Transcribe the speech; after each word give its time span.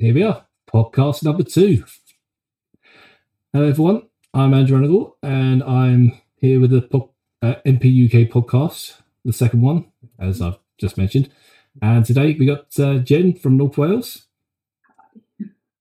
here 0.00 0.14
we 0.14 0.22
are, 0.22 0.46
podcast 0.66 1.22
number 1.22 1.42
two. 1.42 1.84
Hello, 3.52 3.68
everyone. 3.68 4.08
I'm 4.32 4.54
Andrew 4.54 4.80
Renagle, 4.80 5.12
and 5.22 5.62
I'm 5.62 6.18
here 6.36 6.58
with 6.58 6.70
the 6.70 6.80
po- 6.80 7.12
uh, 7.42 7.56
NP 7.66 8.06
UK 8.06 8.32
podcast, 8.32 8.94
the 9.26 9.34
second 9.34 9.60
one, 9.60 9.92
as 10.18 10.40
I've 10.40 10.58
just 10.78 10.96
mentioned. 10.96 11.30
And 11.82 12.06
today 12.06 12.34
we 12.38 12.46
got 12.46 12.80
uh, 12.80 13.00
Jen 13.00 13.34
from 13.34 13.58
North 13.58 13.76
Wales, 13.76 14.26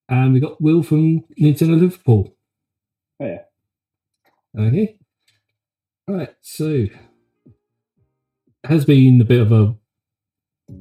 and 0.10 0.34
we 0.34 0.42
got 0.42 0.60
Will 0.60 0.84
from 0.84 1.22
Nintendo 1.40 1.80
Liverpool. 1.80 2.36
Oh, 3.22 3.26
yeah. 3.26 3.44
Okay. 4.60 4.98
All 6.10 6.16
right. 6.16 6.36
So 6.42 6.88
has 8.66 8.84
been 8.84 9.22
a 9.22 9.26
bit 9.26 9.40
of 9.40 9.54
a 9.54 9.76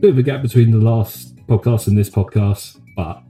bit 0.00 0.10
of 0.10 0.18
a 0.18 0.24
gap 0.24 0.42
between 0.42 0.72
the 0.72 0.78
last 0.78 1.36
podcast 1.46 1.86
and 1.86 1.96
this 1.96 2.10
podcast, 2.10 2.80
but 2.96 3.22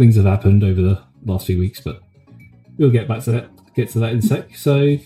things 0.00 0.16
have 0.16 0.24
happened 0.24 0.64
over 0.64 0.80
the 0.80 1.02
last 1.26 1.46
few 1.46 1.58
weeks. 1.58 1.78
But 1.78 2.00
we'll 2.78 2.90
get 2.90 3.06
back 3.06 3.22
to 3.24 3.32
that. 3.32 3.74
Get 3.74 3.90
to 3.90 3.98
that 4.00 4.12
in 4.12 4.18
a 4.18 4.22
sec. 4.22 4.56
So 4.56 4.96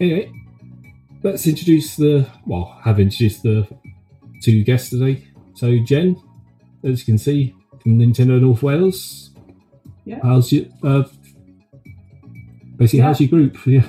anyway, 0.00 0.32
let's 1.22 1.46
introduce 1.46 1.94
the 1.94 2.28
well, 2.44 2.78
have 2.82 2.98
introduced 2.98 3.44
the 3.44 3.68
two 4.42 4.64
guests 4.64 4.90
today. 4.90 5.28
So 5.54 5.78
Jen, 5.78 6.20
as 6.82 6.98
you 7.00 7.04
can 7.04 7.18
see 7.18 7.54
from 7.80 7.98
Nintendo 7.98 8.40
North 8.40 8.62
Wales. 8.64 9.30
Yeah. 10.04 10.18
How's 10.22 10.52
your 10.52 10.66
uh, 10.82 11.04
basically 12.76 12.98
how's 12.98 13.20
your 13.20 13.30
group? 13.30 13.56
Yeah. 13.66 13.88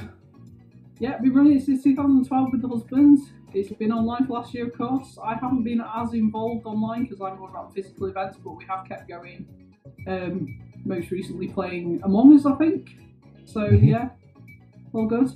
Yeah, 0.98 1.17
we've 1.20 1.34
been 1.34 1.34
running 1.34 1.58
it 1.58 1.66
since 1.66 1.84
2012 1.84 2.52
with 2.53 2.62
the 2.62 2.70
husband. 2.70 3.20
It's 3.53 3.70
been 3.73 3.92
online 3.92 4.26
for 4.28 4.34
last 4.34 4.53
year, 4.53 4.67
of 4.67 4.78
course. 4.78 5.17
I 5.22 5.34
haven't 5.34 5.64
been 5.64 5.81
as 5.81 6.14
involved 6.14 6.66
online 6.66 7.03
because 7.03 7.20
I'm 7.20 7.38
more 7.38 7.50
about 7.50 7.73
physical 7.73 8.08
events, 8.08 8.38
but 8.42 8.52
we 8.52 8.64
have 8.64 8.88
kept 8.88 9.09
going. 9.09 9.45
Um, 10.08 10.61
most 10.86 11.11
recently 11.11 11.47
playing 11.47 12.02
Among 12.03 12.36
Us, 12.38 12.45
I 12.45 12.53
think. 12.55 12.89
So 13.45 13.61
Mhm. 13.61 13.88
yeah, 13.88 14.09
all 14.94 15.08
good. 15.08 15.30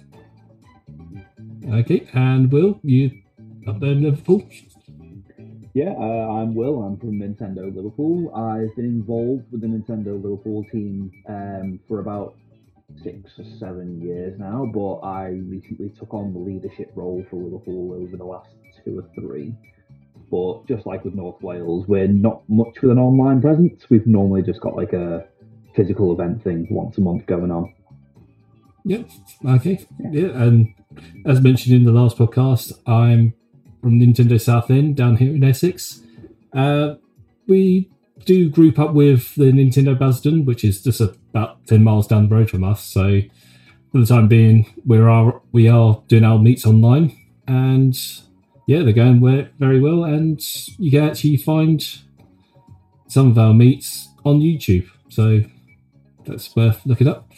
Okay, 1.72 2.08
and 2.14 2.52
Will, 2.52 2.80
you 2.84 3.12
up 3.68 3.80
there 3.80 3.92
in 3.92 4.02
Liverpool? 4.02 4.44
Yeah, 5.74 5.94
uh, 5.98 6.28
I'm 6.38 6.56
Will. 6.56 6.82
I'm 6.84 6.98
from 6.98 7.20
Nintendo 7.20 7.74
Liverpool. 7.74 8.34
I've 8.34 8.76
been 8.76 8.86
involved 8.86 9.52
with 9.52 9.62
the 9.62 9.68
Nintendo 9.68 10.22
Liverpool 10.22 10.66
team 10.72 11.12
um, 11.28 11.80
for 11.88 12.00
about 12.00 12.36
six 13.04 13.38
or 13.38 13.46
seven 13.60 14.02
years 14.02 14.38
now, 14.40 14.66
but 14.74 14.96
I 15.00 15.30
recently 15.30 15.90
took 15.90 16.14
on 16.14 16.34
the 16.34 16.40
leadership 16.40 16.92
role 16.96 17.24
for 17.30 17.36
Liverpool 17.38 17.94
over 17.94 18.18
the 18.18 18.26
last 18.26 18.50
two 18.84 19.00
or 19.00 19.06
three. 19.14 19.54
But 20.30 20.68
just 20.68 20.86
like 20.86 21.04
with 21.04 21.16
North 21.16 21.42
Wales, 21.42 21.88
we're 21.88 22.08
not 22.08 22.44
much 22.48 22.82
with 22.82 22.92
an 22.92 23.00
online 23.00 23.42
presence. 23.42 23.90
We've 23.90 24.06
normally 24.06 24.44
just 24.44 24.62
got 24.62 24.76
like 24.76 24.94
a 24.94 25.26
physical 25.76 26.12
event 26.12 26.44
thing 26.44 26.68
once 26.70 26.98
a 26.98 27.02
month 27.02 27.26
going 27.26 27.52
on. 27.52 27.74
Yep. 28.86 29.10
Okay. 29.46 29.86
Yeah, 30.12 30.30
and 30.44 30.74
as 31.26 31.42
mentioned 31.42 31.76
in 31.76 31.84
the 31.84 31.92
last 31.92 32.18
podcast, 32.18 32.72
I'm 32.88 33.34
from 33.82 34.00
Nintendo 34.00 34.40
Southend 34.40 34.96
down 34.96 35.18
here 35.18 35.34
in 35.34 35.44
Essex. 35.44 36.02
Uh, 36.54 36.96
we 37.48 37.90
do 38.26 38.50
group 38.50 38.78
up 38.80 38.94
with 38.94 39.36
the 39.36 39.52
Nintendo 39.52 39.98
Basildon, 39.98 40.46
which 40.46 40.64
is 40.64 40.82
just 40.84 41.02
about 41.02 41.66
ten 41.68 41.84
miles 41.84 42.08
down 42.08 42.30
the 42.30 42.36
road 42.36 42.50
from 42.50 42.64
us. 42.64 42.84
So 42.84 43.22
for 43.92 44.00
the 44.00 44.06
time 44.06 44.28
being, 44.28 44.66
we 44.86 44.98
are 45.00 45.42
we 45.52 45.68
are 45.68 46.02
doing 46.08 46.24
our 46.24 46.40
meets 46.40 46.66
online, 46.66 47.18
and 47.48 47.96
yeah, 48.70 48.84
they're 48.84 48.94
going 48.94 49.20
very 49.58 49.82
well. 49.82 50.04
And 50.04 50.40
you 50.78 50.92
can 50.92 51.10
actually 51.10 51.38
find 51.38 51.84
some 53.08 53.32
of 53.32 53.38
our 53.40 53.52
meets 53.52 54.10
on 54.24 54.42
YouTube, 54.42 54.88
so 55.10 55.42
that's 56.24 56.56
worth 56.56 56.86
looking 56.86 57.08
up. 57.08 57.32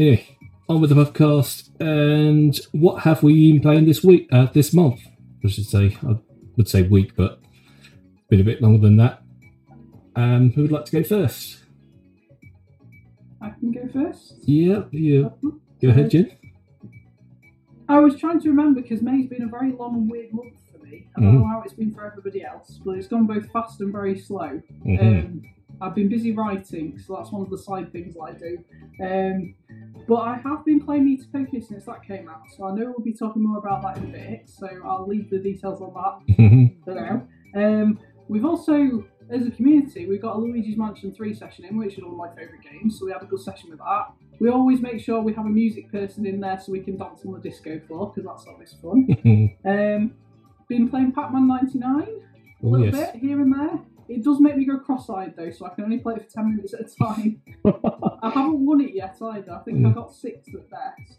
Anyway, 0.00 0.36
on 0.68 0.80
with 0.80 0.90
the 0.90 0.96
podcast. 0.96 1.70
And 1.78 2.58
what 2.72 3.04
have 3.04 3.22
we 3.22 3.52
been 3.52 3.62
playing 3.62 3.86
this 3.86 4.02
week? 4.02 4.26
Uh, 4.32 4.46
this 4.46 4.74
month, 4.74 4.98
I 5.44 5.48
should 5.48 5.66
say. 5.66 5.96
I 6.04 6.16
would 6.56 6.68
say 6.68 6.82
week, 6.82 7.12
but 7.14 7.38
it's 8.12 8.26
been 8.28 8.40
a 8.40 8.44
bit 8.44 8.60
longer 8.60 8.80
than 8.80 8.96
that. 8.96 9.22
Um, 10.16 10.50
who 10.54 10.62
would 10.62 10.72
like 10.72 10.86
to 10.86 10.92
go 10.92 11.04
first? 11.04 11.58
I 13.40 13.50
can 13.50 13.70
go 13.70 13.88
first. 13.92 14.40
Yeah, 14.42 14.82
yeah. 14.90 15.28
Go 15.80 15.88
ahead, 15.90 16.10
Jen. 16.10 16.36
I 17.88 17.98
was 18.00 18.16
trying 18.16 18.40
to 18.40 18.48
remember 18.48 18.80
because 18.80 19.02
May's 19.02 19.28
been 19.28 19.42
a 19.42 19.46
very 19.48 19.72
long 19.72 19.94
and 19.94 20.10
weird 20.10 20.32
month 20.32 20.54
for 20.70 20.84
me. 20.84 21.06
I 21.16 21.20
don't 21.20 21.38
know 21.38 21.46
how 21.46 21.62
it's 21.62 21.74
been 21.74 21.92
for 21.92 22.04
everybody 22.04 22.44
else, 22.44 22.80
but 22.84 22.92
it's 22.92 23.06
gone 23.08 23.26
both 23.26 23.50
fast 23.52 23.80
and 23.80 23.92
very 23.92 24.18
slow. 24.18 24.60
Mhm. 24.84 25.00
Um, 25.24 25.42
I've 25.80 25.94
been 25.94 26.08
busy 26.08 26.32
writing, 26.32 26.98
so 26.98 27.16
that's 27.16 27.32
one 27.32 27.42
of 27.42 27.50
the 27.50 27.58
side 27.58 27.90
things 27.92 28.14
that 28.14 28.20
I 28.20 28.32
do. 28.32 28.58
Um, 29.02 29.54
but 30.06 30.16
I 30.16 30.36
have 30.36 30.64
been 30.64 30.80
playing 30.80 31.04
Miitopia 31.06 31.62
since 31.62 31.84
that 31.86 32.04
came 32.04 32.28
out, 32.28 32.42
so 32.56 32.64
I 32.64 32.74
know 32.74 32.86
we'll 32.86 33.00
be 33.04 33.12
talking 33.12 33.42
more 33.42 33.58
about 33.58 33.82
that 33.82 33.98
in 33.98 34.10
a 34.10 34.12
bit. 34.12 34.48
So 34.48 34.68
I'll 34.84 35.06
leave 35.06 35.28
the 35.30 35.38
details 35.38 35.80
on 35.80 35.92
that 35.94 36.36
Mhm. 36.36 36.76
for 36.84 36.94
now. 36.94 37.26
Um, 37.54 37.98
we've 38.28 38.44
also, 38.44 39.04
as 39.28 39.46
a 39.46 39.50
community, 39.50 40.06
we've 40.06 40.22
got 40.22 40.36
a 40.36 40.38
Luigi's 40.38 40.76
Mansion 40.76 41.10
3 41.12 41.34
session 41.34 41.64
in, 41.64 41.76
which 41.76 41.98
is 41.98 42.04
one 42.04 42.12
of 42.12 42.16
my 42.18 42.28
favourite 42.28 42.62
games, 42.62 42.98
so 42.98 43.06
we 43.06 43.12
had 43.12 43.22
a 43.22 43.26
good 43.26 43.40
session 43.40 43.70
with 43.70 43.80
that. 43.80 44.12
We 44.40 44.48
always 44.50 44.80
make 44.80 45.00
sure 45.00 45.20
we 45.20 45.32
have 45.34 45.46
a 45.46 45.50
music 45.50 45.90
person 45.92 46.26
in 46.26 46.40
there 46.40 46.58
so 46.58 46.72
we 46.72 46.80
can 46.80 46.96
dance 46.96 47.24
on 47.24 47.32
the 47.32 47.38
disco 47.40 47.78
floor, 47.86 48.12
because 48.14 48.28
that's 48.28 48.46
always 48.46 48.72
fun. 48.82 49.56
Um, 49.64 50.14
been 50.68 50.88
playing 50.88 51.12
Pac-Man 51.12 51.46
99 51.48 52.02
a 52.02 52.06
oh, 52.66 52.68
little 52.68 52.86
yes. 52.86 53.12
bit 53.12 53.20
here 53.20 53.40
and 53.40 53.52
there. 53.52 53.78
It 54.08 54.24
does 54.24 54.40
make 54.40 54.56
me 54.56 54.64
go 54.64 54.78
cross-eyed 54.78 55.34
though, 55.36 55.50
so 55.50 55.66
I 55.66 55.70
can 55.70 55.84
only 55.84 55.98
play 55.98 56.14
it 56.14 56.24
for 56.24 56.30
ten 56.30 56.54
minutes 56.56 56.74
at 56.74 56.80
a 56.80 56.84
time. 56.96 57.42
I 58.22 58.30
haven't 58.30 58.64
won 58.64 58.80
it 58.80 58.94
yet 58.94 59.16
either. 59.22 59.52
I 59.52 59.58
think 59.60 59.78
I 59.86 59.90
Mm. 59.90 59.94
got 59.94 60.12
sixth 60.12 60.54
at 60.54 60.68
best. 60.70 61.18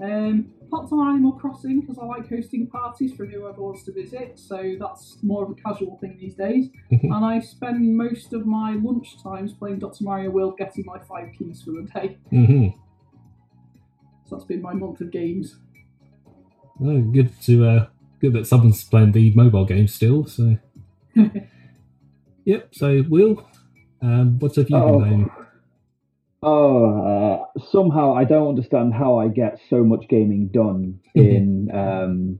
Um, 0.00 0.52
popped 0.70 0.92
on 0.92 1.08
Animal 1.08 1.32
Crossing 1.32 1.80
because 1.80 1.98
I 1.98 2.04
like 2.04 2.28
hosting 2.28 2.68
parties 2.68 3.14
for 3.14 3.26
whoever 3.26 3.60
wants 3.62 3.82
to 3.84 3.92
visit, 3.92 4.38
so 4.38 4.76
that's 4.78 5.18
more 5.24 5.42
of 5.42 5.50
a 5.50 5.54
casual 5.54 5.98
thing 6.00 6.16
these 6.20 6.34
days. 6.34 6.68
And 6.90 7.24
I 7.24 7.40
spend 7.40 7.96
most 7.96 8.32
of 8.32 8.46
my 8.46 8.74
lunch 8.74 9.20
times 9.22 9.52
playing 9.52 9.80
Dr. 9.80 10.04
Mario 10.04 10.30
World, 10.30 10.56
getting 10.56 10.84
my 10.86 10.98
five 11.00 11.30
keys 11.36 11.62
for 11.62 11.72
the 11.72 11.82
day. 11.92 12.16
Mhm. 12.32 12.74
So 14.26 14.36
that's 14.36 14.44
been 14.44 14.62
my 14.62 14.74
month 14.74 15.00
of 15.00 15.10
games. 15.10 15.56
Oh, 16.80 17.00
good 17.00 17.30
to 17.42 17.64
uh, 17.66 17.86
good 18.20 18.34
that 18.34 18.46
someone's 18.46 18.84
playing 18.84 19.12
the 19.12 19.32
mobile 19.34 19.64
game 19.64 19.88
still. 19.88 20.26
So, 20.26 20.58
yep. 22.44 22.68
So, 22.72 23.04
Will, 23.08 23.44
um, 24.00 24.38
what 24.38 24.54
have 24.56 24.70
you 24.70 24.76
been 24.76 24.84
Oh. 24.94 24.98
playing? 25.00 25.30
Oh, 26.42 27.48
uh, 27.56 27.60
somehow 27.72 28.14
I 28.14 28.24
don't 28.24 28.48
understand 28.48 28.94
how 28.94 29.18
I 29.18 29.28
get 29.28 29.58
so 29.68 29.82
much 29.82 30.06
gaming 30.08 30.48
done 30.48 31.00
in 31.14 31.68
um, 31.74 32.38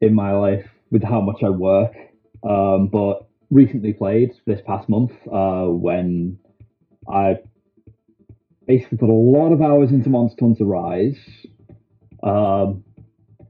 in 0.00 0.14
my 0.14 0.32
life 0.32 0.68
with 0.90 1.04
how 1.04 1.20
much 1.20 1.42
I 1.42 1.50
work. 1.50 1.94
Um, 2.42 2.88
but 2.88 3.28
recently 3.50 3.92
played 3.92 4.32
this 4.46 4.60
past 4.66 4.88
month 4.88 5.12
uh, 5.32 5.66
when 5.66 6.38
I 7.08 7.36
basically 8.66 8.98
put 8.98 9.08
a 9.08 9.12
lot 9.12 9.52
of 9.52 9.62
hours 9.62 9.90
into 9.90 10.08
Monster 10.08 10.44
Hunter 10.44 10.64
Rise. 10.64 11.18
Um, 12.22 12.82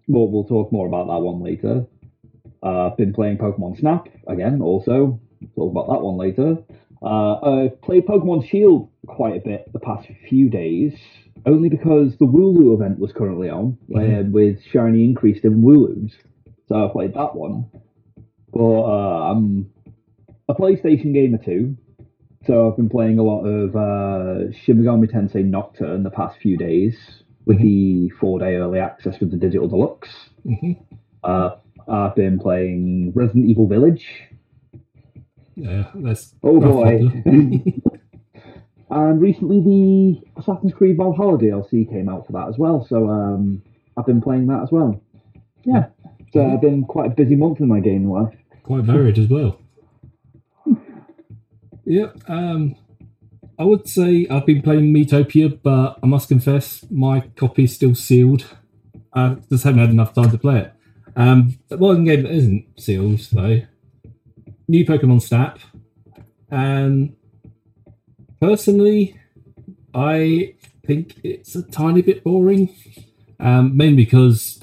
but 0.08 0.26
we'll 0.26 0.44
talk 0.44 0.70
more 0.72 0.86
about 0.86 1.06
that 1.06 1.20
one 1.20 1.42
later. 1.42 1.86
Uh, 2.62 2.88
I've 2.90 2.96
been 2.96 3.14
playing 3.14 3.38
Pokemon 3.38 3.78
Snap 3.78 4.08
again, 4.26 4.60
also. 4.60 5.20
We'll 5.54 5.68
talk 5.68 5.72
about 5.72 5.92
that 5.94 6.04
one 6.04 6.16
later. 6.18 6.58
Uh, 7.02 7.34
I 7.34 7.70
played 7.82 8.06
Pokemon 8.06 8.48
Shield 8.48 8.88
quite 9.06 9.36
a 9.36 9.40
bit 9.40 9.72
the 9.72 9.80
past 9.80 10.06
few 10.28 10.48
days, 10.48 10.92
only 11.44 11.68
because 11.68 12.16
the 12.18 12.26
Wooloo 12.26 12.74
event 12.74 12.98
was 12.98 13.12
currently 13.12 13.48
on, 13.48 13.76
uh, 13.94 14.22
with 14.30 14.58
shiny 14.70 15.04
increased 15.04 15.44
in 15.44 15.62
Wooloos. 15.62 16.12
So 16.68 16.86
I 16.86 16.92
played 16.92 17.14
that 17.14 17.34
one. 17.34 17.66
But 18.52 18.82
uh, 18.82 19.30
I'm 19.32 19.70
a 20.48 20.54
PlayStation 20.54 21.12
gamer 21.12 21.38
too, 21.38 21.76
so 22.46 22.68
I've 22.68 22.76
been 22.76 22.90
playing 22.90 23.18
a 23.18 23.22
lot 23.22 23.44
of 23.44 23.74
uh, 23.74 24.52
Shin 24.52 24.78
Megami 24.78 25.10
Tensei 25.10 25.44
Nocturne 25.44 26.02
the 26.02 26.10
past 26.10 26.38
few 26.40 26.56
days 26.56 26.96
with 27.44 27.58
the 27.58 28.10
four-day 28.20 28.54
early 28.54 28.78
access 28.78 29.18
with 29.18 29.30
the 29.30 29.36
Digital 29.36 29.68
Deluxe. 29.68 30.30
Mhm. 30.46 30.78
Uh, 31.24 31.56
I've 31.88 32.14
been 32.14 32.38
playing 32.38 33.12
Resident 33.14 33.46
Evil 33.46 33.66
Village, 33.66 34.06
Yeah, 35.56 35.90
that's 35.94 36.34
Oh 36.42 36.60
boy. 36.60 37.10
and 38.90 39.20
recently 39.20 39.60
the 39.60 40.40
Assassin's 40.40 40.72
Creed 40.74 40.96
Valhalla 40.96 41.38
DLC 41.38 41.88
came 41.88 42.08
out 42.08 42.26
for 42.26 42.32
that 42.32 42.48
as 42.48 42.58
well. 42.58 42.86
So 42.88 43.08
um, 43.08 43.62
I've 43.96 44.06
been 44.06 44.20
playing 44.20 44.46
that 44.48 44.62
as 44.62 44.70
well. 44.70 45.00
Yeah. 45.64 45.86
So 46.32 46.44
I've 46.44 46.60
been 46.60 46.84
quite 46.84 47.06
a 47.06 47.14
busy 47.14 47.36
month 47.36 47.60
in 47.60 47.68
my 47.68 47.80
gaming 47.80 48.10
life. 48.10 48.34
quite 48.62 48.84
varied 48.84 49.18
as 49.18 49.28
well. 49.28 49.58
Yeah, 51.84 52.10
um, 52.28 52.76
I 53.58 53.64
would 53.64 53.88
say 53.88 54.26
I've 54.30 54.46
been 54.46 54.62
playing 54.62 54.94
Miitopia, 54.94 55.58
but 55.62 55.98
I 56.00 56.06
must 56.06 56.28
confess 56.28 56.84
my 56.90 57.20
copy 57.36 57.64
is 57.64 57.74
still 57.74 57.96
sealed. 57.96 58.46
I 59.12 59.36
just 59.50 59.64
haven't 59.64 59.80
had 59.80 59.90
enough 59.90 60.14
time 60.14 60.30
to 60.30 60.38
play 60.38 60.60
it. 60.60 60.72
Um, 61.16 61.58
one 61.68 62.04
game 62.04 62.22
that 62.22 62.30
isn't 62.32 62.66
sealed 62.80 63.20
though, 63.32 63.62
new 64.68 64.84
Pokemon 64.84 65.22
Snap, 65.22 65.58
And 66.50 67.14
personally, 68.40 69.18
I 69.94 70.54
think 70.86 71.18
it's 71.22 71.54
a 71.54 71.62
tiny 71.62 72.02
bit 72.02 72.24
boring, 72.24 72.74
um, 73.40 73.76
mainly 73.76 74.04
because. 74.04 74.60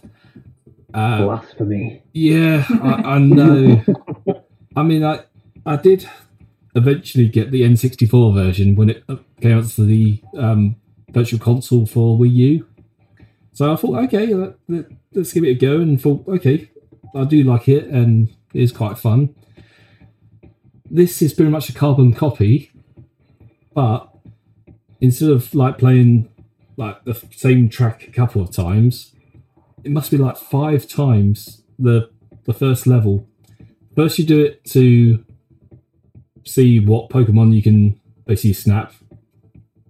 Uh, 0.93 1.23
Blasphemy. 1.25 2.01
yeah, 2.13 2.65
I, 2.81 3.15
I 3.15 3.19
know. 3.19 3.83
I 4.75 4.83
mean, 4.83 5.03
I 5.03 5.23
I 5.65 5.75
did 5.75 6.07
eventually 6.75 7.27
get 7.27 7.51
the 7.51 7.61
N64 7.61 8.33
version 8.33 8.75
when 8.75 8.89
it 8.89 9.03
came 9.41 9.57
out 9.57 9.65
to 9.65 9.85
the 9.85 10.21
um, 10.37 10.75
virtual 11.11 11.39
console 11.39 11.85
for 11.85 12.17
Wii 12.17 12.33
U. 12.33 12.67
So 13.51 13.71
I 13.71 13.75
thought, 13.75 14.03
okay, 14.05 14.33
let, 14.33 14.55
let, 14.67 14.85
let's 15.13 15.33
give 15.33 15.43
it 15.43 15.49
a 15.49 15.53
go, 15.55 15.79
and 15.79 16.01
thought, 16.01 16.27
okay, 16.27 16.69
I 17.15 17.25
do 17.25 17.43
like 17.43 17.67
it, 17.67 17.85
and 17.85 18.29
it 18.53 18.61
is 18.61 18.71
quite 18.71 18.97
fun. 18.97 19.35
This 20.91 21.21
is 21.21 21.33
pretty 21.33 21.51
much 21.51 21.69
a 21.69 21.73
carbon 21.73 22.13
copy, 22.13 22.71
but 23.75 24.09
instead 24.99 25.29
of 25.29 25.53
like 25.53 25.77
playing 25.77 26.29
like 26.77 27.03
the 27.03 27.13
same 27.31 27.69
track 27.69 28.07
a 28.07 28.11
couple 28.11 28.41
of 28.41 28.51
times, 28.51 29.13
it 29.83 29.91
must 29.91 30.09
be 30.09 30.17
like 30.17 30.37
five 30.37 30.87
times 30.87 31.61
the 31.77 32.09
the 32.45 32.53
first 32.53 32.87
level. 32.87 33.27
First, 33.95 34.17
you 34.17 34.25
do 34.25 34.43
it 34.43 34.63
to 34.65 35.23
see 36.43 36.79
what 36.79 37.09
Pokemon 37.09 37.53
you 37.53 37.61
can 37.61 37.99
basically 38.25 38.53
snap, 38.53 38.93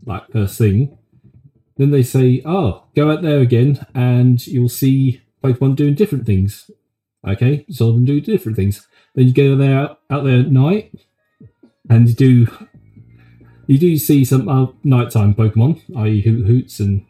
like 0.06 0.30
first 0.32 0.58
thing. 0.58 0.98
Then 1.78 1.92
they 1.92 2.04
say, 2.04 2.42
"Oh, 2.44 2.84
go 2.94 3.10
out 3.10 3.22
there 3.22 3.40
again, 3.40 3.86
and 3.96 4.46
you'll 4.46 4.68
see 4.68 5.22
Pokemon 5.42 5.78
doing 5.78 5.96
different 5.96 6.26
things." 6.26 6.70
Okay, 7.26 7.66
so 7.70 7.94
them 7.94 8.04
do 8.04 8.20
different 8.20 8.58
things. 8.58 8.86
Then 9.20 9.28
you 9.28 9.34
go 9.34 9.58
there 9.58 9.98
out 10.10 10.24
there 10.24 10.40
at 10.40 10.50
night, 10.50 10.94
and 11.90 12.08
you 12.08 12.16
do 12.16 12.48
you 13.68 13.78
do 13.78 13.98
see 13.98 14.24
some 14.24 14.48
uh, 14.48 14.68
nighttime 14.86 15.36
Pokemon, 15.36 15.82
i.e., 15.98 16.22
Hoothoots 16.22 16.80
and 16.80 17.06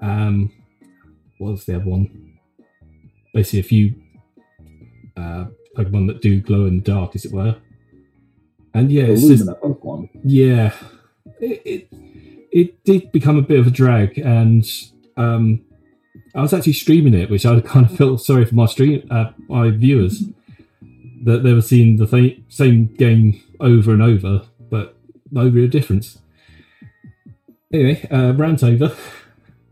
um, 0.00 0.52
what 1.38 1.50
was 1.50 1.64
the 1.64 1.74
other 1.74 1.84
one? 1.84 2.38
Basically, 3.34 3.58
a 3.58 3.64
few 3.64 3.94
uh, 5.16 5.46
Pokemon 5.76 6.06
that 6.06 6.22
do 6.22 6.40
glow 6.40 6.64
in 6.66 6.76
the 6.76 6.82
dark, 6.84 7.16
as 7.16 7.24
it 7.24 7.32
were. 7.32 7.56
And 8.72 8.92
yeah, 8.92 9.06
it's 9.06 9.26
just, 9.26 9.46
Pokemon. 9.46 10.08
yeah, 10.22 10.74
it, 11.40 11.60
it 11.64 11.88
it 12.52 12.84
did 12.84 13.10
become 13.10 13.36
a 13.36 13.42
bit 13.42 13.58
of 13.58 13.66
a 13.66 13.70
drag, 13.70 14.16
and 14.16 14.64
um, 15.16 15.64
I 16.36 16.42
was 16.42 16.54
actually 16.54 16.74
streaming 16.74 17.14
it, 17.14 17.30
which 17.30 17.44
I 17.44 17.58
kind 17.62 17.84
of 17.84 17.96
felt 17.96 18.20
sorry 18.20 18.44
for 18.44 18.54
my 18.54 18.66
stream 18.66 19.04
uh, 19.10 19.32
my 19.48 19.70
viewers 19.70 20.22
that 21.24 21.42
they 21.42 21.52
were 21.52 21.62
seeing 21.62 21.96
the 21.96 22.06
th- 22.06 22.40
same 22.48 22.86
game 22.86 23.42
over 23.60 23.92
and 23.92 24.02
over, 24.02 24.42
but 24.70 24.96
no 25.30 25.48
real 25.48 25.68
difference. 25.68 26.18
Anyway, 27.72 28.06
uh, 28.10 28.32
rant 28.34 28.62
over. 28.62 28.94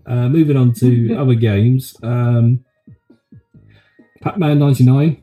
Uh, 0.06 0.28
moving 0.28 0.56
on 0.56 0.72
to 0.74 1.14
other 1.18 1.34
games. 1.34 1.96
Um, 2.02 2.64
Pac-Man 4.20 4.58
'99. 4.58 5.22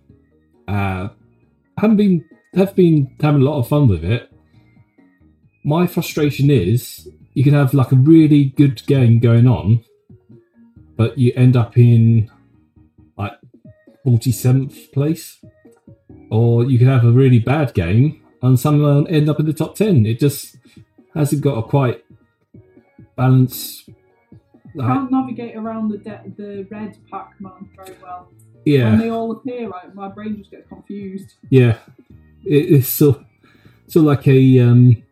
Uh, 0.68 1.09
haven't 1.77 1.97
been 1.97 2.25
have 2.53 2.75
been 2.75 3.15
having 3.19 3.41
a 3.41 3.45
lot 3.45 3.59
of 3.59 3.67
fun 3.67 3.88
with 3.88 4.03
it. 4.03 4.31
My 5.63 5.88
frustration 5.88 6.50
is 6.50 7.07
you 7.33 7.44
can 7.44 7.53
have 7.53 7.74
like 7.74 7.91
a 7.91 7.95
really 7.95 8.45
good 8.45 8.85
game 8.85 9.19
going 9.19 9.47
on, 9.47 9.83
but 10.97 11.17
you 11.17 11.31
end 11.35 11.56
up 11.56 11.77
in 11.77 12.29
like 13.17 13.33
47th 14.06 14.91
place. 14.91 15.44
Or 16.31 16.63
you 16.65 16.77
can 16.79 16.87
have 16.87 17.03
a 17.05 17.11
really 17.11 17.39
bad 17.39 17.73
game 17.73 18.21
and 18.41 18.59
someone 18.59 19.05
end 19.07 19.29
up 19.29 19.39
in 19.39 19.45
the 19.45 19.53
top 19.53 19.75
10. 19.75 20.05
It 20.05 20.19
just 20.19 20.55
hasn't 21.13 21.41
got 21.43 21.57
a 21.57 21.63
quite 21.63 22.03
balance. 23.15 23.87
like- 24.73 24.87
Can't 24.87 25.11
navigate 25.11 25.55
around 25.57 25.89
the 25.89 25.97
de- 25.97 26.33
the 26.37 26.67
red 26.71 26.97
Pac-Man 27.11 27.69
very 27.75 27.97
well. 28.01 28.31
Yeah. 28.65 28.91
When 28.91 28.99
they 28.99 29.09
all 29.09 29.31
appear, 29.31 29.67
right, 29.69 29.93
my 29.93 30.07
brain 30.07 30.37
just 30.37 30.51
gets 30.51 30.67
confused. 30.69 31.33
yeah. 31.49 31.77
It, 32.43 32.71
it's 32.73 32.87
so, 32.87 33.23
so 33.87 34.01
like 34.01 34.27
a 34.27 34.59
um, 34.59 35.03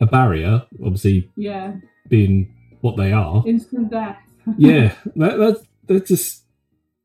a 0.00 0.06
barrier, 0.06 0.64
obviously 0.84 1.30
Yeah, 1.36 1.76
being 2.08 2.52
what 2.82 2.96
they 2.98 3.10
are. 3.12 3.42
instant 3.46 3.90
death. 3.90 4.18
yeah, 4.58 4.94
that, 5.16 5.38
that 5.38 5.62
that 5.86 6.06
just 6.06 6.42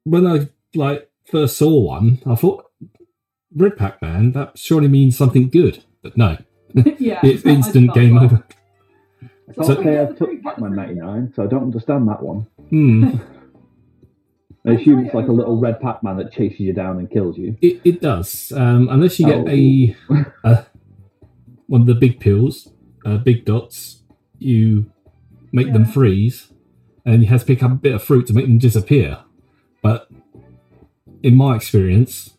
when 0.03 0.27
I 0.27 0.49
like 0.75 1.09
first 1.25 1.55
saw 1.57 1.79
one, 1.79 2.19
I 2.25 2.35
thought 2.35 2.65
Red 3.55 3.77
Pac 3.77 4.01
Man. 4.01 4.31
That 4.31 4.57
surely 4.57 4.87
means 4.87 5.17
something 5.17 5.49
good, 5.49 5.83
but 6.01 6.15
no, 6.17 6.37
yeah, 6.99 7.19
it's 7.23 7.45
instant 7.45 7.87
thought 7.87 7.95
game 7.95 8.15
that. 8.15 8.23
over. 8.23 8.43
I 9.49 9.53
can't 9.53 9.67
So- 9.67 9.83
say 9.83 9.97
I've 9.99 10.17
took 10.17 10.41
Pac-Man 10.43 10.75
99, 10.75 11.33
so 11.35 11.43
I 11.43 11.47
don't 11.47 11.63
understand 11.63 12.07
that 12.07 12.23
one. 12.23 12.47
Hmm. 12.69 13.17
I 14.65 14.73
assume 14.73 15.05
it's 15.05 15.15
like 15.15 15.27
a 15.27 15.31
little 15.31 15.59
red 15.59 15.81
Pac-Man 15.81 16.17
that 16.17 16.31
chases 16.31 16.59
you 16.59 16.71
down 16.71 16.99
and 16.99 17.09
kills 17.09 17.35
you. 17.37 17.57
It, 17.61 17.81
it 17.83 17.99
does, 18.01 18.53
um, 18.55 18.87
unless 18.89 19.19
you 19.19 19.25
get 19.25 19.47
a, 19.49 19.95
a 20.43 20.65
one 21.67 21.81
of 21.81 21.87
the 21.87 21.95
big 21.95 22.19
pills, 22.19 22.69
uh, 23.05 23.17
big 23.17 23.43
dots. 23.43 24.03
You 24.37 24.91
make 25.51 25.73
them 25.73 25.85
freeze, 25.85 26.51
and 27.05 27.21
you 27.23 27.27
have 27.29 27.41
to 27.41 27.45
pick 27.47 27.61
up 27.63 27.71
a 27.71 27.75
bit 27.75 27.93
of 27.95 28.03
fruit 28.03 28.27
to 28.27 28.33
make 28.33 28.45
them 28.45 28.57
disappear. 28.59 29.19
But 29.81 30.07
in 31.23 31.35
my 31.35 31.55
experience, 31.55 32.37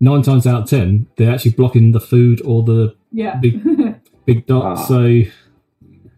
nine 0.00 0.22
times 0.22 0.46
out 0.46 0.62
of 0.64 0.68
ten, 0.70 1.06
they're 1.16 1.32
actually 1.32 1.52
blocking 1.52 1.92
the 1.92 2.00
food 2.00 2.40
or 2.44 2.62
the 2.62 2.94
Yeah. 3.12 3.36
Big- 3.38 3.62
big 4.26 4.46
dots. 4.46 4.80
Ah. 4.82 4.84
So 4.84 5.20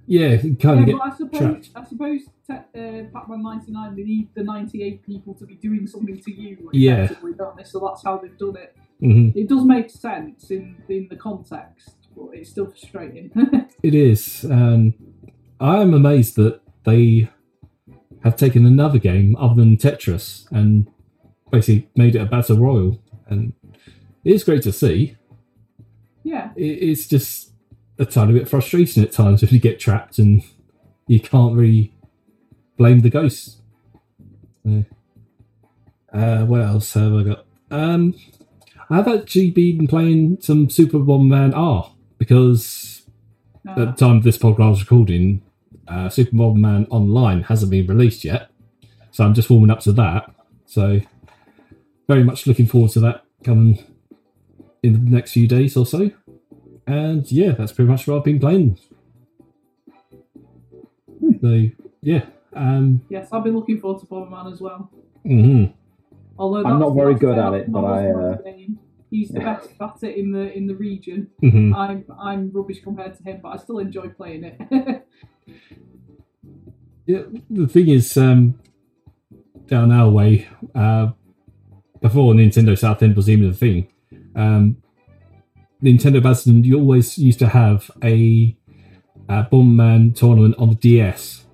yeah, 0.06 0.37
kind 0.38 0.59
yeah, 0.62 0.73
of 0.81 0.87
get 0.87 0.97
but 0.99 1.12
I 1.12 1.17
suppose 1.17 1.38
trapped. 1.38 1.71
I 1.77 1.85
suppose 1.85 2.21
te- 2.47 2.53
uh, 2.81 3.05
Pac-Man 3.12 3.43
99 3.43 3.94
they 3.97 4.03
need 4.03 4.29
the 4.35 4.43
98 4.43 5.06
people 5.06 5.35
to 5.35 5.47
be 5.47 5.55
doing 5.55 5.87
something 5.87 6.19
to 6.21 6.32
you. 6.32 6.69
Yeah. 6.73 7.05
effectively, 7.05 7.32
don't 7.35 7.56
they? 7.56 7.62
So 7.65 7.79
that's 7.79 8.03
how 8.05 8.19
they've 8.19 8.37
done 8.37 8.56
it. 8.56 8.77
Mhm. 9.00 9.35
It 9.37 9.49
does 9.49 9.65
make 9.65 9.88
sense 9.91 10.50
in 10.50 10.77
in 10.88 11.06
the 11.09 11.17
context, 11.17 11.94
but 12.17 12.31
it's 12.35 12.50
still 12.50 12.67
frustrating. 12.67 13.31
It 13.82 13.94
is, 13.94 14.44
and 14.44 14.93
I 15.59 15.81
am 15.81 15.94
amazed 15.94 16.37
that 16.37 16.61
they 16.85 17.31
have 18.25 18.37
taken 18.37 18.67
another 18.67 18.99
game 18.99 19.35
other 19.37 19.55
than 19.55 19.79
Tetris 19.79 20.44
and 20.53 20.87
basically 21.50 21.88
made 21.97 22.15
it 22.15 22.21
a 22.21 22.27
battle 22.27 22.59
royal, 22.59 23.00
and 23.29 23.55
it 24.25 24.34
is 24.34 24.44
great 24.44 24.62
to 24.62 24.72
see. 24.72 25.17
yeah. 26.22 26.50
It, 26.56 26.65
it's 26.91 27.06
just 27.06 27.53
a 27.98 28.05
tiny 28.06 28.32
bit 28.32 28.48
frustrating 28.48 29.03
at 29.03 29.12
times 29.12 29.43
if 29.43 29.53
you 29.53 29.58
get 29.58 29.79
trapped 29.81 30.19
and 30.19 30.43
you 31.06 31.20
can't 31.20 31.55
really 31.56 31.94
blame 32.77 33.00
the 33.00 33.10
ghosts. 33.10 33.60
Yeah. 34.65 34.82
Uh, 36.12 36.44
what 36.44 36.60
else 36.62 36.93
have 36.94 37.15
I 37.15 37.22
got? 37.22 37.46
Um, 37.70 38.15
I've 38.89 39.06
actually 39.08 39.50
been 39.50 39.86
playing 39.86 40.39
some 40.41 40.69
Super 40.70 40.98
Bomberman 40.98 41.55
R 41.55 41.93
because 42.19 43.03
at 43.67 43.79
Uh, 43.79 43.84
the 43.84 43.93
time 43.93 44.17
of 44.17 44.22
this 44.24 44.39
podcast 44.39 44.81
recording, 44.81 45.43
uh, 45.86 46.08
Super 46.08 46.36
Bomberman 46.36 46.86
Online 46.91 47.43
hasn't 47.43 47.70
been 47.70 47.86
released 47.86 48.24
yet, 48.24 48.50
so 49.12 49.24
I'm 49.24 49.34
just 49.34 49.50
warming 49.50 49.70
up 49.70 49.81
to 49.81 49.93
that. 49.93 50.34
So 50.67 51.00
very 52.08 52.24
much 52.24 52.46
looking 52.46 52.67
forward 52.67 52.91
to 52.93 53.00
that 53.00 53.24
coming 53.44 53.84
in 54.82 54.93
the 55.05 55.10
next 55.10 55.32
few 55.32 55.46
days 55.46 55.77
or 55.77 55.87
so. 55.87 56.10
And 56.87 57.31
yeah, 57.31 57.53
that's 57.53 57.72
pretty 57.72 57.91
much 57.91 58.06
what 58.06 58.19
I've 58.19 58.25
been 58.25 58.41
playing. 58.41 58.79
So 61.41 61.69
yeah, 62.03 62.27
um, 62.55 63.03
yes, 63.08 63.29
I've 63.32 63.44
been 63.44 63.55
looking 63.56 63.81
forward 63.81 64.01
to 64.01 64.06
Bomberman 64.06 64.53
as 64.53 64.60
well. 64.60 64.91
mhm. 65.25 65.72
Although 66.39 66.65
I'm 66.65 66.79
not 66.79 66.91
very 66.94 67.15
good 67.15 67.39
at 67.39 67.53
it, 67.55 67.70
but 67.72 67.84
I, 67.84 68.06
husband's 68.08 68.43
game. 68.44 68.79
He's 69.10 69.29
the 69.31 69.41
best 69.41 69.69
at 69.81 70.03
it 70.03 70.17
in 70.17 70.32
the 70.32 70.53
in 70.56 70.67
the 70.67 70.75
region. 70.75 71.29
Mhm. 71.43 71.75
I'm 71.75 72.05
I'm 72.19 72.51
rubbish 72.53 72.81
compared 72.82 73.17
to 73.19 73.22
him, 73.22 73.41
but 73.43 73.51
I 73.51 73.56
still 73.58 73.79
enjoy 73.79 74.08
playing 74.08 74.44
it. 74.44 75.06
Yeah, 77.06 77.22
the 77.49 77.67
thing 77.67 77.89
is, 77.89 78.17
um, 78.17 78.60
down 79.67 79.91
our 79.91 80.08
way, 80.10 80.46
uh, 80.77 81.10
before 82.01 82.34
Nintendo 82.34 82.79
Southend 82.79 83.17
was 83.17 83.29
even 83.29 83.49
a 83.51 83.53
thing, 83.53 83.89
um, 84.34 84.77
Nintendo 85.82 86.22
Basildon, 86.22 86.65
you 86.65 86.79
always 86.79 87.17
used 87.19 87.39
to 87.39 87.49
have 87.49 87.91
a, 88.03 88.56
a 89.29 89.44
Bomberman 89.51 90.15
tournament 90.15 90.55
on 90.58 90.70
the 90.70 90.75
DS. 90.77 91.44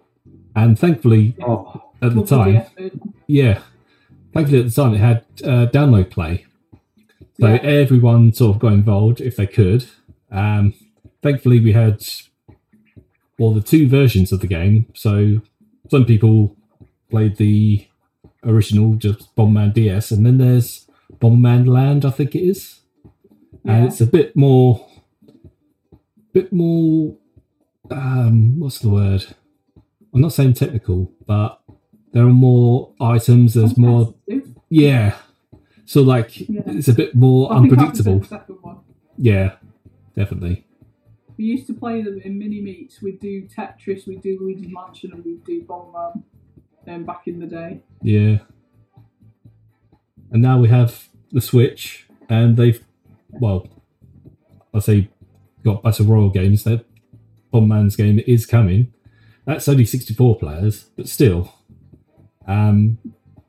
And 0.54 0.78
thankfully, 0.78 1.34
Oh, 1.46 1.82
at 2.02 2.14
the 2.14 2.24
time, 2.24 2.52
DS 2.54 2.70
version. 2.76 3.14
yeah, 3.26 3.60
thankfully 4.32 4.60
at 4.60 4.66
the 4.66 4.70
time 4.82 4.94
it 4.94 4.98
had 4.98 5.24
uh, 5.44 5.66
download 5.70 6.10
play. 6.10 6.44
So 7.40 7.48
Yeah. 7.48 7.56
everyone 7.56 8.32
sort 8.32 8.56
of 8.56 8.60
got 8.60 8.72
involved 8.72 9.20
if 9.20 9.36
they 9.36 9.46
could. 9.46 9.84
Um, 10.30 10.74
thankfully, 11.22 11.60
we 11.60 11.72
had 11.72 12.02
well 13.38 13.52
the 13.52 13.60
two 13.60 13.88
versions 13.88 14.32
of 14.32 14.40
the 14.40 14.46
game. 14.46 14.86
So 14.94 15.42
some 15.90 16.04
people 16.06 16.56
played 17.10 17.36
the 17.36 17.86
original, 18.42 18.94
just 18.94 19.34
Bomberman 19.36 19.74
DS, 19.74 20.10
and 20.10 20.24
then 20.24 20.38
there's 20.38 20.85
Bomberman 21.14 21.66
Land, 21.66 22.04
I 22.04 22.10
think 22.10 22.34
it 22.34 22.40
is, 22.42 22.80
and 23.64 23.82
Yeah. 23.82 23.86
it's 23.86 24.00
a 24.00 24.06
bit 24.06 24.36
more 24.36 24.86
bit 26.32 26.52
more. 26.52 27.16
Um, 27.90 28.58
what's 28.60 28.78
the 28.80 28.90
word? 28.90 29.24
I'm 30.12 30.20
not 30.20 30.32
saying 30.32 30.54
technical, 30.54 31.12
but 31.26 31.60
there 32.12 32.24
are 32.24 32.32
more 32.32 32.92
items. 33.00 33.54
There's 33.54 33.78
more. 33.78 34.14
Yeah. 34.68 35.16
So 35.84 36.02
like 36.02 36.40
Yeah. 36.48 36.62
it's 36.66 36.88
a 36.88 36.92
bit 36.94 37.14
more 37.14 37.52
I 37.52 37.60
think 37.60 37.72
I 37.78 37.86
prefer 37.86 38.10
unpredictable. 38.10 38.84
Yeah, 39.16 39.52
definitely. 40.14 40.66
We 41.38 41.44
used 41.44 41.66
to 41.68 41.74
play 41.74 42.02
them 42.02 42.18
in 42.24 42.38
mini 42.38 42.60
meets. 42.60 43.00
We'd 43.02 43.20
do 43.20 43.42
Tetris, 43.46 44.06
we'd 44.06 44.22
do 44.22 44.38
Luigi's 44.40 44.72
Mansion, 44.72 45.12
and 45.12 45.24
we'd 45.24 45.44
do 45.44 45.62
Bomberman. 45.62 46.22
Um, 46.88 47.04
back 47.04 47.26
in 47.26 47.40
the 47.40 47.46
day. 47.46 47.80
Yeah. 48.02 48.38
And 50.30 50.42
now 50.42 50.58
we 50.58 50.68
have 50.68 51.08
the 51.32 51.40
Switch, 51.40 52.06
and 52.28 52.56
they've, 52.56 52.82
well, 53.30 53.68
I 54.74 54.80
say, 54.80 55.08
got 55.64 55.82
Battle 55.82 56.06
Royal 56.06 56.30
games. 56.30 56.64
That 56.64 56.84
Bombman's 57.52 57.96
game 57.96 58.20
is 58.26 58.46
coming. 58.46 58.92
That's 59.44 59.68
only 59.68 59.84
64 59.84 60.38
players, 60.38 60.84
but 60.96 61.08
still. 61.08 61.52
Um, 62.46 62.98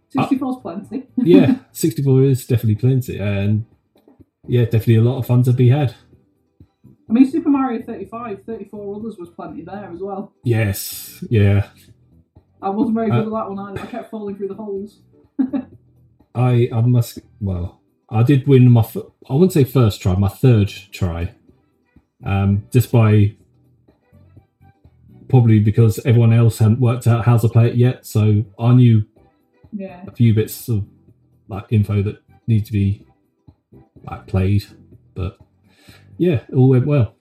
64 0.10 0.50
is 0.51 0.57
plenty. 0.62 1.07
yeah, 1.17 1.57
64 1.72 2.24
is 2.24 2.46
definitely 2.46 2.75
plenty, 2.75 3.17
and 3.17 3.65
yeah, 4.48 4.63
definitely 4.65 4.96
a 4.96 5.01
lot 5.01 5.17
of 5.17 5.25
fun 5.25 5.43
to 5.43 5.53
be 5.53 5.69
had. 5.69 5.96
I 7.10 7.13
mean, 7.13 7.29
Super 7.29 7.50
Mario 7.50 7.81
35, 7.84 8.43
34 8.46 8.96
others 8.98 9.17
was 9.17 9.29
plenty 9.29 9.63
there 9.63 9.89
as 9.93 10.00
well. 10.01 10.34
Yes, 10.43 11.24
yeah. 11.29 11.69
I 12.62 12.69
wasn't 12.69 12.96
very 12.96 13.10
good 13.10 13.19
Uh, 13.19 13.27
at 13.27 13.31
that 13.31 13.50
one 13.50 13.60
either. 13.60 13.81
I 13.81 13.86
kept 13.86 14.12
falling 14.12 14.36
through 14.36 14.50
the 14.50 14.55
holes. 14.55 15.01
I 16.38 16.70
I 16.74 16.82
must 16.82 17.20
well 17.41 17.82
I 18.10 18.24
did 18.24 18.48
win 18.48 18.72
my 18.72 18.82
f- 18.82 18.98
I 19.29 19.34
wouldn't 19.34 19.53
say 19.53 19.63
first 19.63 20.01
try 20.01 20.15
my 20.15 20.29
third 20.29 20.70
try 20.91 21.34
um 22.24 22.67
just 22.72 22.91
by 22.91 23.36
probably 25.29 25.60
because 25.60 26.00
everyone 26.06 26.32
else 26.34 26.60
hadn't 26.60 26.79
worked 26.79 27.06
out 27.08 27.25
how 27.25 27.38
to 27.38 27.50
play 27.50 27.67
it 27.67 27.75
yet 27.75 28.06
so 28.06 28.46
I 28.60 28.74
knew 28.74 29.03
Yeah. 29.74 30.03
a 30.08 30.12
few 30.12 30.34
bits 30.34 30.70
of 30.70 30.86
like 31.50 31.65
info 31.72 32.01
that 32.03 32.17
need 32.48 32.65
to 32.65 32.72
be 32.72 33.06
like 34.10 34.25
played 34.27 34.63
but 35.15 35.38
yeah 36.17 36.41
it 36.50 36.53
all 36.56 36.70
went 36.70 36.88
well 36.88 37.13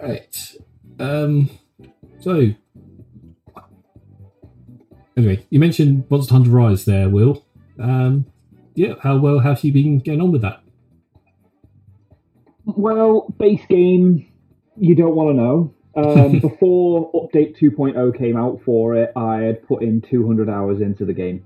right 0.00 0.56
um 1.00 1.50
so 2.20 2.50
anyway 5.16 5.44
you 5.50 5.58
mentioned 5.58 6.04
monster 6.10 6.34
hunter 6.34 6.50
rise 6.50 6.84
there 6.84 7.08
will 7.08 7.44
um 7.78 8.26
yeah 8.74 8.94
how 9.02 9.16
well 9.16 9.38
have 9.40 9.62
you 9.64 9.72
been 9.72 9.98
getting 9.98 10.20
on 10.20 10.32
with 10.32 10.42
that 10.42 10.60
Well, 12.64 13.32
base 13.38 13.62
game, 13.68 14.26
you 14.76 14.94
don't 14.96 15.14
want 15.14 15.30
to 15.30 15.34
know. 15.34 15.74
Um, 15.94 16.40
before 16.40 17.10
update 17.12 17.56
2.0 17.58 18.18
came 18.18 18.36
out 18.36 18.60
for 18.64 18.96
it, 18.96 19.12
I 19.16 19.38
had 19.42 19.66
put 19.66 19.82
in 19.82 20.02
200 20.02 20.48
hours 20.50 20.80
into 20.80 21.04
the 21.04 21.12
game. 21.14 21.44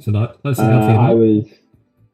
so 0.00 0.12
that, 0.12 0.36
that's 0.44 0.58
a 0.58 0.64
Uh, 0.64 0.96
I 1.10 1.14
was 1.14 1.46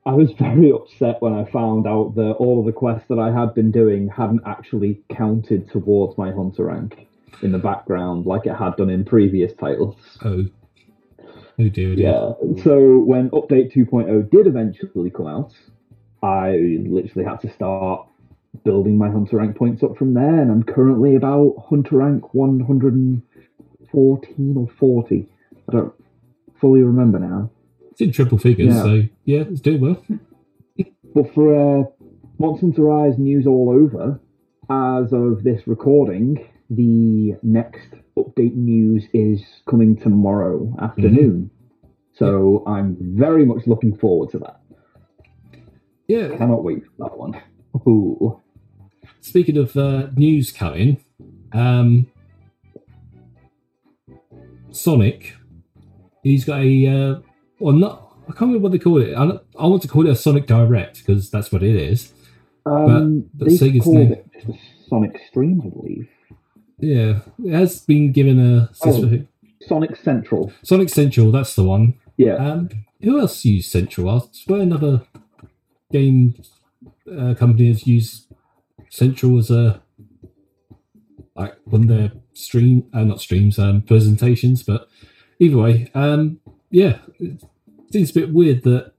I 0.07 0.13
was 0.13 0.31
very 0.39 0.71
upset 0.71 1.21
when 1.21 1.33
I 1.35 1.45
found 1.51 1.87
out 1.87 2.15
that 2.15 2.33
all 2.39 2.61
of 2.61 2.67
the 2.67 2.73
quests 2.73 3.09
that 3.09 3.19
I 3.19 3.33
had 3.33 3.53
been 3.55 3.71
doing 3.73 4.09
hadn't 4.09 4.43
actually 4.47 5.03
counted 5.11 5.69
towards 5.71 6.17
my 6.17 6.31
hunter 6.31 6.67
rank 6.67 7.09
in 7.43 7.53
the 7.53 7.59
background 7.59 8.27
like 8.27 8.47
it 8.47 8.55
had 8.55 8.77
done 8.77 8.91
in 8.91 9.05
previous 9.05 9.53
titles. 9.55 9.97
oh 10.25 10.45
oh 11.59 11.69
dear, 11.69 11.93
oh 11.93 11.95
dear. 11.95 11.97
Yeah. 11.97 12.33
So 12.63 12.99
when 12.99 13.31
update 13.31 13.73
2.0 13.75 14.31
did 14.31 14.47
eventually 14.47 15.11
come 15.11 15.27
out, 15.27 15.53
I 16.23 16.81
literally 16.87 17.25
had 17.29 17.41
to 17.43 17.51
start 17.53 18.07
building 18.65 18.97
my 18.97 19.11
hunter 19.11 19.37
rank 19.39 19.57
points 19.57 19.83
up 19.83 19.97
from 19.97 20.15
there, 20.15 20.41
and 20.41 20.51
I'm 20.51 20.63
currently 20.63 21.17
about 21.17 21.55
hunter 21.69 21.97
rank 21.97 22.33
114 22.35 24.57
or 24.57 24.69
40. 24.79 25.29
I 25.69 25.73
don't 25.73 25.93
fully 26.61 26.83
remember 26.83 27.19
now. 27.19 27.51
it's 27.91 28.01
in 28.01 28.13
triple 28.13 28.39
figures 28.39 28.75
Yeah. 28.75 28.83
so 28.83 29.03
yeah 29.25 29.41
it's 29.51 29.61
doing 29.61 29.81
well 29.81 30.03
But 31.15 31.33
for 31.35 31.55
uh, 31.55 31.85
Monster 32.39 32.67
Hunter 32.67 32.83
Rise 32.83 33.19
news 33.19 33.47
all 33.47 33.71
over, 33.71 34.19
as 34.69 35.13
of 35.13 35.45
this 35.45 35.67
recording, 35.67 36.45
the 36.71 37.35
next 37.43 37.89
update 38.17 38.55
news 38.55 39.05
is 39.13 39.43
coming 39.69 39.97
tomorrow 39.97 40.75
afternoon. 40.81 41.51
So 42.15 42.63
I'm 42.67 42.97
very 43.01 43.45
much 43.45 43.67
looking 43.67 43.97
forward 43.97 44.31
to 44.31 44.39
that. 44.41 44.61
yeah 46.07 46.29
Cannot 46.37 46.63
wait 46.63 46.85
for 46.85 47.09
that 47.09 47.19
one. 47.19 47.41
Ooh. 47.89 48.41
Speaking 49.21 49.57
of 49.59 49.77
uh, 49.77 50.09
news 50.17 50.53
coming, 50.53 51.03
um, 51.53 52.07
Sonic, 54.71 55.35
he's 56.23 56.45
got 56.45 56.61
a 56.61 56.87
uh, 56.87 57.21
well, 57.59 57.75
not 57.75 58.17
I 58.23 58.33
can't 58.33 58.43
remember 58.43 58.61
what 58.65 58.73
they 58.73 58.79
call 58.79 59.01
it. 59.03 59.15
I, 59.15 59.25
I 59.63 59.67
want 59.67 59.83
to 59.83 59.89
call 59.89 60.07
it 60.07 60.11
a 60.11 60.17
Sonic 60.17 60.47
Direct 60.47 60.99
because 60.99 61.31
that's 61.31 61.53
what 61.53 61.63
it 61.63 61.77
is. 61.77 62.13
Um, 62.67 63.29
but 63.35 63.49
they 63.49 63.55
Sega's 63.57 63.87
name- 63.87 64.13
it 64.13 64.27
just 64.35 64.49
a 64.49 64.89
Sonic 64.89 65.21
Stream, 65.29 65.61
I 65.65 65.69
believe. 65.69 66.09
Yeah, 66.85 67.21
it 67.45 67.53
has 67.53 67.81
been 67.81 68.13
given 68.13 68.39
a 68.39 68.71
Oh. 68.85 69.21
Sonic 69.67 69.97
Central. 69.97 70.53
Sonic 70.63 70.89
Central. 70.91 71.33
That's 71.33 71.55
the 71.57 71.65
one. 71.65 71.95
Yeah. 72.19 72.35
Um, 72.35 72.69
who 73.01 73.19
else 73.19 73.45
used 73.45 73.71
Central? 73.71 74.11
I 74.11 74.21
swear 74.33 74.61
another 74.61 75.03
game 75.91 76.35
uh, 77.11 77.35
company 77.35 77.69
has 77.69 77.87
used 77.87 78.27
Central 78.91 79.39
as 79.39 79.51
a 79.51 79.81
like 81.37 81.55
one 81.65 81.83
of 81.83 81.89
their 81.89 82.13
stream, 82.35 82.85
uh, 82.93 83.03
not 83.05 83.21
streams, 83.21 83.59
um, 83.59 83.83
presentations. 83.83 84.63
But 84.63 84.89
either 85.39 85.57
way, 85.57 85.91
um, 85.95 86.41
yeah, 86.71 86.99
it 87.19 87.43
seems 87.91 88.11
a 88.11 88.15
bit 88.21 88.33
weird 88.33 88.63
that 88.65 88.93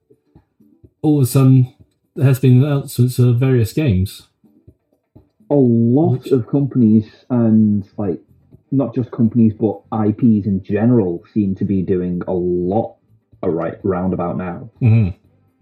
all 1.01 1.17
of 1.19 1.23
a 1.23 1.27
sudden 1.27 1.73
there 2.15 2.25
has 2.25 2.39
been 2.39 2.63
announcements 2.63 3.19
of 3.19 3.39
various 3.39 3.71
games. 3.73 4.27
A 5.49 5.55
lot 5.55 6.11
Which- 6.23 6.31
of 6.31 6.47
companies 6.47 7.05
and 7.29 7.87
like 7.97 8.19
not 8.71 8.93
just 8.95 9.11
companies 9.11 9.53
but 9.53 9.81
IPs 9.93 10.45
in 10.47 10.61
general 10.63 11.23
seem 11.33 11.55
to 11.55 11.65
be 11.65 11.81
doing 11.81 12.21
a 12.27 12.33
lot 12.33 12.95
right 13.43 13.75
roundabout 13.83 14.37
now. 14.37 14.69
hmm 14.79 15.09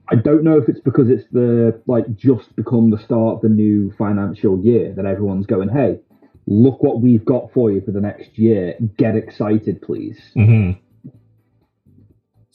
I 0.09 0.15
don't 0.15 0.43
know 0.43 0.57
if 0.57 0.67
it's 0.67 0.81
because 0.81 1.09
it's 1.09 1.23
the 1.31 1.81
like 1.87 2.13
just 2.15 2.55
become 2.55 2.89
the 2.91 2.97
start 2.97 3.35
of 3.37 3.41
the 3.41 3.49
new 3.49 3.91
financial 3.97 4.59
year 4.59 4.93
that 4.95 5.05
everyone's 5.05 5.45
going, 5.45 5.69
hey, 5.69 5.99
look 6.45 6.83
what 6.83 7.01
we've 7.01 7.23
got 7.23 7.51
for 7.53 7.71
you 7.71 7.79
for 7.81 7.91
the 7.91 8.01
next 8.01 8.37
year. 8.37 8.75
Get 8.97 9.15
excited, 9.15 9.81
please. 9.81 10.19
Mm-hmm. 10.35 10.79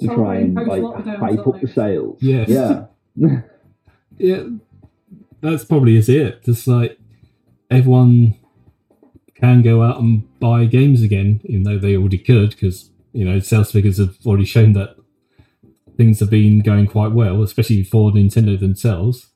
To 0.00 0.14
try 0.14 0.36
and 0.36 0.54
like 0.54 0.82
post-lockdown 0.82 1.18
hype 1.18 1.46
up 1.46 1.60
the 1.60 1.68
sales. 1.68 2.18
Yes. 2.20 2.48
Yeah. 2.48 2.86
yeah, 4.18 4.42
that's 5.40 5.64
probably 5.64 5.96
is 5.96 6.08
it. 6.08 6.44
Just 6.44 6.68
like 6.68 6.98
everyone 7.70 8.34
can 9.34 9.62
go 9.62 9.82
out 9.82 10.00
and 10.00 10.24
buy 10.40 10.64
games 10.64 11.02
again, 11.02 11.40
even 11.44 11.62
though 11.62 11.78
they 11.78 11.96
already 11.96 12.18
could, 12.18 12.50
because 12.50 12.90
you 13.12 13.24
know 13.24 13.38
sales 13.40 13.70
figures 13.72 13.98
have 13.98 14.16
already 14.26 14.44
shown 14.44 14.72
that 14.74 14.96
things 15.96 16.20
have 16.20 16.30
been 16.30 16.60
going 16.60 16.86
quite 16.86 17.12
well, 17.12 17.42
especially 17.42 17.82
for 17.82 18.10
Nintendo 18.12 18.58
themselves. 18.58 19.28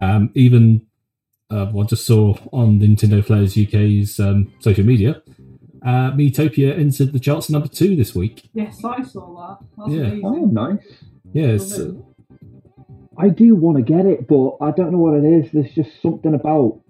Um, 0.00 0.30
even 0.34 0.86
uh, 1.50 1.66
what 1.66 1.84
I 1.84 1.86
just 1.88 2.06
saw 2.06 2.36
on 2.52 2.78
Nintendo 2.80 3.24
Players 3.24 3.56
UK's 3.58 4.20
um, 4.20 4.52
social 4.60 4.84
media, 4.84 5.22
uh, 5.84 6.12
Miitopia 6.12 6.78
entered 6.78 7.12
the 7.12 7.18
charts 7.20 7.50
number 7.50 7.68
two 7.68 7.96
this 7.96 8.14
week. 8.14 8.48
Yes, 8.54 8.82
I 8.84 9.02
saw 9.02 9.58
that. 9.58 9.66
That's 9.76 9.90
Yeah. 9.90 10.02
amazing. 10.06 10.24
oh, 10.24 10.44
nice. 10.46 10.78
Yes, 11.32 11.78
Love 11.78 12.04
I 13.20 13.28
do 13.30 13.56
want 13.56 13.76
to 13.78 13.82
get 13.82 14.06
it, 14.06 14.28
but 14.28 14.56
I 14.60 14.70
don't 14.70 14.92
know 14.92 14.98
what 14.98 15.14
it 15.14 15.24
is. 15.24 15.50
There's 15.52 15.74
just 15.74 16.00
something 16.00 16.34
about 16.34 16.80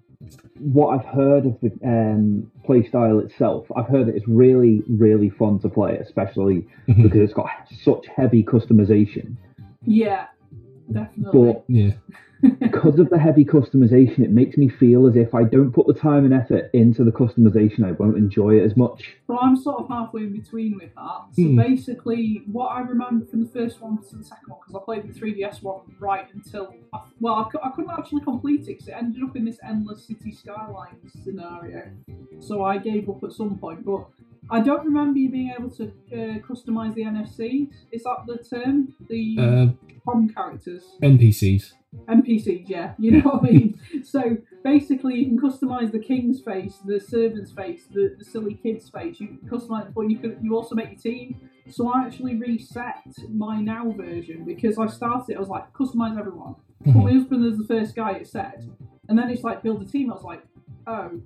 what 0.61 0.99
I've 0.99 1.07
heard 1.07 1.47
of 1.47 1.59
the 1.61 1.71
um, 1.85 2.50
play 2.65 2.87
style 2.87 3.19
itself. 3.19 3.67
I've 3.77 3.87
heard 3.87 4.07
that 4.09 4.17
it's 4.17 4.29
really, 4.29 4.83
really 4.88 5.31
fun 5.31 5.59
to 5.61 5.69
play, 5.69 5.97
especially 5.97 6.67
because 6.87 7.21
it's 7.21 7.35
got 7.35 7.49
such 7.83 8.07
heavy 8.15 8.43
customization. 8.43 9.37
Yeah, 9.85 10.27
definitely. 10.92 11.52
But 11.52 11.64
yeah, 11.68 11.92
because 12.61 12.99
of 12.99 13.11
the 13.11 13.18
heavy 13.18 13.45
customization, 13.45 14.21
it 14.21 14.30
makes 14.30 14.57
me 14.57 14.68
feel 14.68 15.07
as 15.07 15.16
if 15.16 15.35
I 15.35 15.42
don't 15.45 15.73
put 15.73 15.87
the 15.87 15.95
time 15.95 16.25
and 16.25 16.33
effort 16.33 16.71
into 16.73 17.02
the 17.04 17.11
customization, 17.11 17.85
I 17.85 17.92
won't 17.92 18.16
enjoy 18.16 18.59
it 18.59 18.62
as 18.64 18.76
much. 18.76 19.16
Well, 19.26 19.38
I'm 19.42 19.57
sort 19.57 19.80
of 19.80 19.88
halfway 19.88 20.23
in 20.23 20.33
between 20.33 20.75
with 20.76 20.95
that. 20.95 21.26
So 21.33 21.42
Hmm. 21.42 21.57
basically, 21.57 22.42
what 22.50 22.68
I 22.68 22.80
remember 22.80 23.26
from 23.26 23.42
the 23.42 23.49
first 23.50 23.80
one 23.80 23.99
to 24.09 24.16
the 24.16 24.25
second 24.25 24.49
one, 24.50 24.61
because 24.61 24.80
I 24.80 24.85
played 24.85 25.09
the 25.09 25.12
3DS 25.18 25.62
one 25.62 25.80
right 25.99 26.26
until, 26.33 26.75
I, 26.92 27.00
well, 27.21 27.35
I, 27.35 27.66
I 27.66 27.71
couldn't 27.71 27.90
actually 27.90 28.23
complete 28.23 28.62
it 28.62 28.66
because 28.66 28.88
it 28.88 28.95
ended 28.97 29.23
up 29.23 29.35
in 29.37 29.45
this 29.45 29.59
endless 29.62 30.04
city 30.04 30.33
skylines 30.33 31.12
scenario. 31.25 31.90
So 32.40 32.62
I 32.62 32.78
gave 32.78 33.09
up 33.09 33.23
at 33.25 33.33
some 33.33 33.59
point. 33.59 33.85
But 33.85 34.07
I 34.50 34.61
don't 34.61 34.85
remember 34.85 35.19
you 35.19 35.31
being 35.31 35.52
able 35.59 35.71
to 35.71 35.85
uh, 35.85 36.38
customize 36.40 36.95
the 36.95 37.02
NFCs. 37.02 37.71
Is 37.93 38.02
that 38.05 38.25
the 38.26 38.38
term? 38.38 38.95
The 39.09 39.37
uh, 39.38 40.33
characters. 40.35 40.85
NPCs. 41.02 41.73
NPCs, 42.07 42.64
yeah, 42.67 42.93
you 42.99 43.12
know 43.12 43.31
what 43.31 43.45
I 43.45 43.50
mean. 43.50 43.81
So 44.05 44.37
basically, 44.62 45.17
you 45.17 45.26
can 45.26 45.38
customize 45.38 45.90
the 45.90 45.99
king's 45.99 46.40
face, 46.40 46.78
the 46.85 47.00
servant's 47.00 47.52
face, 47.52 47.85
the, 47.93 48.14
the 48.19 48.25
silly 48.25 48.55
kid's 48.55 48.88
face. 48.90 49.21
You 49.21 49.28
can 49.28 49.38
customize, 49.49 49.93
but 49.95 50.02
you 50.02 50.19
can 50.19 50.38
you 50.43 50.55
also 50.55 50.75
make 50.75 50.90
your 50.90 51.00
team. 51.00 51.49
So 51.71 51.88
I 51.93 52.05
actually 52.05 52.37
reset 52.37 53.05
my 53.28 53.61
now 53.61 53.90
version 53.97 54.45
because 54.45 54.78
I 54.78 54.87
started. 54.87 55.37
I 55.37 55.40
was 55.40 55.49
like 55.49 55.73
customize 55.73 56.19
everyone. 56.19 56.57
Put 56.85 56.95
my 56.95 57.12
husband 57.12 57.45
as 57.45 57.59
the 57.59 57.64
first 57.64 57.95
guy. 57.95 58.12
It 58.12 58.28
said, 58.28 58.71
and 59.09 59.19
then 59.19 59.31
it's 59.31 59.43
like 59.43 59.62
build 59.62 59.83
a 59.83 59.87
team. 59.87 60.11
I 60.11 60.14
was 60.14 60.25
like, 60.25 60.43
oh, 60.87 61.21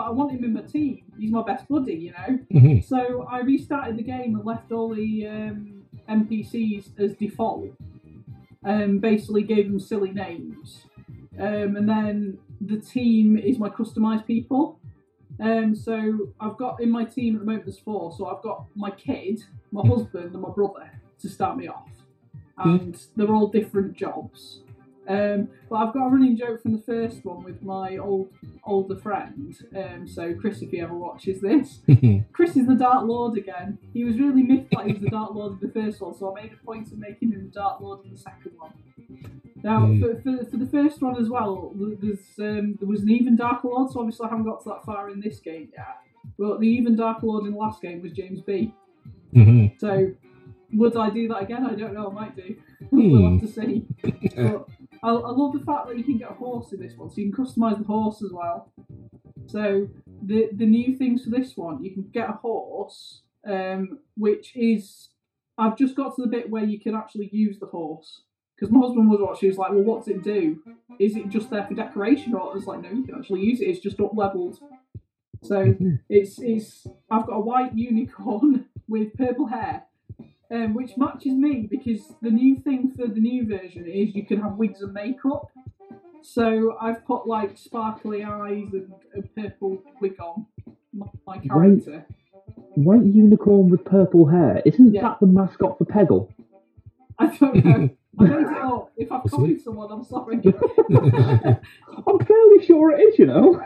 but 0.00 0.06
I 0.06 0.10
want 0.12 0.32
him 0.32 0.44
in 0.44 0.54
my 0.54 0.62
team. 0.62 1.02
He's 1.18 1.30
my 1.30 1.42
best 1.42 1.68
buddy, 1.68 1.92
you 2.06 2.12
know. 2.12 2.38
Mhm. 2.58 2.82
So 2.82 3.26
I 3.30 3.40
restarted 3.40 3.98
the 3.98 4.02
game 4.02 4.34
and 4.34 4.44
left 4.46 4.72
all 4.72 4.94
the 4.94 5.26
um, 5.26 5.82
NPCs 6.08 6.98
as 6.98 7.12
default. 7.16 7.68
Um, 8.64 8.98
basically 8.98 9.42
gave 9.42 9.66
them 9.70 9.78
silly 9.80 10.10
names, 10.10 10.84
um, 11.38 11.76
and 11.76 11.86
then 11.88 12.38
the 12.60 12.78
team 12.78 13.36
is 13.38 13.58
my 13.58 13.68
customized 13.68 14.26
people. 14.26 14.78
Um, 15.38 15.74
so 15.74 15.94
I've 16.40 16.56
got 16.56 16.80
in 16.80 16.90
my 16.90 17.04
team 17.04 17.34
at 17.36 17.40
the 17.40 17.46
moment 17.46 17.64
there's 17.66 17.78
four. 17.78 18.12
So 18.16 18.26
I've 18.26 18.42
got 18.42 18.66
my 18.74 18.90
kid, 18.90 19.42
my 19.72 19.86
husband, 19.86 20.32
and 20.34 20.42
my 20.42 20.50
brother 20.50 20.90
to 21.22 21.28
start 21.28 21.56
me 21.58 21.68
off, 21.68 21.88
and 22.58 22.96
they're 23.16 23.34
all 23.34 23.48
different 23.48 23.94
jobs. 23.94 24.62
Um, 25.08 25.48
but 25.68 25.76
I've 25.76 25.94
got 25.94 26.06
a 26.06 26.10
running 26.10 26.36
joke 26.36 26.62
from 26.62 26.72
the 26.72 26.82
first 26.82 27.24
one 27.24 27.42
with 27.42 27.62
my 27.62 27.96
old 27.96 28.28
older 28.64 28.96
friend. 28.96 29.56
Um, 29.76 30.06
so 30.06 30.34
Chris, 30.34 30.60
if 30.62 30.70
he 30.70 30.80
ever 30.80 30.94
watches 30.94 31.40
this, 31.40 31.80
Chris 32.32 32.56
is 32.56 32.66
the 32.66 32.74
Dark 32.74 33.06
Lord 33.06 33.36
again. 33.38 33.78
He 33.92 34.04
was 34.04 34.18
really 34.18 34.42
miffed 34.42 34.70
that 34.72 34.86
he 34.86 34.92
was 34.92 35.02
the 35.02 35.10
Dark 35.10 35.34
Lord 35.34 35.54
in 35.60 35.66
the 35.68 35.72
first 35.72 36.00
one, 36.00 36.14
so 36.14 36.30
I 36.36 36.42
made 36.42 36.52
a 36.52 36.64
point 36.64 36.92
of 36.92 36.98
making 36.98 37.32
him 37.32 37.44
the 37.46 37.50
Dark 37.50 37.80
Lord 37.80 38.04
in 38.04 38.12
the 38.12 38.18
second 38.18 38.52
one. 38.58 38.72
Now, 39.62 39.80
Mm. 39.86 40.00
for, 40.00 40.20
for, 40.22 40.44
for 40.50 40.56
the 40.58 40.66
first 40.66 41.02
one 41.02 41.16
as 41.20 41.28
well, 41.28 41.72
there's 41.74 42.18
um, 42.38 42.76
there 42.78 42.88
was 42.88 43.02
an 43.02 43.10
even 43.10 43.36
Dark 43.36 43.64
Lord, 43.64 43.90
so 43.90 44.00
obviously 44.00 44.26
I 44.26 44.30
haven't 44.30 44.44
got 44.44 44.62
to 44.62 44.68
that 44.70 44.84
far 44.84 45.10
in 45.10 45.20
this 45.20 45.40
game 45.40 45.68
yet. 45.76 45.96
But 46.38 46.60
the 46.60 46.68
even 46.68 46.94
Dark 46.96 47.22
Lord 47.22 47.46
in 47.46 47.52
the 47.52 47.58
last 47.58 47.82
game 47.82 48.00
was 48.02 48.12
James 48.12 48.40
B. 48.42 48.72
Mhm. 49.34 49.78
So 49.80 50.12
would 50.72 50.96
I 50.96 51.10
do 51.10 51.26
that 51.28 51.42
again? 51.42 51.66
I 51.66 51.74
don't 51.74 51.94
know. 51.94 52.08
I 52.10 52.12
might 52.12 52.36
do. 52.36 52.54
we'll 52.90 53.30
have 53.32 53.40
to 53.40 53.48
see. 53.48 53.86
But 54.36 54.68
I, 55.02 55.08
I 55.10 55.30
love 55.30 55.52
the 55.52 55.64
fact 55.64 55.88
that 55.88 55.98
you 55.98 56.04
can 56.04 56.18
get 56.18 56.30
a 56.30 56.34
horse 56.34 56.72
in 56.72 56.80
this 56.80 56.96
one, 56.96 57.10
so 57.10 57.20
you 57.20 57.32
can 57.32 57.44
customize 57.44 57.78
the 57.78 57.84
horse 57.84 58.22
as 58.22 58.32
well. 58.32 58.72
So 59.46 59.88
the 60.22 60.50
the 60.52 60.66
new 60.66 60.96
things 60.96 61.24
for 61.24 61.30
this 61.30 61.56
one, 61.56 61.82
you 61.82 61.92
can 61.92 62.08
get 62.12 62.28
a 62.28 62.34
horse, 62.34 63.22
um, 63.46 63.98
which 64.16 64.54
is 64.54 65.10
I've 65.58 65.76
just 65.76 65.94
got 65.94 66.16
to 66.16 66.22
the 66.22 66.28
bit 66.28 66.50
where 66.50 66.64
you 66.64 66.78
can 66.80 66.94
actually 66.94 67.28
use 67.32 67.58
the 67.58 67.66
horse. 67.66 68.22
Because 68.56 68.72
my 68.72 68.80
husband 68.80 69.08
was 69.08 69.20
watching, 69.20 69.40
He 69.40 69.48
was 69.48 69.56
like, 69.58 69.70
"Well, 69.70 69.82
what's 69.84 70.08
it 70.08 70.22
do? 70.22 70.62
Is 70.98 71.16
it 71.16 71.30
just 71.30 71.48
there 71.48 71.64
for 71.64 71.74
decoration?" 71.74 72.34
Or 72.34 72.50
I 72.50 72.54
was 72.54 72.66
like, 72.66 72.82
"No, 72.82 72.90
you 72.90 73.04
can 73.04 73.14
actually 73.14 73.40
use 73.40 73.60
it. 73.60 73.68
It's 73.68 73.80
just 73.80 74.00
up 74.00 74.14
leveled." 74.14 74.58
So 75.42 75.74
it's 76.08 76.38
it's 76.38 76.86
I've 77.10 77.26
got 77.26 77.36
a 77.36 77.40
white 77.40 77.74
unicorn 77.74 78.66
with 78.88 79.14
purple 79.14 79.46
hair, 79.46 79.84
um, 80.50 80.74
which 80.74 80.96
matches 80.96 81.32
me 81.34 81.66
because 81.70 82.12
the 82.22 82.30
new 82.30 82.56
thing 82.56 82.90
for 82.96 83.06
the 83.06 83.20
new 83.20 83.46
version 83.46 83.86
is 83.86 84.14
you 84.14 84.26
can 84.26 84.40
have 84.40 84.54
wigs 84.54 84.80
and 84.82 84.92
makeup. 84.92 85.48
So 86.22 86.76
I've 86.80 87.04
put 87.06 87.26
like 87.26 87.56
sparkly 87.56 88.24
eyes 88.24 88.68
and 88.72 88.92
a 89.16 89.22
purple 89.40 89.82
wig 90.00 90.20
on 90.20 90.46
my, 90.92 91.06
my 91.26 91.38
character. 91.38 92.04
White 92.74 93.04
unicorn 93.04 93.68
with 93.70 93.84
purple 93.84 94.26
hair. 94.26 94.62
Isn't 94.64 94.92
Yeah. 94.92 95.02
that 95.02 95.20
the 95.20 95.26
mascot 95.26 95.78
for 95.78 95.84
Peggle? 95.84 96.28
I 97.18 97.26
don't 97.36 97.64
know. 97.64 97.90
I 98.18 98.22
made 98.24 98.32
it 98.46 98.46
up. 98.58 98.88
If 99.00 99.10
I've 99.10 99.22
copied 99.30 99.62
someone, 99.62 99.90
I'm 99.90 100.04
sorry. 100.04 100.36
I'm 100.44 102.18
fairly 102.26 102.64
sure 102.66 102.90
it 102.90 103.00
is, 103.00 103.18
you 103.18 103.24
know. 103.26 103.58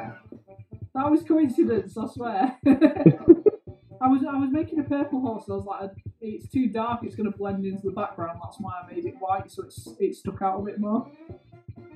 That 0.94 1.11
was 1.11 1.25
coincidence, 1.25 1.97
I 1.99 2.07
swear. 2.07 2.57
I 2.66 4.07
was 4.09 4.23
I 4.29 4.37
was 4.38 4.51
making 4.53 4.79
a 4.79 4.85
purple 4.85 5.20
horse. 5.20 5.44
And 5.49 5.55
I 5.55 5.57
was 5.57 5.66
like, 5.66 5.90
it's 6.24 6.48
too 6.48 6.68
dark. 6.68 7.00
It's 7.02 7.14
going 7.14 7.30
to 7.30 7.37
blend 7.37 7.64
into 7.64 7.82
the 7.87 7.92
background. 7.92 8.40
That's 8.42 8.58
why 8.58 8.72
I 8.82 8.92
made 8.92 9.04
it 9.04 9.14
white, 9.18 9.50
so 9.50 9.64
it's 9.64 9.88
it 9.98 10.16
stuck 10.16 10.42
out 10.42 10.60
a 10.60 10.62
bit 10.62 10.80
more. 10.80 11.10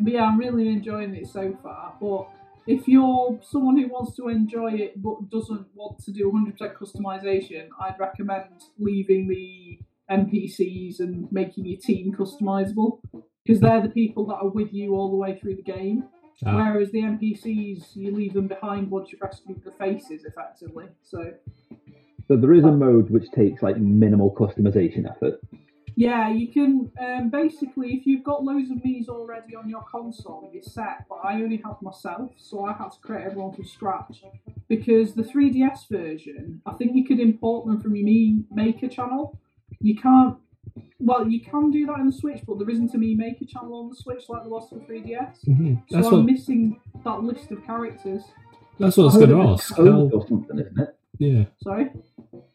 But 0.00 0.12
yeah, 0.12 0.24
I'm 0.24 0.38
really 0.38 0.68
enjoying 0.68 1.14
it 1.14 1.26
so 1.26 1.56
far. 1.62 1.94
But 2.00 2.28
if 2.66 2.86
you're 2.86 3.38
someone 3.42 3.78
who 3.78 3.88
wants 3.88 4.14
to 4.16 4.28
enjoy 4.28 4.74
it 4.74 5.02
but 5.02 5.30
doesn't 5.30 5.66
want 5.74 5.98
to 6.04 6.12
do 6.12 6.30
100% 6.30 6.74
customization, 6.74 7.68
I'd 7.80 7.98
recommend 7.98 8.44
leaving 8.78 9.28
the 9.28 9.78
NPCs 10.10 11.00
and 11.00 11.30
making 11.32 11.66
your 11.66 11.80
team 11.80 12.14
customizable 12.14 13.00
because 13.44 13.60
they're 13.60 13.82
the 13.82 13.88
people 13.88 14.26
that 14.26 14.36
are 14.36 14.48
with 14.48 14.72
you 14.72 14.94
all 14.94 15.10
the 15.10 15.16
way 15.16 15.38
through 15.38 15.56
the 15.56 15.62
game. 15.62 16.04
Ah. 16.46 16.54
Whereas 16.54 16.92
the 16.92 17.00
NPCs, 17.00 17.96
you 17.96 18.14
leave 18.14 18.34
them 18.34 18.46
behind 18.46 18.90
once 18.90 19.10
you've 19.10 19.22
rescued 19.22 19.62
the 19.64 19.72
faces, 19.72 20.24
effectively. 20.24 20.86
So 21.02 21.32
So 22.28 22.36
there 22.36 22.52
is 22.52 22.64
a 22.64 22.70
mode 22.72 23.10
which 23.10 23.30
takes 23.30 23.62
like 23.62 23.78
minimal 23.78 24.34
customization 24.34 25.10
effort. 25.10 25.40
yeah, 25.96 26.28
you 26.30 26.48
can 26.52 26.92
um, 27.00 27.30
basically, 27.30 27.94
if 27.94 28.06
you've 28.06 28.22
got 28.22 28.44
loads 28.44 28.70
of 28.70 28.76
Mii's 28.78 29.08
already 29.08 29.56
on 29.56 29.68
your 29.68 29.82
console, 29.90 30.48
you're 30.52 30.62
set. 30.62 31.06
But 31.08 31.20
I 31.24 31.34
only 31.42 31.56
have 31.64 31.80
myself, 31.80 32.30
so 32.36 32.66
I 32.66 32.74
had 32.74 32.90
to 32.92 32.98
create 33.00 33.24
everyone 33.26 33.54
from 33.54 33.64
scratch. 33.64 34.22
Because 34.68 35.14
the 35.14 35.22
3DS 35.22 35.88
version, 35.90 36.60
I 36.66 36.72
think 36.74 36.94
you 36.94 37.04
could 37.06 37.18
import 37.18 37.66
them 37.66 37.80
from 37.80 37.96
your 37.96 38.06
Mii 38.06 38.44
Maker 38.52 38.88
channel. 38.88 39.38
You 39.80 39.96
can't. 39.96 40.36
Well, 41.00 41.26
you 41.26 41.40
can 41.40 41.70
do 41.70 41.86
that 41.86 41.98
in 41.98 42.06
the 42.06 42.12
Switch, 42.12 42.42
but 42.46 42.58
there 42.58 42.68
isn't 42.68 42.94
a 42.94 42.98
Mii 42.98 43.16
Maker 43.16 43.46
channel 43.46 43.74
on 43.80 43.88
the 43.88 43.96
Switch 43.96 44.24
like 44.28 44.42
there 44.42 44.50
was 44.50 44.68
for 44.68 44.76
3DS. 44.80 45.44
Mhm. 45.48 45.82
So 45.88 45.96
That's 45.96 46.06
I'm 46.08 46.12
what 46.12 46.24
missing 46.26 46.78
that 47.04 47.22
list 47.22 47.50
of 47.52 47.64
characters. 47.64 48.22
that's 48.78 48.96
what 48.98 49.04
I 49.04 49.06
was 49.06 49.16
going 49.16 49.30
to 49.30 49.40
ask. 49.48 49.74
How, 49.76 49.82
or 50.12 50.26
something, 50.28 50.58
isn't 50.58 50.78
it? 50.78 50.97
Yeah. 51.18 51.44
Sorry. 51.62 51.90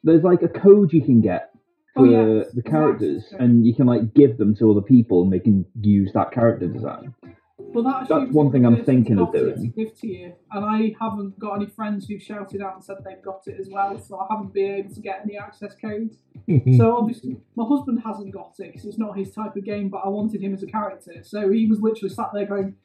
There's 0.03 0.23
like 0.23 0.41
a 0.41 0.47
code 0.49 0.93
you 0.93 1.01
can 1.03 1.21
get 1.21 1.49
Oh, 1.95 2.05
for 2.05 2.07
yeah. 2.07 2.43
the 2.55 2.63
characters, 2.63 3.23
and 3.37 3.67
you 3.67 3.75
can 3.75 3.85
like 3.85 4.13
give 4.15 4.37
them 4.39 4.55
to 4.55 4.71
other 4.71 4.81
people, 4.81 5.21
and 5.21 5.31
they 5.31 5.39
can 5.39 5.63
use 5.79 6.11
that 6.13 6.31
character 6.31 6.67
design. 6.67 7.13
Well, 7.59 7.83
that 7.83 8.07
That's 8.09 8.31
one 8.31 8.51
thing 8.51 8.65
I'm 8.65 8.83
thinking 8.83 9.19
of 9.19 9.31
doing. 9.31 9.61
To 9.61 9.67
give 9.67 9.95
to 9.99 10.07
you, 10.07 10.33
and 10.51 10.65
I 10.65 10.95
haven't 10.99 11.37
got 11.37 11.53
any 11.55 11.67
friends 11.67 12.07
who've 12.07 12.21
shouted 12.21 12.61
out 12.63 12.73
and 12.75 12.83
said 12.83 12.97
they've 13.05 13.21
got 13.21 13.43
it 13.47 13.59
as 13.59 13.69
well, 13.69 13.99
so 13.99 14.17
I 14.19 14.25
haven't 14.31 14.53
been 14.53 14.71
able 14.79 14.93
to 14.93 15.01
get 15.01 15.21
any 15.23 15.37
access 15.37 15.75
codes. 15.75 16.17
Mhm. 16.47 16.77
So 16.77 16.97
obviously, 16.97 17.37
my 17.55 17.63
husband 17.65 17.99
hasn't 18.03 18.33
got 18.33 18.55
it 18.59 18.71
because 18.73 18.85
it's 18.85 18.97
not 18.97 19.15
his 19.17 19.31
type 19.31 19.55
of 19.55 19.63
game. 19.63 19.89
But 19.89 20.01
I 20.03 20.09
wanted 20.09 20.41
him 20.41 20.53
as 20.53 20.63
a 20.63 20.67
character, 20.67 21.21
so 21.21 21.51
he 21.51 21.67
was 21.67 21.79
literally 21.79 22.09
sat 22.13 22.31
there 22.33 22.47
going, 22.47 22.75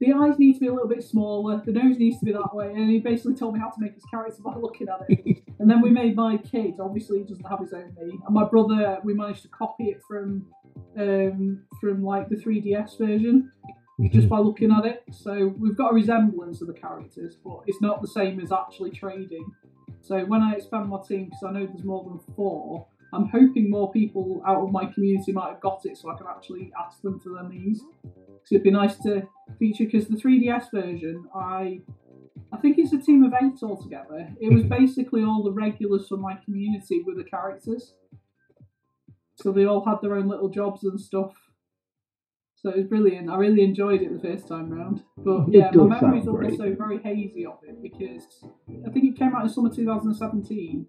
"The 0.00 0.12
eyes 0.12 0.38
need 0.38 0.54
to 0.54 0.60
be 0.60 0.66
a 0.68 0.72
little 0.72 0.88
bit 0.88 1.02
smaller, 1.02 1.62
the 1.64 1.72
nose 1.72 1.98
needs 1.98 2.18
to 2.20 2.24
be 2.24 2.32
that 2.32 2.54
way," 2.54 2.72
and 2.72 2.88
he 2.90 2.98
basically 3.00 3.34
told 3.34 3.54
me 3.54 3.60
how 3.60 3.70
to 3.70 3.80
make 3.80 3.94
his 3.94 4.04
character 4.04 4.42
by 4.42 4.54
looking 4.60 4.88
at 4.88 5.04
it. 5.08 5.42
and 5.58 5.70
then 5.70 5.80
we 5.80 5.90
made 5.90 6.14
my 6.16 6.36
kid. 6.38 6.74
Obviously, 6.80 7.18
he 7.18 7.24
doesn't 7.24 7.44
have 7.48 7.60
his 7.60 7.72
own 7.72 7.94
me, 8.00 8.18
and 8.26 8.34
my 8.34 8.44
brother. 8.44 8.98
We 9.04 9.14
managed 9.14 9.42
to 9.42 9.48
copy 9.48 9.84
it 9.90 10.00
from 10.06 10.46
um, 10.96 11.62
from 11.80 12.02
like 12.04 12.28
the 12.28 12.36
3DS 12.36 12.98
version 12.98 13.50
just 14.12 14.26
Mhm. 14.26 14.28
by 14.28 14.38
looking 14.38 14.70
at 14.70 14.84
it. 14.86 15.02
So 15.10 15.48
we've 15.58 15.76
got 15.76 15.90
a 15.90 15.94
resemblance 15.94 16.60
of 16.60 16.68
the 16.68 16.72
characters, 16.74 17.36
but 17.44 17.62
it's 17.66 17.80
not 17.82 18.00
the 18.00 18.06
same 18.06 18.38
as 18.38 18.52
actually 18.52 18.90
trading. 18.90 19.44
So 20.02 20.24
when 20.24 20.40
I 20.40 20.54
expand 20.54 20.88
my 20.88 21.00
team, 21.00 21.24
because 21.24 21.42
I 21.42 21.50
know 21.50 21.66
there's 21.66 21.82
more 21.84 22.04
than 22.04 22.18
four, 22.36 22.86
I'm 23.12 23.28
hoping 23.28 23.70
more 23.70 23.90
people 23.92 24.42
out 24.46 24.62
of 24.62 24.70
my 24.70 24.86
community 24.86 25.32
might 25.32 25.48
have 25.48 25.60
got 25.60 25.80
it, 25.84 25.96
so 25.96 26.10
I 26.10 26.16
can 26.16 26.26
actually 26.28 26.72
ask 26.78 27.00
them 27.02 27.18
for 27.20 27.30
their 27.30 27.48
needs. 27.48 27.80
So 28.44 28.54
it'd 28.54 28.64
be 28.64 28.70
nice 28.70 28.96
to 28.98 29.26
feature 29.58 29.84
because 29.84 30.08
the 30.08 30.16
3DS 30.16 30.70
version, 30.70 31.24
I 31.34 31.80
I 32.52 32.56
think 32.56 32.78
it's 32.78 32.92
a 32.92 32.98
team 32.98 33.22
of 33.24 33.32
eight 33.42 33.62
altogether. 33.62 34.28
It 34.40 34.52
was 34.52 34.64
basically 34.64 35.22
all 35.22 35.42
the 35.42 35.52
regulars 35.52 36.08
from 36.08 36.20
my 36.20 36.34
community 36.44 37.02
with 37.04 37.16
the 37.16 37.24
characters. 37.24 37.94
So 39.34 39.52
they 39.52 39.66
all 39.66 39.84
had 39.84 39.98
their 40.02 40.14
own 40.16 40.28
little 40.28 40.48
jobs 40.48 40.84
and 40.84 41.00
stuff. 41.00 41.34
So 42.56 42.70
it 42.70 42.76
was 42.76 42.86
brilliant. 42.86 43.30
I 43.30 43.36
really 43.36 43.62
enjoyed 43.62 44.02
it 44.02 44.12
the 44.12 44.28
first 44.28 44.48
time 44.48 44.70
round. 44.70 45.04
But 45.16 45.52
yeah, 45.52 45.70
my 45.70 46.00
memories 46.00 46.26
are 46.26 46.42
also 46.42 46.74
very 46.74 46.98
hazy 46.98 47.46
of 47.46 47.58
it 47.62 47.80
because 47.80 48.44
I 48.84 48.90
think 48.90 49.04
it 49.04 49.16
came 49.16 49.34
out 49.36 49.44
in 49.44 49.48
summer 49.48 49.72
2017. 49.72 50.86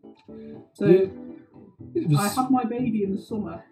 So 0.74 0.86
Yeah. 0.86 1.06
It 1.96 2.16
I 2.18 2.28
had 2.28 2.50
my 2.52 2.64
baby 2.64 3.04
in 3.04 3.16
the 3.16 3.22
summer. 3.22 3.64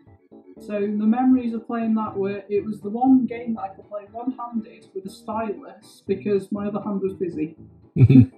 So 0.59 0.79
the 0.79 1.05
memories 1.05 1.53
of 1.53 1.67
playing 1.67 1.93
that 1.95 2.15
were 2.17 2.43
it 2.49 2.65
was 2.65 2.81
the 2.81 2.89
one 2.89 3.25
game 3.25 3.55
that 3.55 3.61
I 3.61 3.67
could 3.69 3.87
play 3.89 4.03
one 4.11 4.31
handed 4.31 4.87
with 4.93 5.05
a 5.05 5.09
stylus 5.09 6.03
because 6.07 6.51
my 6.51 6.67
other 6.67 6.81
hand 6.81 7.01
was 7.01 7.13
busy. 7.13 7.55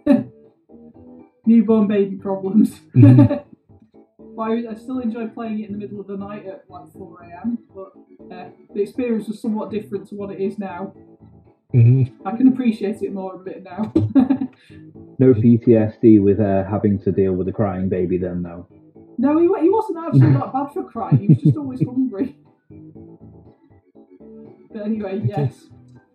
Newborn 1.45 1.87
baby 1.87 2.17
problems. 2.17 2.79
Mhm. 2.93 3.43
but 4.35 4.43
I, 4.43 4.65
I 4.69 4.73
still 4.75 4.99
enjoy 4.99 5.27
playing 5.27 5.61
it 5.61 5.69
in 5.69 5.73
the 5.73 5.79
middle 5.79 5.99
of 5.99 6.07
the 6.07 6.17
night 6.17 6.45
at 6.45 6.65
like 6.69 6.91
4 6.93 7.23
am. 7.23 7.57
But 7.73 7.93
uh, 8.35 8.49
the 8.73 8.81
experience 8.81 9.27
was 9.27 9.41
somewhat 9.41 9.71
different 9.71 10.07
to 10.09 10.15
what 10.15 10.31
it 10.31 10.39
is 10.41 10.59
now. 10.59 10.93
Mhm. 11.73 12.11
I 12.25 12.35
can 12.35 12.47
appreciate 12.49 13.01
it 13.01 13.13
more 13.13 13.35
a 13.35 13.39
bit 13.39 13.63
now. 13.63 13.93
No 15.19 15.33
PTSD 15.33 16.21
with 16.23 16.39
uh, 16.39 16.63
having 16.63 16.97
to 16.99 17.11
deal 17.11 17.33
with 17.33 17.49
a 17.49 17.51
crying 17.51 17.89
baby. 17.89 18.17
Then 18.17 18.41
though. 18.41 18.67
No, 19.19 19.37
he, 19.37 19.47
he 19.61 19.69
wasn't 19.69 19.97
actually 19.97 20.31
that 20.31 20.53
bad 20.53 20.71
for 20.71 20.85
crying. 20.85 21.17
He 21.17 21.27
was 21.27 21.37
just 21.39 21.57
always 21.57 21.83
hungry. 21.83 22.37
But 24.71 24.83
anyway, 24.83 25.19
yes. 25.25 25.65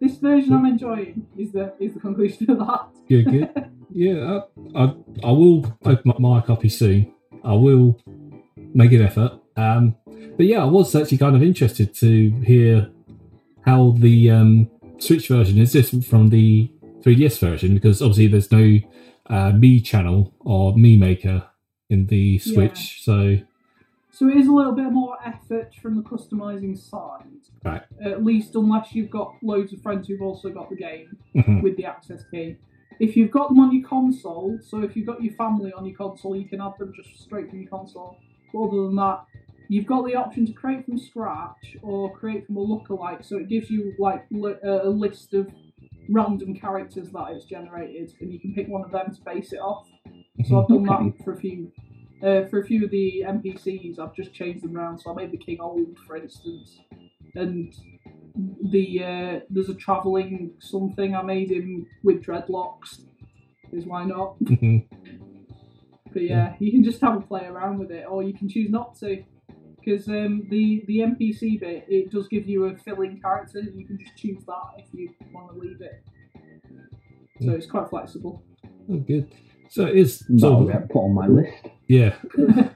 This 0.01 0.17
version 0.19 0.53
I'm 0.53 0.65
enjoying 0.65 1.27
is 1.37 1.51
the 1.51 1.75
is 1.81 1.95
the 1.95 1.99
conclusion 1.99 2.49
of 2.51 2.59
that. 2.59 2.87
Good, 3.09 3.25
good. 3.25 3.71
yeah, 3.91 4.43
I, 4.77 4.81
I, 4.81 4.95
I 5.25 5.31
will 5.33 5.77
open 5.85 6.11
up 6.13 6.21
my 6.21 6.41
copy 6.41 6.69
soon. 6.69 7.13
I 7.43 7.53
will 7.55 8.01
make 8.57 8.93
an 8.93 9.03
effort. 9.03 9.41
Um, 9.57 9.97
but 10.37 10.47
yeah, 10.47 10.63
I 10.63 10.67
was 10.67 10.95
actually 10.95 11.19
kind 11.19 11.35
of 11.35 11.43
interested 11.43 11.93
to 11.97 12.31
hear 12.43 12.91
how 13.67 13.97
the 13.99 14.31
um, 14.31 14.71
Switch 14.99 15.27
version 15.27 15.59
is 15.59 15.73
different 15.73 16.05
from 16.05 16.29
the 16.29 16.71
3DS 17.01 17.41
version 17.41 17.75
because 17.75 18.01
obviously 18.01 18.29
there's 18.29 18.53
no 18.53 18.79
uh, 19.27 19.51
Mii 19.51 19.85
channel 19.85 20.33
or 20.45 20.75
Mii 20.75 20.97
Maker 20.97 21.43
in 21.91 22.07
the 22.07 22.39
Switch. 22.39 23.03
So 23.03 23.39
So 24.11 24.29
it 24.29 24.37
is 24.37 24.47
a 24.47 24.53
little 24.53 24.73
bit 24.73 24.93
more 24.93 25.17
effort 25.25 25.75
from 25.83 25.97
the 25.97 26.03
customizing 26.03 26.79
side. 26.79 27.25
Right. 27.65 27.83
At 28.05 28.25
least 28.25 28.55
unless 28.55 28.95
you've 28.95 29.11
got 29.11 29.35
loads 29.43 29.73
of 29.73 29.83
friends 29.83 30.09
who've 30.09 30.23
also 30.23 30.51
got 30.51 30.71
the 30.71 30.77
game 30.77 31.17
mhm, 31.35 31.63
with 31.63 31.77
the 31.77 31.87
access 31.87 32.23
key. 32.31 32.57
If 33.01 33.17
you've 33.17 33.33
got 33.33 33.49
them 33.49 33.59
on 33.59 33.75
your 33.75 33.87
console, 33.89 34.59
so 34.63 34.83
if 34.83 34.95
you've 34.95 35.07
got 35.07 35.21
your 35.23 35.35
family 35.35 35.73
on 35.73 35.85
your 35.85 35.97
console, 35.97 36.37
you 36.37 36.49
can 36.49 36.61
add 36.61 36.75
them 36.79 36.93
just 36.95 37.21
straight 37.21 37.51
from 37.51 37.61
your 37.61 37.69
console. 37.69 38.17
But 38.53 38.63
other 38.63 38.83
than 38.85 38.95
that, 38.97 39.25
you've 39.69 39.87
got 39.87 40.07
the 40.07 40.15
option 40.15 40.47
to 40.47 40.53
create 40.53 40.85
from 40.85 40.99
scratch 40.99 41.77
or 41.83 42.17
create 42.17 42.47
from 42.47 42.57
a 42.57 42.65
lookalike. 42.65 43.25
So 43.25 43.37
it 43.39 43.49
gives 43.49 43.69
you 43.69 43.95
like 43.99 44.27
li- 44.31 44.61
uh, 44.65 44.85
a 44.85 44.91
list 44.91 45.35
of 45.35 45.51
random 46.09 46.55
characters 46.55 47.11
that 47.11 47.31
it's 47.33 47.47
generated, 47.47 48.13
and 48.21 48.33
you 48.33 48.39
can 48.39 48.55
pick 48.55 48.69
one 48.69 48.85
of 48.85 48.93
them 48.93 49.13
to 49.13 49.21
base 49.23 49.53
it 49.53 49.59
off. 49.59 49.89
So 50.45 50.61
I've 50.61 50.69
done 50.69 50.89
Okay. 50.89 51.11
that 51.17 51.25
for 51.25 51.33
a 51.33 51.37
few. 51.37 51.73
Uh, 52.23 52.45
for 52.47 52.61
a 52.61 52.65
few 52.65 52.85
of 52.85 52.91
the 52.91 53.23
NPCs, 53.27 53.99
I've 53.99 54.15
just 54.15 54.33
changed 54.33 54.65
them 54.65 54.77
around. 54.77 54.99
So 54.99 55.11
I 55.13 55.15
made 55.15 55.31
the 55.31 55.37
king 55.37 55.61
old, 55.61 55.99
for 56.07 56.17
instance, 56.17 56.81
and 57.35 57.75
the 58.63 59.05
uh, 59.05 59.41
there's 59.51 59.69
a 59.69 59.75
travelling 59.75 60.53
something 60.59 61.15
I 61.15 61.23
made 61.23 61.51
him 61.51 61.87
with 62.03 62.23
dreadlocks. 62.25 63.03
Is 63.73 63.87
why 63.87 64.05
not? 64.05 64.37
But 66.13 66.23
yeah, 66.23 66.55
you 66.61 66.71
can 66.71 66.85
just 66.85 67.01
have 67.01 67.17
a 67.17 67.21
play 67.21 67.45
around 67.45 67.79
with 67.79 67.91
it, 67.91 68.07
or 68.09 68.23
you 68.23 68.33
can 68.35 68.49
choose 68.49 68.71
not 68.71 68.97
to. 69.01 69.25
Because 69.85 70.09
um, 70.09 70.47
the 70.49 70.85
the 70.87 70.99
NPC 71.01 71.59
bit, 71.61 71.85
it 71.89 72.11
does 72.11 72.29
give 72.29 72.49
you 72.49 72.67
a 72.67 72.77
fill-in 72.77 73.21
character. 73.21 73.61
You 73.61 73.85
can 73.85 73.99
just 73.99 74.17
choose 74.17 74.45
that 74.47 74.79
if 74.79 74.87
you 74.93 75.13
want 75.33 75.53
to 75.53 75.59
leave 75.59 75.81
it. 75.81 76.03
So 77.41 77.51
it's 77.51 77.67
quite 77.67 77.91
flexible. 77.91 78.43
oh, 78.89 78.97
good. 78.97 79.35
So 79.75 79.87
it 79.87 79.97
is 79.97 80.21
That'll 80.29 80.67
get 80.67 80.89
put 80.89 81.01
on 81.01 81.15
my 81.15 81.27
list. 81.27 81.67
yeah. 81.89 82.15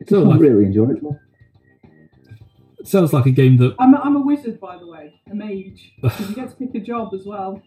It's 0.00 0.08
So 0.10 0.22
like, 0.22 0.40
really 0.40 0.64
enjoyable. 0.64 1.18
sounds 2.84 3.12
like 3.12 3.26
a 3.26 3.30
game 3.30 3.58
that 3.58 3.74
I'm 3.78 3.92
a, 3.94 3.98
I'm 3.98 4.16
a 4.16 4.20
wizard, 4.22 4.58
by 4.58 4.78
the 4.78 4.86
way, 4.86 5.20
a 5.30 5.34
mage. 5.34 5.92
you 6.02 6.34
get 6.34 6.48
to 6.50 6.56
pick 6.56 6.74
a 6.76 6.80
job 6.80 7.12
as 7.12 7.26
well. 7.26 7.60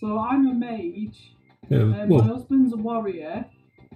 So 0.00 0.18
I'm 0.18 0.46
a 0.48 0.52
mage. 0.54 1.32
yeah, 1.70 1.78
Um, 1.78 2.08
my 2.10 2.22
husband's 2.22 2.74
a 2.74 2.76
warrior. 2.76 3.46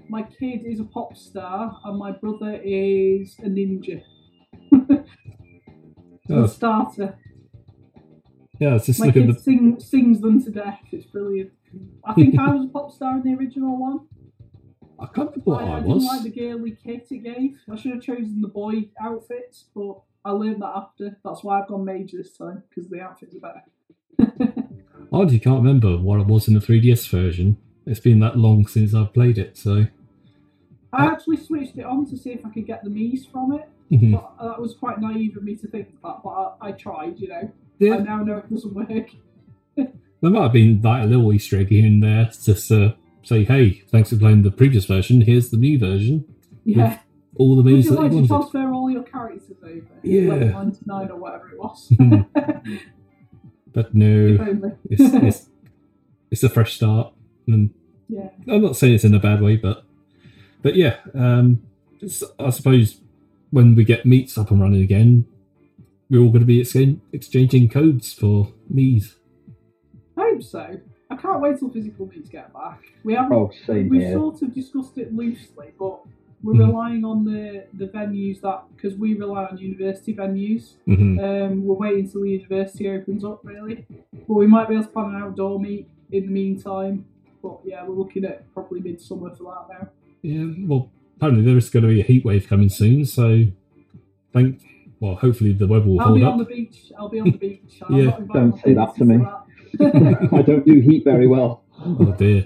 My 0.09 0.23
kid 0.23 0.65
is 0.65 0.81
a 0.81 0.85
pop 0.85 1.15
star, 1.19 1.79
and 1.85 1.99
my 1.99 2.13
brother 2.13 2.59
is 2.65 3.37
a 3.41 3.49
ninja. 3.49 4.01
Oh. 6.31 6.45
A 6.45 6.49
starter. 6.49 7.19
yeah. 8.59 8.77
It's 8.77 8.87
just 8.87 9.01
My 9.01 9.11
kid 9.11 9.27
the 9.29 9.39
sing, 9.39 9.79
sings 9.81 10.21
them 10.23 10.43
to 10.45 10.51
death. 10.51 10.79
It's 10.93 11.05
brilliant. 11.05 11.51
I 12.05 12.15
think 12.15 12.39
I 12.39 12.55
was 12.55 12.67
a 12.67 12.69
pop 12.69 12.93
star 12.93 13.17
in 13.17 13.23
the 13.23 13.35
original 13.35 13.77
one. 13.79 14.01
I 14.99 15.07
can't 15.07 15.31
remember 15.31 15.51
what 15.51 15.65
I, 15.65 15.67
I, 15.67 15.77
I 15.77 15.81
was. 15.81 16.03
didn't 16.03 16.05
like 16.05 16.23
the 16.23 16.31
girly 16.31 16.77
kit 16.83 17.07
it 17.11 17.19
gave. 17.25 17.59
I 17.71 17.77
should 17.77 17.93
have 17.93 18.03
chosen 18.03 18.41
the 18.41 18.49
boy 18.49 18.89
outfits, 19.01 19.65
but 19.75 20.01
I 20.25 20.31
learned 20.31 20.63
that 20.63 20.73
after. 20.77 21.19
That's 21.25 21.43
why 21.43 21.61
I've 21.61 21.69
gone 21.69 21.85
major 21.85 22.19
this 22.19 22.37
time 22.37 22.63
because 22.69 22.89
the 22.91 23.01
outfits 23.01 23.35
are 23.35 23.41
better. 23.41 23.63
I 25.13 25.17
honestly 25.17 25.41
can't 25.41 25.59
remember 25.59 25.99
what 25.99 26.21
it 26.21 26.27
was 26.27 26.49
in 26.49 26.55
the 26.55 26.61
3DS 26.61 27.09
version. 27.09 27.57
It's 27.85 28.01
been 28.01 28.21
that 28.21 28.37
long 28.39 28.67
since 28.67 28.95
I've 28.95 29.13
played 29.13 29.39
it, 29.39 29.57
so 29.57 29.87
I 30.93 31.07
actually 31.07 31.39
switched 31.39 31.77
it 31.79 31.85
on 31.85 32.07
to 32.11 32.17
see 32.17 32.31
if 32.31 32.47
I 32.47 32.51
could 32.51 32.67
get 32.67 32.85
the 32.85 32.91
Miis 32.91 33.27
from 33.31 33.53
it. 33.53 33.69
Mhm. 33.91 34.13
But 34.13 34.35
that 34.41 34.61
was 34.61 34.75
quite 34.75 35.01
naive 35.01 35.37
of 35.37 35.43
me 35.43 35.57
to 35.57 35.67
think 35.67 35.89
that, 36.03 36.21
but 36.23 36.29
I, 36.31 36.69
I 36.69 36.73
tried, 36.73 37.19
you 37.19 37.29
know. 37.29 37.35
I 37.37 37.51
yeah, 37.79 37.97
now 37.99 38.23
know 38.23 38.39
it 38.39 38.51
doesn't 38.51 38.73
work. 38.73 39.11
There 40.23 40.31
might 40.31 40.45
have 40.45 40.53
been 40.53 40.81
like 40.81 41.03
a 41.03 41.07
little 41.07 41.33
Easter 41.33 41.59
egg 41.59 41.69
here 41.69 41.85
and 41.85 42.03
there 42.03 42.31
to 42.45 42.53
uh, 42.53 42.93
say, 43.23 43.45
"Hey, 43.45 43.83
thanks 43.91 44.11
for 44.11 44.17
playing 44.17 44.43
the 44.43 44.51
previous 44.53 44.85
version. 44.85 45.21
Here's 45.21 45.51
the 45.51 45.57
new 45.57 45.79
version. 45.79 46.25
Yeah. 46.65 47.01
All 47.37 47.57
the 47.61 47.69
you 47.69 47.83
that 47.83 47.91
like 47.95 48.13
you 48.13 48.27
to 48.27 48.33
wanted." 48.33 48.51
transfer 48.51 48.73
all 48.73 48.91
your 48.91 49.03
characters 49.03 49.57
over? 49.63 49.83
Yeah. 50.03 50.31
Level 50.31 50.49
99 50.49 51.11
or 51.11 51.17
whatever 51.17 51.51
it 51.51 51.59
was. 51.59 51.89
Mhm. 51.91 52.81
But 53.75 53.95
no, 53.95 54.37
it's, 54.91 55.15
it's 55.15 55.49
it's 56.31 56.43
a 56.43 56.49
fresh 56.51 56.75
start, 56.75 57.13
and 57.47 57.71
yeah. 58.09 58.29
I'm 58.47 58.63
not 58.63 58.77
saying 58.77 58.95
it's 58.95 59.05
in 59.05 59.15
a 59.15 59.19
bad 59.19 59.41
way, 59.41 59.57
but 59.57 59.85
but 60.61 60.77
yeah, 60.77 60.97
um, 61.15 61.63
I 62.39 62.51
suppose 62.51 63.01
when 63.51 63.75
we 63.75 63.85
get 63.85 64.05
meets 64.05 64.37
up 64.37 64.51
and 64.51 64.61
running 64.61 64.83
again, 64.83 65.27
we're 66.11 66.21
all 66.21 66.29
going 66.29 66.47
to 66.47 66.47
be 66.47 66.61
exchanging 67.13 67.69
codes 67.71 68.13
for 68.13 68.53
Mii's. 68.73 69.17
I 70.17 70.21
hope 70.33 70.43
so. 70.43 70.81
I 71.11 71.17
can't 71.17 71.41
wait 71.41 71.59
till 71.59 71.71
physical 71.71 72.07
meets 72.07 72.29
get 72.29 72.53
back. 72.53 72.81
We 73.05 73.15
haven't. 73.15 73.33
Oh, 73.37 73.51
same 73.67 73.89
we 73.89 74.01
here. 74.01 74.15
sort 74.15 74.43
of 74.43 74.55
discussed 74.55 74.97
it 74.99 75.15
loosely, 75.15 75.73
but 75.79 76.01
we're 76.43 76.55
Mhm. 76.55 76.67
relying 76.69 77.05
on 77.05 77.25
the 77.25 77.65
the 77.75 77.87
venues 77.89 78.41
that 78.41 78.65
because 78.75 78.97
we 78.99 79.15
rely 79.15 79.45
on 79.47 79.59
university 79.59 80.15
venues. 80.15 80.75
hmm 80.87 81.19
Um, 81.19 81.65
we're 81.65 81.75
waiting 81.77 82.09
till 82.09 82.23
the 82.23 82.31
university 82.31 82.89
opens 82.89 83.25
up, 83.25 83.41
really. 83.45 83.85
But 84.27 84.35
we 84.35 84.47
might 84.47 84.69
be 84.69 84.75
able 84.75 84.85
to 84.85 84.91
plan 84.91 85.15
an 85.15 85.23
outdoor 85.23 85.61
meet 85.61 85.87
in 86.11 86.27
the 86.27 86.33
meantime. 86.33 87.05
But 87.43 87.61
yeah, 87.65 87.85
we're 87.87 87.95
looking 87.95 88.25
at 88.25 88.53
probably 88.55 88.81
midsummer 88.81 89.31
for 89.35 89.45
that 89.45 89.67
now. 89.81 89.89
Yeah, 90.23 90.47
well, 90.67 90.91
apparently 91.17 91.45
there 91.45 91.57
is 91.57 91.69
going 91.71 91.83
to 91.83 91.89
be 91.89 92.01
a 92.01 92.05
heat 92.05 92.25
wave 92.25 92.47
coming 92.49 92.69
soon, 92.69 93.05
so 93.05 93.45
thank. 94.33 94.61
Well, 95.01 95.17
hopefully 95.17 95.53
the 95.53 95.67
weather 95.67 95.87
will 95.87 96.01
I'll 96.01 96.07
hold 96.09 96.19
be 96.21 96.25
up. 96.25 96.33
on 96.35 96.39
the 96.39 96.45
beach. 96.45 96.93
I'll 96.97 97.09
be 97.09 97.19
on 97.21 97.31
the 97.33 97.37
beach. 97.39 97.81
Yeah. 97.91 97.97
I'm 97.97 98.05
not 98.07 98.21
inviting 98.21 98.51
Don't 98.51 98.61
say 98.63 98.75
that 98.75 98.95
to 98.97 99.05
me. 99.05 99.17
that. 99.17 99.43
I 99.81 100.43
don't 100.43 100.65
do 100.67 100.81
heat 100.81 101.05
very 101.05 101.27
well. 101.27 101.65
Oh 101.81 102.15
dear. 102.19 102.43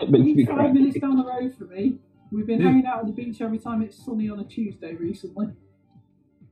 It 0.00 0.10
makes 0.10 0.24
me 0.36 0.46
five 0.46 0.72
minutes 0.72 0.98
down 0.98 1.16
the 1.16 1.24
road 1.24 1.54
from 1.56 1.70
me. 1.70 1.98
We've 2.32 2.46
been 2.46 2.60
Yeah. 2.60 2.68
hanging 2.68 2.86
out 2.86 3.00
on 3.00 3.06
the 3.06 3.12
beach 3.12 3.40
every 3.40 3.58
time 3.58 3.82
it's 3.82 4.04
sunny 4.04 4.28
on 4.30 4.40
a 4.40 4.44
Tuesday 4.44 4.94
recently. 4.94 5.48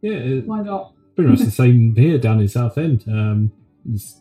Yeah, 0.02 0.12
it's 0.12 0.46
Why 0.46 0.62
not? 0.62 0.92
pretty 1.16 1.30
much 1.30 1.40
the 1.40 1.50
same 1.50 1.94
here 1.96 2.18
down 2.18 2.40
in 2.40 2.48
Southend. 2.48 3.04
Um, 3.08 3.52
there's 3.84 4.20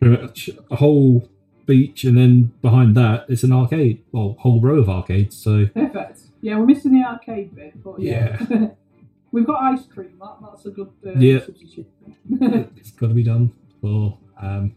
pretty 0.00 0.22
much 0.22 0.50
a 0.70 0.76
whole 0.76 1.28
beach, 1.66 2.04
and 2.04 2.16
then 2.16 2.52
behind 2.62 2.96
that 2.96 3.26
it's 3.28 3.42
an 3.42 3.52
arcade. 3.52 4.02
Well, 4.12 4.36
whole 4.40 4.60
row 4.60 4.78
of 4.78 4.88
arcades. 4.88 5.36
So 5.36 5.66
Perfect. 5.66 6.20
Yeah, 6.40 6.58
we're 6.58 6.66
missing 6.66 6.92
the 6.92 7.06
arcade 7.06 7.54
bit, 7.54 7.82
but 7.82 8.00
yeah. 8.00 8.38
We've 9.32 9.46
got 9.46 9.62
ice 9.62 9.86
cream. 9.86 10.14
That, 10.20 10.38
that's 10.42 10.66
a 10.66 10.70
good 10.70 10.90
uh, 11.06 11.12
Yeah. 11.12 11.40
substitute. 11.44 11.86
it's 12.76 12.90
got 12.92 13.08
to 13.08 13.14
be 13.14 13.22
done 13.22 13.52
for 13.80 14.18
um, 14.40 14.74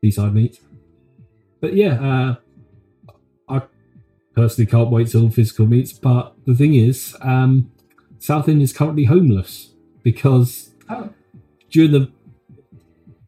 B-side 0.00 0.34
meets. 0.34 0.60
But 1.60 1.74
yeah, 1.74 1.94
uh, 2.00 2.34
I 3.48 3.62
personally 4.34 4.70
can't 4.70 4.90
wait 4.90 5.08
till 5.08 5.30
physical 5.30 5.66
meets. 5.66 5.92
But 5.92 6.34
the 6.46 6.54
thing 6.54 6.74
is, 6.74 7.16
um, 7.20 7.70
Southend 8.18 8.62
is 8.62 8.72
currently 8.72 9.04
homeless 9.04 9.70
because 10.02 10.70
oh, 10.88 11.10
during 11.70 11.92
the 11.92 12.10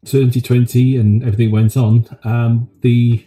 2020 0.05 0.97
and 0.97 1.23
everything 1.23 1.51
went 1.51 1.75
on, 1.77 2.07
um, 2.23 2.69
the 2.81 3.25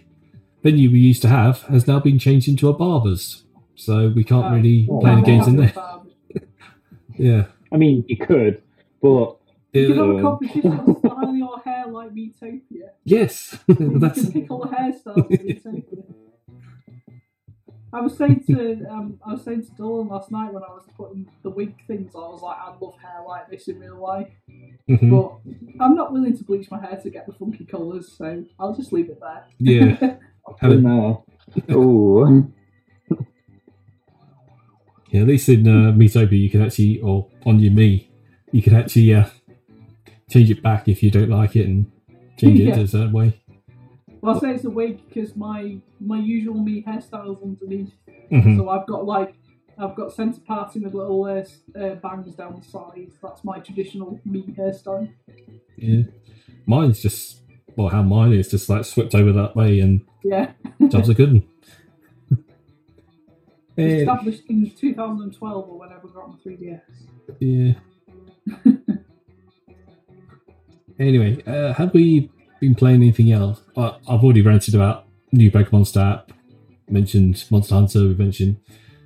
venue 0.62 0.90
we 0.90 0.98
used 0.98 1.22
to 1.22 1.28
have 1.28 1.62
has 1.62 1.86
now 1.86 1.98
been 2.00 2.18
changed 2.18 2.48
into 2.48 2.68
a 2.68 2.72
barber's. 2.72 3.44
So 3.74 4.08
we 4.14 4.24
can't 4.24 4.44
Oh. 4.46 4.54
really 4.54 4.86
Oh, 4.90 5.00
play 5.00 5.14
the 5.14 5.22
games 5.22 5.46
in 5.46 5.56
there. 5.56 5.72
Yeah. 7.16 7.46
I 7.72 7.76
mean, 7.76 8.04
you 8.06 8.16
could, 8.16 8.62
but 9.02 9.38
You 9.72 9.88
can 9.88 9.96
have 9.96 10.16
a 10.18 10.22
competition 10.22 10.70
to 10.86 10.98
style 11.00 11.34
your 11.34 11.47
hair 11.47 11.47
like 12.08 12.14
Miitopia. 12.14 12.90
yes. 13.04 13.58
You 13.68 13.74
That's 14.00 14.22
can 14.22 14.32
pick 14.32 14.50
all 14.50 14.60
the 14.64 14.68
hairstyles 14.76 15.66
of 15.66 15.84
I 17.90 18.00
was 18.02 18.18
saying 18.18 18.44
to 18.48 18.84
um, 18.90 19.18
I 19.24 19.32
was 19.32 19.44
saying 19.44 19.64
to 19.64 19.70
Dylan 19.72 20.10
last 20.10 20.30
night 20.30 20.52
when 20.52 20.62
I 20.62 20.68
was 20.68 20.84
putting 20.94 21.26
the 21.42 21.48
wig 21.48 21.74
things 21.86 22.14
on, 22.14 22.22
I 22.22 22.28
was 22.28 22.42
like, 22.42 22.58
I'd 22.58 22.76
love 22.82 22.94
hair 22.98 23.22
like 23.26 23.48
this 23.50 23.66
in 23.68 23.80
real 23.80 23.96
life. 23.98 24.28
Mhm. 24.88 25.10
But 25.10 25.82
I'm 25.82 25.94
not 25.94 26.12
willing 26.12 26.36
to 26.36 26.44
bleach 26.44 26.70
my 26.70 26.78
hair 26.80 27.00
to 27.02 27.08
get 27.10 27.26
the 27.26 27.32
funky 27.32 27.64
colours, 27.64 28.12
so 28.12 28.44
I'll 28.58 28.74
just 28.76 28.92
leave 28.92 29.08
it 29.08 29.18
there. 29.20 29.44
yeah. 29.58 29.96
Have 30.60 30.72
it- 30.72 30.82
no. 30.82 31.24
Oh, 31.70 32.46
Yeah, 35.10 35.22
at 35.22 35.26
least 35.28 35.48
in 35.48 35.66
uh, 35.66 35.92
Miitopia, 35.92 36.38
you 36.38 36.50
can 36.50 36.60
actually, 36.62 37.00
or 37.00 37.28
on 37.46 37.58
your 37.60 37.72
me, 37.72 38.10
you 38.52 38.60
can 38.60 38.74
actually 38.74 39.14
uh, 39.14 39.24
change 40.28 40.50
it 40.50 40.62
back 40.62 40.86
if 40.88 41.02
you 41.02 41.10
don't 41.10 41.30
like 41.30 41.56
it 41.56 41.66
and 41.66 41.90
change 42.38 42.60
it 42.60 42.66
Yeah. 42.68 42.78
a 42.78 42.86
certain 42.86 43.12
way. 43.12 43.40
Well, 44.20 44.36
I 44.36 44.40
say 44.40 44.50
it's 44.54 44.64
a 44.64 44.70
wig 44.70 45.00
because 45.08 45.36
my 45.36 45.78
my 46.00 46.18
usual 46.18 46.54
me 46.58 46.82
hairstyle's 46.82 47.42
underneath, 47.42 47.92
Mhm. 48.32 48.56
so 48.56 48.68
I've 48.68 48.86
got 48.86 49.04
like 49.06 49.34
I've 49.78 49.94
got 49.94 50.12
centre 50.12 50.40
parting 50.44 50.82
with 50.82 50.94
little 50.94 51.24
uh, 51.24 51.44
uh, 51.78 51.94
bangs 51.96 52.34
down 52.34 52.56
the 52.58 52.64
sides. 52.64 53.14
That's 53.22 53.44
my 53.44 53.60
traditional 53.60 54.20
me 54.24 54.42
hairstyle. 54.58 55.08
Yeah, 55.76 56.02
mine's 56.66 57.00
just 57.00 57.42
well, 57.76 57.88
how 57.88 58.02
mine 58.02 58.32
is 58.32 58.48
just 58.50 58.68
like 58.68 58.84
swept 58.84 59.14
over 59.14 59.32
that 59.32 59.54
way, 59.54 59.78
and 59.78 60.00
Yeah. 60.24 60.50
jobs 60.88 61.08
are 61.10 61.14
good. 61.14 61.42
Eh, 63.78 63.98
Established 64.00 64.42
in 64.48 64.68
2012 64.72 65.68
or 65.68 65.78
whenever 65.78 66.08
we 66.08 66.12
got 66.12 66.24
on 66.24 66.38
the 66.42 66.50
3DS. 66.50 66.80
yeah. 67.38 68.72
anyway, 70.98 71.42
uh, 71.46 71.72
have 71.74 71.94
we 71.94 72.30
been 72.60 72.74
playing 72.74 73.02
anything 73.02 73.32
else? 73.32 73.60
I've 73.76 74.22
already 74.24 74.42
ranted 74.42 74.74
about 74.74 75.06
new 75.32 75.50
Pokemon 75.50 75.86
Snap. 75.86 76.32
Mentioned 76.90 77.44
Monster 77.50 77.74
Hunter. 77.74 78.00
We 78.00 78.14
mentioned 78.14 78.56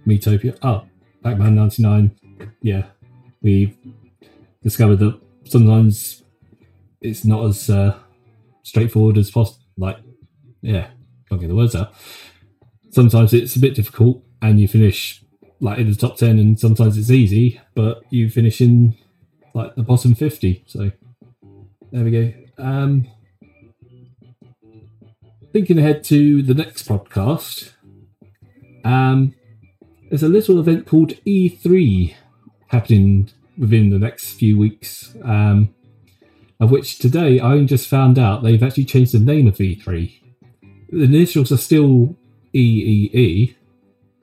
Miitopia. 0.07 0.57
Oh, 0.63 0.85
Pac-Man 1.25 1.57
'99. 1.57 2.17
Yeah, 2.63 2.85
we've 3.43 3.77
discovered 4.63 5.01
that 5.01 5.21
sometimes 5.45 6.23
it's 7.01 7.25
not 7.25 7.45
as 7.47 7.69
uh, 7.69 7.99
straightforward 8.63 9.19
as 9.19 9.33
possible. 9.33 9.65
Like, 9.77 9.99
yeah, 10.61 10.91
can't 11.29 11.41
get 11.41 11.49
the 11.49 11.57
words 11.57 11.75
out. 11.75 11.93
Sometimes 12.91 13.35
it's 13.35 13.57
a 13.57 13.61
bit 13.61 13.75
difficult, 13.75 14.23
and 14.41 14.61
you 14.61 14.69
finish 14.69 15.25
like 15.59 15.79
in 15.79 15.91
the 15.91 15.97
top 15.97 16.17
ten, 16.17 16.39
and 16.39 16.61
sometimes 16.61 16.97
it's 16.97 17.11
easy, 17.11 17.61
but 17.75 18.03
you 18.11 18.31
finish 18.31 18.61
in 18.61 18.97
like 19.55 19.75
the 19.75 19.83
bottom 19.83 20.15
fifty. 20.15 20.63
So 20.67 20.93
there 21.93 22.05
we 22.05 22.11
go. 22.11 22.33
Um, 22.57 23.07
thinking 25.53 25.79
ahead 25.79 26.03
to 26.05 26.43
the 26.43 26.55
next 26.55 26.89
podcast, 26.89 27.73
um, 28.83 29.35
there's 30.09 30.23
a 30.23 30.29
little 30.29 30.59
event 30.59 30.87
called 30.87 31.13
E3 31.27 32.15
happening 32.69 33.31
within 33.59 33.91
the 33.91 33.99
next 33.99 34.33
few 34.33 34.59
weeks. 34.59 35.15
Um, 35.23 35.75
of 36.59 36.71
which 36.71 36.99
today 36.99 37.41
I 37.41 37.63
just 37.65 37.89
found 37.89 38.19
out 38.19 38.43
they've 38.43 38.63
actually 38.63 38.85
changed 38.85 39.13
the 39.13 39.19
name 39.19 39.47
of 39.47 39.57
E3. 39.57 40.13
The 40.91 41.03
initials 41.03 41.53
are 41.53 41.57
still 41.57 42.17
EEE, 42.55 43.55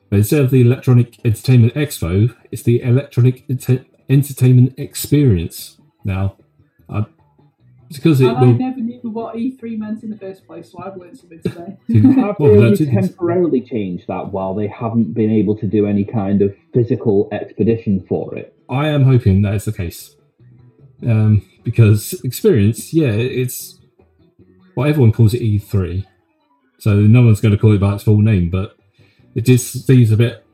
but 0.09 0.19
instead 0.19 0.41
of 0.41 0.49
the 0.49 0.61
Electronic 0.61 1.23
Entertainment 1.23 1.73
Expo, 1.75 2.35
it's 2.51 2.63
the 2.63 2.81
Electronic 2.81 3.47
Ente- 3.47 3.85
Entertainment 4.09 4.79
Experience. 4.79 5.77
Now, 6.03 6.37
I, 6.87 7.05
because 7.97 8.21
it 8.21 8.27
and 8.27 8.37
I 8.37 8.51
never 8.51 8.79
knew 8.79 8.99
what 9.03 9.35
E3 9.35 9.77
meant 9.77 10.03
in 10.03 10.11
the 10.11 10.17
first 10.17 10.45
place, 10.45 10.71
so 10.71 10.79
I've 10.79 10.95
learned 10.95 11.17
something 11.17 11.41
today. 11.41 11.77
Have 12.21 12.37
they 12.37 12.43
Well, 12.43 12.63
only 12.63 12.85
temporarily 12.85 13.61
changed 13.61 14.07
that 14.07 14.31
while 14.31 14.53
they 14.53 14.67
haven't 14.67 15.13
been 15.13 15.31
able 15.31 15.57
to 15.57 15.65
do 15.67 15.87
any 15.87 16.05
kind 16.05 16.41
of 16.41 16.55
physical 16.73 17.27
expedition 17.31 18.05
for 18.07 18.35
it? 18.35 18.55
I 18.69 18.89
am 18.89 19.03
hoping 19.03 19.41
that 19.41 19.55
is 19.55 19.65
the 19.65 19.73
case. 19.73 20.15
Um, 21.05 21.41
because 21.63 22.13
experience, 22.23 22.93
yeah, 22.93 23.11
it's 23.11 23.79
well, 24.75 24.87
everyone 24.87 25.11
calls 25.11 25.33
it 25.33 25.41
E3, 25.41 26.05
so 26.77 26.95
no 26.95 27.23
one's 27.23 27.41
going 27.41 27.53
to 27.53 27.57
call 27.57 27.73
it 27.73 27.79
by 27.79 27.95
its 27.95 28.03
full 28.03 28.21
name. 28.21 28.49
But 28.49 28.77
it 29.33 29.45
just 29.45 29.87
seems 29.87 30.11
a 30.11 30.17
bit, 30.17 30.45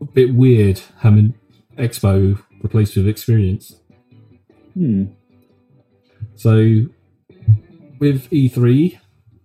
a 0.00 0.04
bit 0.04 0.34
weird 0.34 0.80
having 1.00 1.34
Expo 1.76 2.42
replaced 2.62 2.96
with 2.96 3.06
experience. 3.08 3.76
Hmm. 4.74 5.06
So 6.40 6.86
with 7.98 8.30
E3, 8.30 8.98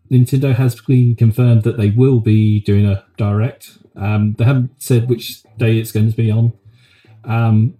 Nintendo 0.09 0.55
has 0.55 0.79
been 0.79 1.13
confirmed 1.17 1.63
that 1.63 1.75
they 1.75 1.89
will 1.89 2.21
be 2.21 2.61
doing 2.61 2.85
a 2.85 3.03
direct. 3.17 3.79
Um, 3.97 4.35
they 4.37 4.45
haven't 4.45 4.81
said 4.81 5.09
which 5.09 5.43
day 5.57 5.77
it's 5.77 5.91
going 5.91 6.09
to 6.09 6.15
be 6.15 6.31
on. 6.31 6.53
Um, 7.25 7.77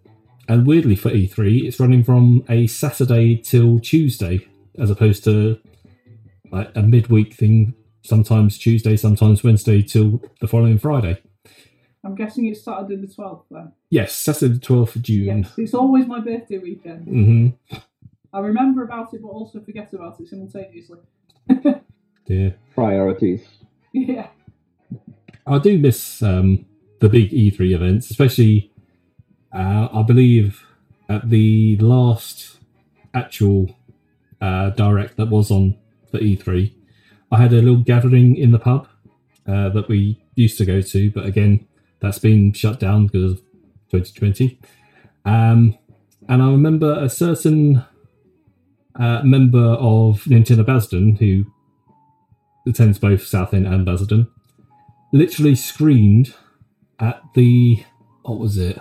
and 0.49 0.67
weirdly 0.67 0.97
for 0.97 1.11
E3, 1.11 1.63
it's 1.63 1.79
running 1.79 2.03
from 2.03 2.43
a 2.49 2.67
Saturday 2.67 3.37
till 3.37 3.79
Tuesday, 3.79 4.45
as 4.77 4.89
opposed 4.89 5.23
to 5.23 5.61
like 6.51 6.75
a 6.75 6.81
midweek 6.81 7.35
thing. 7.35 7.73
Sometimes 8.01 8.57
Tuesday, 8.57 8.97
sometimes 8.97 9.45
Wednesday 9.45 9.81
till 9.81 10.21
the 10.41 10.47
following 10.49 10.77
Friday. 10.77 11.21
I'm 12.03 12.15
guessing 12.15 12.47
it's 12.47 12.65
Saturday 12.65 12.97
the 12.97 13.07
12th 13.07 13.45
then. 13.49 13.71
Yes, 13.89 14.13
Saturday 14.13 14.55
the 14.55 14.59
twelfth 14.59 14.97
of 14.97 15.03
June. 15.03 15.43
Yes, 15.43 15.53
it's 15.57 15.73
always 15.73 16.05
my 16.05 16.19
birthday 16.19 16.57
weekend. 16.57 17.07
hmm 17.07 17.77
I 18.35 18.39
remember 18.39 18.83
about 18.83 19.13
it, 19.13 19.21
but 19.21 19.29
also 19.29 19.61
forget 19.61 19.93
about 19.93 20.19
it 20.19 20.27
simultaneously. 20.27 20.99
Yeah. 22.27 22.49
Priorities. 22.73 23.47
yeah. 23.93 24.29
I 25.45 25.59
do 25.59 25.77
miss 25.77 26.23
um, 26.23 26.65
the 26.99 27.09
big 27.09 27.29
E3 27.31 27.75
events, 27.75 28.09
especially. 28.09 28.71
Uh, 29.53 29.87
I 29.93 30.01
believe 30.01 30.65
at 31.07 31.29
the 31.29 31.77
last 31.77 32.57
actual 33.13 33.75
uh, 34.41 34.71
direct 34.71 35.17
that 35.17 35.29
was 35.29 35.51
on 35.51 35.77
for 36.09 36.17
E3, 36.17 36.73
I 37.31 37.37
had 37.37 37.53
a 37.53 37.57
little 37.57 37.77
gathering 37.77 38.35
in 38.35 38.51
the 38.51 38.59
pub 38.59 38.87
uh, 39.47 39.69
that 39.69 39.87
we 39.87 40.19
used 40.33 40.57
to 40.57 40.65
go 40.65 40.81
to, 40.81 41.11
but 41.11 41.25
again, 41.25 41.67
that's 41.99 42.19
been 42.19 42.53
shut 42.53 42.79
down 42.79 43.05
because 43.05 43.33
of 43.33 43.37
2020. 43.91 44.59
Um, 45.25 45.77
and 46.27 46.41
I 46.41 46.49
remember 46.49 46.99
a 46.99 47.07
certain 47.07 47.85
uh, 48.99 49.21
member 49.23 49.59
of 49.79 50.21
Nintendo 50.23 50.65
Basildon 50.65 51.15
who 51.17 51.45
attends 52.67 52.97
both 52.99 53.23
Southend 53.25 53.67
and 53.67 53.85
Basildon 53.85 54.27
literally 55.13 55.55
screamed 55.55 56.33
at 56.99 57.21
the 57.35 57.83
what 58.23 58.39
was 58.39 58.57
it? 58.57 58.77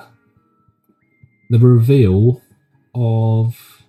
The 1.51 1.59
reveal 1.59 2.41
of 2.95 3.83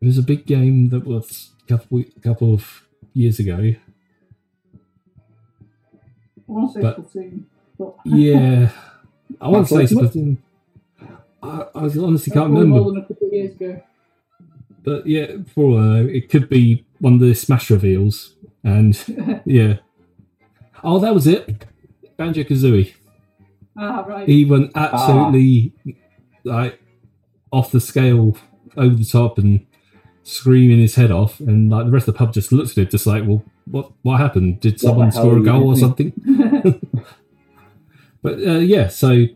it 0.00 0.06
was 0.06 0.18
a 0.18 0.22
big 0.22 0.46
game 0.46 0.90
that 0.90 1.06
was 1.06 1.50
a 1.64 1.66
couple 1.66 2.04
couple 2.22 2.52
of 2.54 2.82
years 3.14 3.38
ago. 3.38 3.56
I 6.48 6.52
want 6.52 6.72
to 6.72 6.74
say 6.74 6.82
But- 6.82 6.98
Splatoon, 7.12 7.42
but 7.78 7.94
Yeah, 8.04 8.70
I 9.40 9.48
want 9.48 9.68
to 9.68 9.86
say? 9.86 9.94
Splatoon. 9.94 10.38
I, 11.42 11.66
I 11.74 11.80
honestly 11.98 12.32
can't 12.32 12.50
remember, 12.50 12.66
more 12.80 12.92
than 12.92 13.02
a 13.02 13.06
couple 13.06 13.28
of 13.28 13.32
years 13.32 13.54
ago. 13.54 13.82
But 14.86 15.06
yeah, 15.06 15.32
for 15.52 15.64
all 15.64 15.78
I 15.78 15.82
know, 15.82 16.06
it 16.06 16.30
could 16.30 16.48
be 16.48 16.86
one 17.00 17.14
of 17.14 17.20
the 17.20 17.34
Smash 17.34 17.70
reveals, 17.70 18.36
and 18.62 18.96
yeah. 19.44 19.78
Oh, 20.84 21.00
that 21.00 21.12
was 21.12 21.26
it. 21.26 21.66
Banjo 22.16 22.44
Kazooie. 22.44 22.94
ah, 23.76 24.04
right. 24.06 24.26
he 24.26 24.44
went 24.44 24.70
absolutely 24.74 25.72
like 26.44 26.80
off 27.52 27.72
the 27.72 27.80
scale 27.80 28.38
over 28.76 28.94
the 28.94 29.04
top 29.04 29.38
and 29.38 29.66
screaming 30.22 30.78
his 30.78 30.94
head 30.94 31.10
off 31.10 31.40
and 31.40 31.70
like 31.70 31.86
the 31.86 31.90
rest 31.90 32.08
of 32.08 32.14
the 32.14 32.18
pub 32.18 32.32
just 32.32 32.52
looked 32.52 32.72
at 32.72 32.78
it 32.78 32.90
just 32.90 33.06
like 33.06 33.24
well 33.26 33.44
what 33.66 33.92
what 34.02 34.18
happened 34.18 34.60
did 34.60 34.80
someone 34.80 35.10
hell 35.10 35.22
score 35.22 35.38
a 35.38 35.42
goal 35.42 35.68
or 35.68 35.74
doing? 35.74 35.76
something 35.76 36.12
but 38.22 38.38
uh, 38.38 38.58
yeah 38.58 38.88
so 38.88 39.26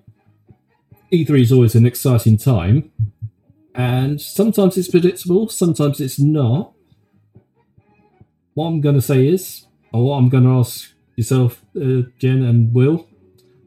e3 1.13 1.41
is 1.41 1.53
always 1.53 1.75
an 1.75 1.87
exciting 1.87 2.37
time 2.37 2.91
and 3.81 4.21
sometimes 4.21 4.77
it's 4.79 4.89
predictable 4.97 5.49
sometimes 5.49 6.01
it's 6.01 6.19
not 6.19 6.73
what 8.55 8.67
i'm 8.69 8.81
going 8.81 8.95
to 9.03 9.07
say 9.13 9.21
is 9.35 9.67
or 9.93 10.01
what 10.07 10.17
i'm 10.19 10.29
going 10.29 10.45
to 10.45 10.51
ask 10.63 10.93
yourself 11.17 11.53
uh, 11.77 12.03
jen 12.19 12.43
and 12.51 12.75
will 12.75 13.07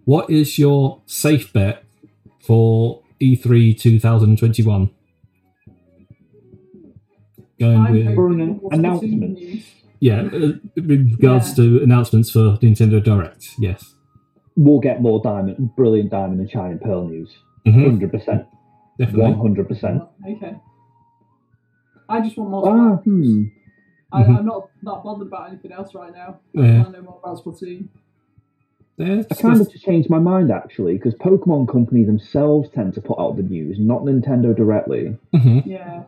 what 0.05 0.29
is 0.29 0.59
your 0.59 1.01
safe 1.05 1.51
bet 1.53 1.83
for 2.47 3.01
E 3.21 3.37
E3 3.37 3.79
2021? 3.79 4.89
Going 7.59 7.77
I'm 7.77 7.93
with 7.93 8.15
For 8.15 8.27
an 8.27 8.39
hoping 8.39 8.59
for 8.59 8.73
announcement. 8.73 9.39
Yeah, 10.01 10.21
uh, 10.23 10.51
with 10.75 10.89
regards 11.15 11.49
Yeah. 11.49 11.55
to 11.63 11.83
announcements 11.83 12.29
for 12.31 12.57
Nintendo 12.61 13.01
Direct. 13.01 13.47
Yes, 13.59 13.95
We'll 14.57 14.81
get 14.81 15.01
more 15.01 15.21
diamond, 15.23 15.73
brilliant 15.77 16.11
diamond 16.11 16.41
and 16.41 16.49
shining 16.51 16.79
pearl 16.79 17.07
news. 17.07 17.29
Mhm, 17.65 17.85
Hundred 17.85 18.11
percent, 18.11 18.45
one 18.97 19.07
definitely. 19.07 19.33
hundred 19.33 19.67
percent. 19.67 20.03
Okay. 20.27 20.55
I 22.09 22.21
just 22.21 22.37
want 22.37 22.51
more. 22.51 22.67
Ah, 22.67 22.97
Splatoon. 22.97 23.03
hmm. 23.05 23.43
I, 24.11 24.23
Mhm. 24.23 24.37
I'm 24.39 24.45
not 24.45 24.69
not 24.83 25.03
bothered 25.03 25.27
about 25.27 25.49
anything 25.49 25.71
else 25.71 25.95
right 25.95 26.13
now. 26.13 26.39
I 26.57 26.61
Yeah, 26.61 26.77
want 26.83 26.93
to 26.93 27.01
know 27.01 27.05
more 27.09 27.19
about 27.23 27.43
Splatoon. 27.43 27.87
yeah, 28.97 29.05
I 29.05 29.09
it's 29.19 29.41
kind 29.41 29.53
of 29.55 29.59
just- 29.61 29.71
just 29.71 29.85
changed 29.85 30.09
my 30.09 30.19
mind 30.19 30.51
actually, 30.51 30.93
because 30.93 31.15
Pokemon 31.15 31.67
Company 31.67 32.03
themselves 32.03 32.69
tend 32.69 32.93
to 32.93 33.01
put 33.01 33.17
out 33.19 33.37
the 33.37 33.43
news, 33.43 33.79
not 33.79 34.01
Nintendo 34.03 34.55
directly. 34.55 35.17
mhm. 35.33 35.65
Yeah. 35.65 36.03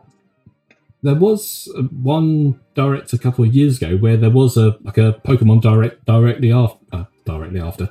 There 1.02 1.14
was 1.14 1.68
uh, 1.76 1.82
one 1.82 2.58
direct 2.74 3.12
a 3.12 3.18
couple 3.18 3.44
of 3.44 3.54
years 3.54 3.76
ago 3.80 3.96
where 3.96 4.16
there 4.16 4.30
was 4.30 4.56
a 4.56 4.76
like 4.82 4.98
a 4.98 5.20
Pokemon 5.24 5.60
direct 5.62 6.04
directly 6.06 6.52
after, 6.52 6.78
uh, 6.92 7.04
directly 7.24 7.60
after, 7.60 7.90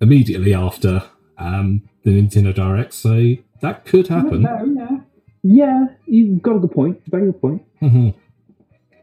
immediately 0.00 0.54
after 0.54 1.02
um, 1.38 1.82
the 2.04 2.10
Nintendo 2.10 2.52
Direct. 2.54 2.92
So 2.94 3.34
that 3.60 3.84
could 3.84 4.08
happen. 4.08 4.42
No, 4.42 4.64
yeah. 4.76 4.98
Yeah, 5.42 5.86
you've 6.06 6.42
got 6.42 6.56
a 6.56 6.58
good 6.60 6.72
point. 6.72 7.00
Very 7.08 7.26
good 7.26 7.40
point. 7.40 7.62
Mhm. 7.82 8.14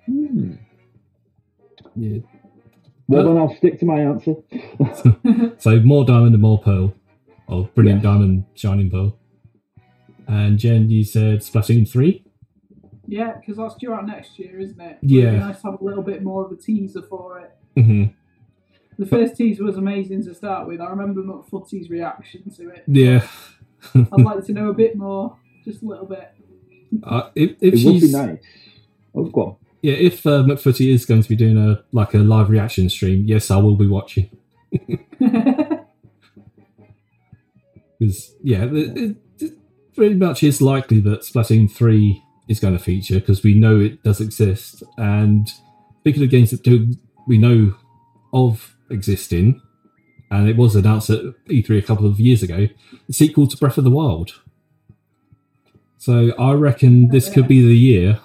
Hmm. 0.06 0.52
Yeah. 1.96 2.20
Well, 3.08 3.22
Uh, 3.22 3.34
then 3.34 3.38
I'll 3.38 3.56
stick 3.56 3.80
to 3.80 3.86
my 3.86 4.00
answer. 4.02 4.36
So 5.58 5.80
more 5.80 6.06
diamond 6.06 6.34
and 6.36 6.42
more 6.42 6.60
pearl, 6.60 6.94
or 7.48 7.70
brilliant 7.74 8.04
Yes. 8.04 8.12
diamond, 8.12 8.44
shining 8.54 8.90
pearl. 8.92 9.18
And 10.28 10.58
Jen, 10.60 10.90
you 10.90 11.04
said 11.04 11.40
Splatoon 11.40 11.88
3. 11.90 12.24
Yeah, 13.08 13.34
because 13.40 13.58
that's 13.58 13.76
due 13.76 13.94
out 13.94 14.06
next 14.08 14.38
year, 14.40 14.60
isn't 14.60 14.80
it? 14.82 14.98
Yeah. 15.02 15.22
It'd 15.24 15.34
be 15.34 15.40
nice 15.40 15.62
to 15.62 15.72
have 15.72 15.82
a 15.82 15.84
little 15.84 16.04
bit 16.04 16.24
more 16.24 16.46
of 16.46 16.52
a 16.52 16.56
teaser 16.56 17.04
for 17.04 17.40
it. 17.40 17.52
hmm 17.82 18.06
The 18.98 19.06
first 19.06 19.36
teaser 19.36 19.64
was 19.64 19.78
amazing 19.78 20.24
to 20.26 20.34
start 20.34 20.68
with. 20.68 20.82
I 20.82 20.90
remember 20.90 21.22
McFooty's 21.22 21.90
reaction 21.90 22.50
to 22.58 22.70
it. 22.70 22.84
Yeah. 22.88 23.26
I'd 23.94 24.22
like 24.22 24.46
to 24.46 24.54
know 24.54 24.70
a 24.70 24.74
bit 24.74 24.96
more, 24.96 25.36
just 25.64 25.82
a 25.84 25.86
little 25.86 26.06
bit. 26.06 26.32
Uh, 27.04 27.30
if 27.36 27.52
if 27.62 27.74
It 27.76 27.86
would 27.86 28.02
be 28.02 28.12
nice. 28.12 28.40
Oh, 29.14 29.26
go 29.26 29.42
on. 29.42 29.56
yeah, 29.82 29.94
if 29.94 30.26
uh, 30.26 30.44
McFooty 30.44 30.94
is 30.94 31.06
going 31.06 31.22
to 31.22 31.30
be 31.30 31.36
doing 31.36 31.58
a 31.58 31.84
like 31.92 32.14
a 32.14 32.20
live 32.20 32.50
reaction 32.50 32.90
stream, 32.90 33.24
yes, 33.26 33.52
I 33.52 33.58
will 33.58 33.76
be 33.76 33.88
watching. 33.88 34.30
Because 38.00 38.36
yeah, 38.44 38.66
it, 38.66 38.98
it, 38.98 39.16
it 39.40 39.54
pretty 39.96 40.16
much 40.16 40.44
is 40.44 40.62
likely 40.62 41.00
that 41.02 41.22
Splatoon 41.22 41.72
three 41.72 42.22
is 42.48 42.60
going 42.60 42.78
to 42.78 42.84
feature 42.84 43.16
because 43.20 43.42
we 43.44 43.54
know 43.54 43.80
it 43.80 44.04
does 44.04 44.20
exist. 44.20 44.84
And 44.98 45.50
speaking 46.02 46.24
of 46.24 46.30
games 46.30 46.52
that 46.52 46.64
do 46.64 46.92
we 47.28 47.38
know 47.38 47.74
of 48.34 48.76
existing, 48.92 49.62
and 50.32 50.50
it 50.50 50.58
was 50.58 50.76
announced 50.76 51.10
at 51.10 51.22
E3 51.48 51.78
a 51.78 51.82
couple 51.82 52.06
of 52.06 52.20
years 52.20 52.44
ago, 52.44 52.68
the 53.08 53.14
sequel 53.14 53.48
to 53.48 53.58
Breath 53.58 53.78
of 53.78 53.84
the 53.84 53.92
Wild. 53.92 54.40
So 55.98 56.34
I 56.38 56.54
reckon 56.54 57.10
this 57.10 57.30
could 57.32 57.48
be 57.48 57.66
the 57.66 57.78
year 57.78 58.20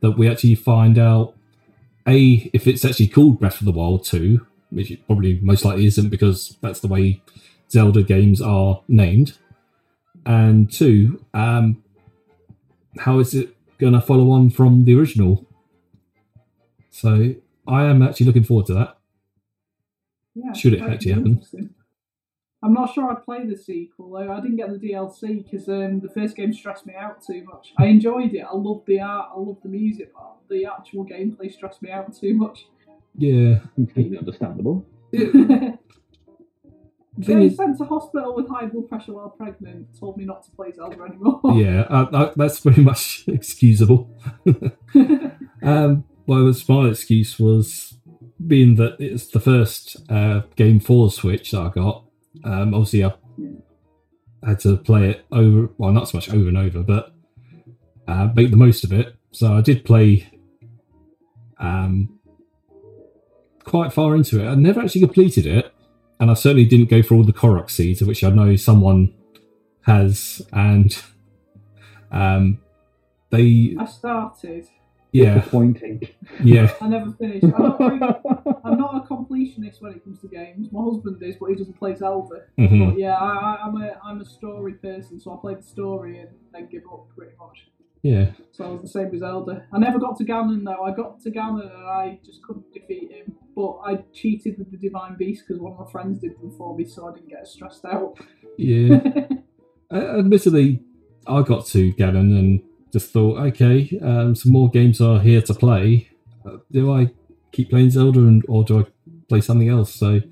that 0.00 0.12
we 0.12 0.28
actually 0.28 0.54
find 0.54 0.98
out 0.98 1.34
a 2.06 2.50
if 2.52 2.66
it's 2.66 2.84
actually 2.84 3.08
called 3.08 3.40
Breath 3.40 3.60
of 3.60 3.64
the 3.64 3.72
Wild 3.72 4.04
two, 4.04 4.46
which 4.70 4.90
it 4.90 5.06
probably 5.06 5.40
most 5.42 5.64
likely 5.64 5.86
isn't 5.86 6.08
because 6.08 6.56
that's 6.60 6.80
the 6.80 6.88
way 6.88 7.20
Zelda 7.70 8.02
games 8.02 8.40
are 8.40 8.82
named, 8.88 9.36
and 10.24 10.72
two, 10.72 11.24
um, 11.34 11.82
how 12.98 13.18
is 13.18 13.34
it 13.34 13.56
going 13.78 13.92
to 13.92 14.00
follow 14.00 14.30
on 14.30 14.50
from 14.50 14.84
the 14.84 14.98
original? 14.98 15.44
So 16.90 17.34
I 17.68 17.84
am 17.84 18.02
actually 18.02 18.26
looking 18.26 18.44
forward 18.44 18.66
to 18.66 18.74
that. 18.74 18.95
Yeah, 20.36 20.52
Should 20.52 20.74
it 20.74 20.82
actually 20.82 21.12
happen. 21.12 21.74
I'm 22.62 22.74
not 22.74 22.92
sure 22.92 23.10
I'd 23.10 23.24
play 23.24 23.46
the 23.46 23.56
sequel 23.56 24.10
though. 24.10 24.32
I 24.32 24.40
didn't 24.40 24.56
get 24.56 24.70
the 24.70 24.78
DLC 24.78 25.44
because 25.44 25.68
um, 25.68 26.00
the 26.00 26.08
first 26.08 26.36
game 26.36 26.52
stressed 26.52 26.86
me 26.86 26.94
out 26.94 27.22
too 27.22 27.44
much. 27.44 27.72
I 27.78 27.86
enjoyed 27.86 28.34
it. 28.34 28.40
I 28.40 28.54
loved 28.54 28.86
the 28.86 29.00
art. 29.00 29.30
I 29.34 29.38
loved 29.38 29.62
the 29.62 29.68
music, 29.68 30.12
but 30.14 30.36
the 30.50 30.66
actual 30.66 31.06
gameplay 31.06 31.52
stressed 31.52 31.80
me 31.82 31.90
out 31.90 32.14
too 32.14 32.34
much. 32.34 32.66
Yeah, 33.16 33.60
Completely 33.74 34.18
understandable. 34.18 34.84
the 35.10 35.18
thing 35.32 35.78
Getting 37.18 37.42
is, 37.42 37.56
sent 37.56 37.78
to 37.78 37.84
hospital 37.84 38.34
with 38.34 38.48
high 38.48 38.66
blood 38.66 38.88
pressure 38.90 39.14
while 39.14 39.30
pregnant 39.30 39.98
told 39.98 40.18
me 40.18 40.26
not 40.26 40.44
to 40.44 40.50
play 40.50 40.70
Zelda 40.72 41.02
anymore. 41.02 41.40
yeah, 41.54 41.86
uh, 41.88 42.06
uh, 42.12 42.32
that's 42.36 42.60
pretty 42.60 42.82
much 42.82 43.24
excusable. 43.28 44.10
Um, 45.62 46.04
well, 46.26 46.52
my 46.68 46.88
excuse 46.88 47.38
was 47.38 47.96
being 48.44 48.76
that 48.76 48.96
it's 48.98 49.28
the 49.28 49.40
first 49.40 49.96
uh, 50.10 50.42
game 50.56 50.80
for 50.80 51.06
the 51.06 51.12
Switch 51.12 51.50
that 51.52 51.60
I 51.60 51.68
got. 51.68 52.04
Um, 52.44 52.74
obviously, 52.74 53.04
I 53.04 53.14
had 54.46 54.60
to 54.60 54.76
play 54.76 55.10
it 55.10 55.26
over, 55.32 55.70
well, 55.78 55.92
not 55.92 56.08
so 56.08 56.18
much 56.18 56.30
over 56.30 56.48
and 56.48 56.58
over, 56.58 56.82
but 56.82 57.14
uh, 58.06 58.28
make 58.34 58.50
the 58.50 58.56
most 58.56 58.84
of 58.84 58.92
it. 58.92 59.14
So 59.32 59.54
I 59.54 59.60
did 59.60 59.84
play 59.84 60.28
um, 61.58 62.18
quite 63.64 63.92
far 63.92 64.14
into 64.14 64.42
it. 64.42 64.48
I 64.48 64.54
never 64.54 64.80
actually 64.80 65.00
completed 65.02 65.46
it, 65.46 65.72
and 66.20 66.30
I 66.30 66.34
certainly 66.34 66.64
didn't 66.64 66.90
go 66.90 67.02
for 67.02 67.14
all 67.14 67.24
the 67.24 67.32
Korok 67.32 67.70
seeds, 67.70 68.02
which 68.02 68.22
I 68.22 68.30
know 68.30 68.56
someone 68.56 69.14
has, 69.82 70.42
and 70.52 70.96
um, 72.10 72.58
they, 73.30 73.76
I 73.78 73.86
started. 73.86 74.66
Yeah, 75.20 75.34
Disappointing. 75.38 76.00
yeah. 76.42 76.72
I 76.80 76.88
never 76.88 77.12
finished. 77.12 77.44
I'm 77.44 77.62
not, 77.62 77.78
very, 77.78 78.00
I'm 78.64 78.76
not 78.84 78.92
a 79.00 79.00
completionist 79.14 79.80
when 79.82 79.92
it 79.94 80.04
comes 80.04 80.20
to 80.20 80.28
games. 80.28 80.68
My 80.72 80.82
husband 80.82 81.22
is, 81.22 81.36
but 81.40 81.46
he 81.50 81.54
doesn't 81.56 81.78
play 81.78 81.94
Zelda. 81.94 82.38
mhm. 82.58 82.90
But 82.90 82.98
yeah, 82.98 83.14
I, 83.14 83.28
I, 83.48 83.58
I'm 83.64 83.76
a 83.82 83.88
I'm 84.04 84.20
a 84.20 84.24
story 84.24 84.74
person, 84.74 85.20
so 85.20 85.26
I 85.34 85.36
played 85.40 85.58
the 85.58 85.68
story 85.76 86.12
and 86.20 86.30
then 86.52 86.68
give 86.70 86.82
up 86.92 87.04
pretty 87.16 87.32
much. 87.38 87.58
Yeah, 88.02 88.26
So 88.52 88.64
I 88.64 88.68
was 88.68 88.82
the 88.82 88.88
same 88.96 89.10
with 89.10 89.20
Zelda. 89.20 89.66
I 89.72 89.78
never 89.78 89.98
got 89.98 90.16
to 90.18 90.24
Ganon 90.24 90.62
though. 90.64 90.82
I 90.84 90.92
got 90.94 91.20
to 91.22 91.30
Ganon 91.30 91.62
and 91.74 91.86
I 92.02 92.20
just 92.24 92.40
couldn't 92.44 92.72
defeat 92.72 93.10
him. 93.10 93.34
But 93.56 93.72
I 93.84 93.96
cheated 94.12 94.58
with 94.58 94.70
the 94.70 94.76
Divine 94.76 95.16
Beast 95.16 95.42
because 95.44 95.60
one 95.60 95.72
of 95.72 95.78
my 95.84 95.90
friends 95.90 96.20
did 96.20 96.38
them 96.40 96.52
for 96.56 96.76
me, 96.76 96.84
so 96.84 97.08
I 97.08 97.14
didn't 97.14 97.30
get 97.30 97.48
stressed 97.48 97.84
out. 97.84 98.14
yeah. 98.58 99.00
uh, 99.92 100.18
admittedly, 100.20 100.82
I 101.26 101.42
got 101.42 101.66
to 101.74 101.92
Ganon 101.94 102.30
and 102.38 102.62
just 102.92 103.10
thought, 103.12 103.38
okay, 103.48 103.98
um, 104.02 104.34
some 104.34 104.52
more 104.52 104.70
games 104.70 105.00
are 105.00 105.20
here 105.20 105.42
to 105.42 105.54
play. 105.54 106.10
Uh, 106.44 106.58
do 106.70 106.92
I 106.92 107.10
keep 107.52 107.70
playing 107.70 107.90
Zelda 107.90 108.20
and, 108.20 108.44
or 108.48 108.64
do 108.64 108.80
I 108.80 108.84
play 109.28 109.40
something 109.40 109.68
else? 109.68 109.94
So, 109.94 110.08
I 110.08 110.12
yeah, 110.14 110.22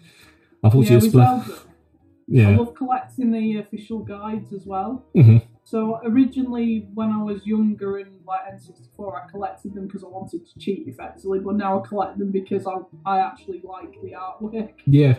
unfortunately, 0.63 1.09
with 1.09 1.15
Spla- 1.15 1.45
Zelda, 1.47 2.49
I 2.49 2.57
love 2.57 2.75
collecting 2.75 3.33
the 3.33 3.59
official 3.59 3.99
guides 3.99 4.53
as 4.53 4.65
well. 4.67 5.05
Mhm. 5.15 5.43
So 5.67 5.99
originally, 6.05 6.87
when 6.95 7.11
I 7.11 7.23
was 7.23 7.47
younger 7.47 7.97
and 7.99 8.11
like 8.27 8.41
N64, 8.55 9.25
I 9.25 9.31
collected 9.31 9.75
them 9.75 9.87
because 9.87 10.05
I 10.05 10.09
wanted 10.09 10.47
to 10.47 10.59
cheat 10.59 10.87
effectively. 10.87 11.41
But 11.41 11.57
now 11.57 11.81
I 11.83 11.87
collect 11.87 12.19
them 12.19 12.31
because 12.31 12.67
I 12.67 12.77
I 13.05 13.21
actually 13.21 13.63
like 13.65 13.93
the 14.03 14.13
artwork. 14.13 14.73
yeah, 14.87 15.19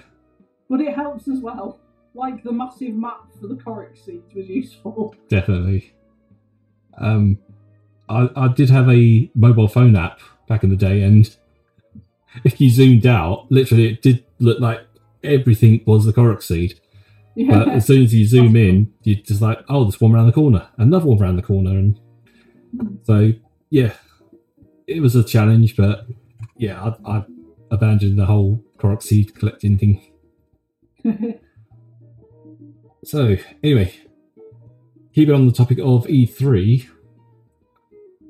But 0.70 0.82
it 0.82 0.94
helps 0.96 1.28
as 1.28 1.40
well. 1.42 1.80
Like 2.14 2.44
the 2.44 2.52
massive 2.52 2.94
map 2.96 3.22
for 3.40 3.48
the 3.48 3.56
Korok 3.56 3.98
seeds 3.98 4.34
was 4.34 4.48
useful. 4.48 5.16
definitely. 5.30 5.94
Um, 7.00 7.40
I, 8.10 8.30
I 8.36 8.48
did 8.50 8.70
have 8.70 8.90
a 8.90 9.30
mobile 9.36 9.68
phone 9.68 9.96
app 9.96 10.20
back 10.48 10.64
in 10.64 10.70
the 10.70 10.76
day, 10.76 11.02
and 11.02 11.36
if 12.44 12.60
you 12.62 12.70
zoomed 12.70 13.06
out, 13.06 13.48
literally, 13.52 13.88
it 13.88 14.02
did 14.02 14.24
look 14.40 14.60
like 14.60 14.82
everything 15.24 15.82
was 15.86 16.06
the 16.06 16.14
Korok 16.14 16.44
seed. 16.44 16.80
But 17.50 17.68
as 17.68 17.86
soon 17.86 18.04
as 18.04 18.14
you 18.14 18.26
zoom 18.26 18.56
in, 18.68 18.94
you're 19.04 19.18
just 19.18 19.42
like, 19.42 19.60
oh, 19.68 19.84
there's 19.84 20.00
one 20.00 20.14
around 20.14 20.28
the 20.28 20.32
corner, 20.32 20.68
another 20.78 21.06
one 21.06 21.22
around 21.22 21.36
the 21.36 21.42
corner, 21.42 21.72
and 21.72 22.00
so 23.04 23.34
yeah, 23.70 23.94
it 24.88 25.02
was 25.02 25.16
a 25.16 25.24
challenge. 25.24 25.76
But 25.76 26.06
yeah, 26.58 26.94
I, 27.06 27.18
I 27.18 27.26
abandoned 27.72 28.18
the 28.18 28.26
whole 28.26 28.64
Korok 28.78 29.04
seed 29.04 29.36
collecting 29.36 29.78
thing. 29.78 30.12
So 33.06 33.38
anyway, 33.64 33.94
keeping 35.16 35.34
on 35.34 35.48
the 35.48 35.54
topic 35.54 35.80
of 35.80 36.06
E3, 36.08 36.90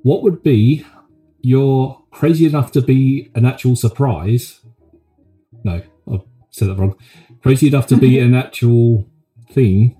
what 0.04 0.22
would 0.22 0.44
be 0.44 0.86
your 1.42 2.04
crazy 2.12 2.46
enough 2.46 2.72
to 2.74 2.82
be 2.82 3.32
an 3.34 3.44
actual 3.44 3.76
surprise? 3.76 4.62
No, 5.64 5.82
I've 6.10 6.22
said 6.52 6.70
that 6.70 6.76
wrong. 6.76 6.96
Crazy 7.42 7.68
enough 7.68 7.88
to 7.88 7.98
be 7.98 8.20
an 8.28 8.36
actual 8.36 9.10
thing 9.52 9.98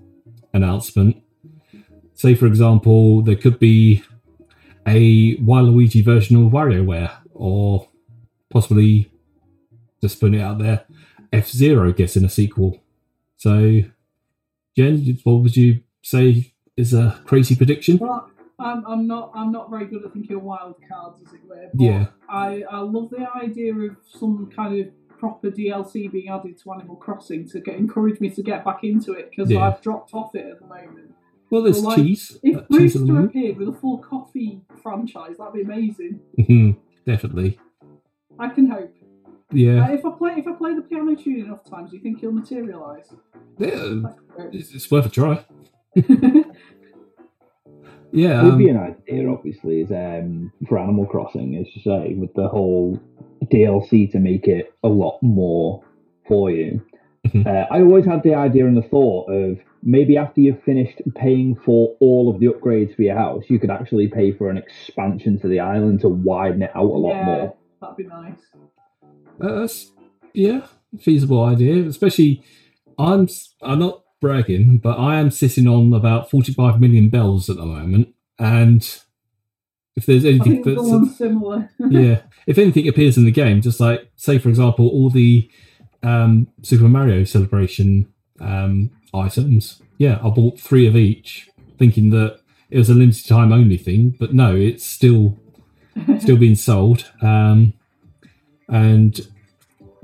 announcement. 0.54 1.20
Say, 2.14 2.36
for 2.36 2.46
example, 2.46 3.20
there 3.20 3.34
could 3.34 3.58
be 3.58 4.04
a 4.86 5.36
Waluigi 5.38 6.04
version 6.04 6.36
of 6.36 6.52
WarioWare, 6.52 7.10
or 7.34 7.88
possibly 8.48 9.10
just 10.00 10.20
putting 10.20 10.38
it 10.38 10.42
out 10.42 10.58
there, 10.58 10.84
F 11.32 11.48
Zero 11.48 11.92
gets 11.92 12.16
in 12.16 12.24
a 12.24 12.28
sequel. 12.30 12.80
So, 13.36 13.82
Jen, 14.76 15.18
what 15.24 15.42
would 15.42 15.56
you 15.56 15.80
say 16.00 16.52
is 16.76 16.92
a 16.94 17.20
crazy 17.24 17.54
prediction? 17.56 17.98
Well, 17.98 18.30
I'm, 18.58 18.86
I'm 18.86 19.06
not 19.06 19.32
I'm 19.34 19.52
not 19.52 19.70
very 19.70 19.86
good 19.86 20.04
at 20.04 20.12
thinking 20.12 20.36
of 20.36 20.42
wild 20.42 20.76
cards, 20.88 21.20
as 21.26 21.32
it 21.34 21.40
were. 21.46 21.68
But 21.74 21.84
Yeah. 21.84 22.06
I, 22.28 22.62
I 22.70 22.78
love 22.80 23.10
the 23.10 23.26
idea 23.34 23.74
of 23.74 23.96
some 24.06 24.50
kind 24.54 24.80
of 24.80 24.88
proper 25.18 25.50
DLC 25.50 26.10
being 26.10 26.28
added 26.28 26.58
to 26.62 26.72
Animal 26.72 26.96
Crossing 26.96 27.48
to 27.50 27.60
get, 27.60 27.76
encourage 27.76 28.20
me 28.20 28.30
to 28.30 28.42
get 28.42 28.64
back 28.64 28.84
into 28.84 29.12
it 29.12 29.30
because 29.30 29.50
Yeah. 29.50 29.60
I've 29.60 29.80
dropped 29.82 30.14
off 30.14 30.34
it 30.34 30.46
at 30.46 30.60
the 30.60 30.66
moment. 30.66 31.14
Well, 31.50 31.62
there's 31.62 31.82
like, 31.82 31.96
cheese. 31.96 32.38
If 32.42 32.42
cheese 32.42 32.56
at 32.56 32.68
the 32.68 32.76
Brewster 32.76 32.98
moment. 33.00 33.26
appeared 33.30 33.56
with 33.58 33.68
a 33.68 33.72
full 33.72 33.98
coffee 33.98 34.62
franchise, 34.82 35.36
that'd 35.38 35.54
be 35.54 35.62
amazing. 35.62 36.20
Mhm, 36.38 36.76
Definitely. 37.06 37.58
I 38.38 38.48
can 38.48 38.66
hope. 38.68 38.92
Yeah. 39.52 39.86
Uh, 39.86 39.92
if 39.92 40.04
I 40.04 40.10
play 40.10 40.32
if 40.38 40.46
I 40.48 40.52
play 40.54 40.74
the 40.74 40.82
piano 40.82 41.14
tune 41.14 41.40
enough 41.46 41.62
times, 41.64 41.90
do 41.90 41.96
you 41.96 42.02
think 42.02 42.18
he'll 42.20 42.32
materialise? 42.32 43.14
yeah 43.58 44.02
it's, 44.52 44.74
it's 44.74 44.90
worth 44.90 45.06
a 45.06 45.08
try. 45.08 45.44
yeah, 48.16 48.28
Yeah. 48.28 48.42
would 48.44 48.52
Um, 48.54 48.58
be 48.58 48.68
an 48.68 48.76
idea, 48.78 49.28
obviously, 49.30 49.80
is 49.82 49.90
um, 49.92 50.50
for 50.68 50.78
Animal 50.78 51.06
Crossing, 51.06 51.54
as 51.56 51.66
you 51.76 51.82
say, 51.82 52.14
with 52.14 52.32
the 52.34 52.48
whole 52.48 52.98
DLC 53.52 54.10
to 54.12 54.18
make 54.18 54.48
it 54.48 54.72
a 54.82 54.88
lot 54.88 55.18
more 55.22 55.82
for 56.26 56.50
you. 56.50 56.80
Mhm. 57.28 57.46
Uh, 57.46 57.66
I 57.70 57.80
always 57.82 58.04
had 58.04 58.22
the 58.22 58.34
idea 58.34 58.66
and 58.66 58.76
the 58.76 58.82
thought 58.82 59.28
of 59.30 59.58
maybe 59.82 60.16
after 60.16 60.40
you've 60.40 60.62
finished 60.62 61.00
paying 61.14 61.54
for 61.56 61.94
all 62.00 62.28
of 62.32 62.40
the 62.40 62.46
upgrades 62.46 62.94
for 62.96 63.02
your 63.02 63.16
house, 63.16 63.44
you 63.48 63.58
could 63.58 63.70
actually 63.70 64.08
pay 64.08 64.32
for 64.32 64.48
an 64.48 64.56
expansion 64.56 65.38
to 65.40 65.48
the 65.48 65.60
island 65.60 66.00
to 66.00 66.08
widen 66.08 66.62
it 66.62 66.70
out 66.74 66.84
a 66.98 66.98
lot 67.06 67.24
more. 67.24 67.54
that'd 67.80 67.96
be 67.96 68.04
nice. 68.04 68.38
Uh, 69.40 69.60
that's 69.60 69.92
yeah, 70.34 70.66
feasible 70.98 71.42
idea. 71.44 71.84
Especially, 71.86 72.42
I'm 72.98 73.28
I'm 73.62 73.78
not 73.80 74.02
bragging, 74.20 74.78
but 74.78 74.98
I 74.98 75.16
am 75.16 75.30
sitting 75.30 75.66
on 75.66 75.92
about 75.92 76.30
45 76.30 76.80
million 76.80 77.08
bells 77.08 77.50
at 77.50 77.56
the 77.56 77.66
moment. 77.66 78.14
And 78.38 78.82
if 79.96 80.06
there's 80.06 80.24
anything 80.24 80.62
that's. 80.62 81.16
similar. 81.16 81.70
yeah. 81.78 82.22
If 82.46 82.58
anything 82.58 82.86
appears 82.86 83.16
in 83.16 83.24
the 83.24 83.30
game, 83.30 83.60
just 83.60 83.80
like, 83.80 84.10
say, 84.16 84.38
for 84.38 84.48
example, 84.48 84.88
all 84.88 85.10
the 85.10 85.50
um, 86.02 86.48
Super 86.62 86.88
Mario 86.88 87.24
Celebration 87.24 88.12
um, 88.40 88.90
items, 89.14 89.82
yeah, 89.98 90.18
I 90.22 90.28
bought 90.28 90.60
three 90.60 90.86
of 90.86 90.96
each, 90.96 91.48
thinking 91.78 92.10
that 92.10 92.40
it 92.70 92.78
was 92.78 92.90
a 92.90 92.94
limited 92.94 93.26
time 93.26 93.52
only 93.52 93.78
thing, 93.78 94.16
but 94.18 94.34
no, 94.34 94.54
it's 94.54 94.84
still 94.84 95.38
still 96.18 96.36
being 96.36 96.54
sold. 96.54 97.10
Um, 97.22 97.72
and 98.68 99.20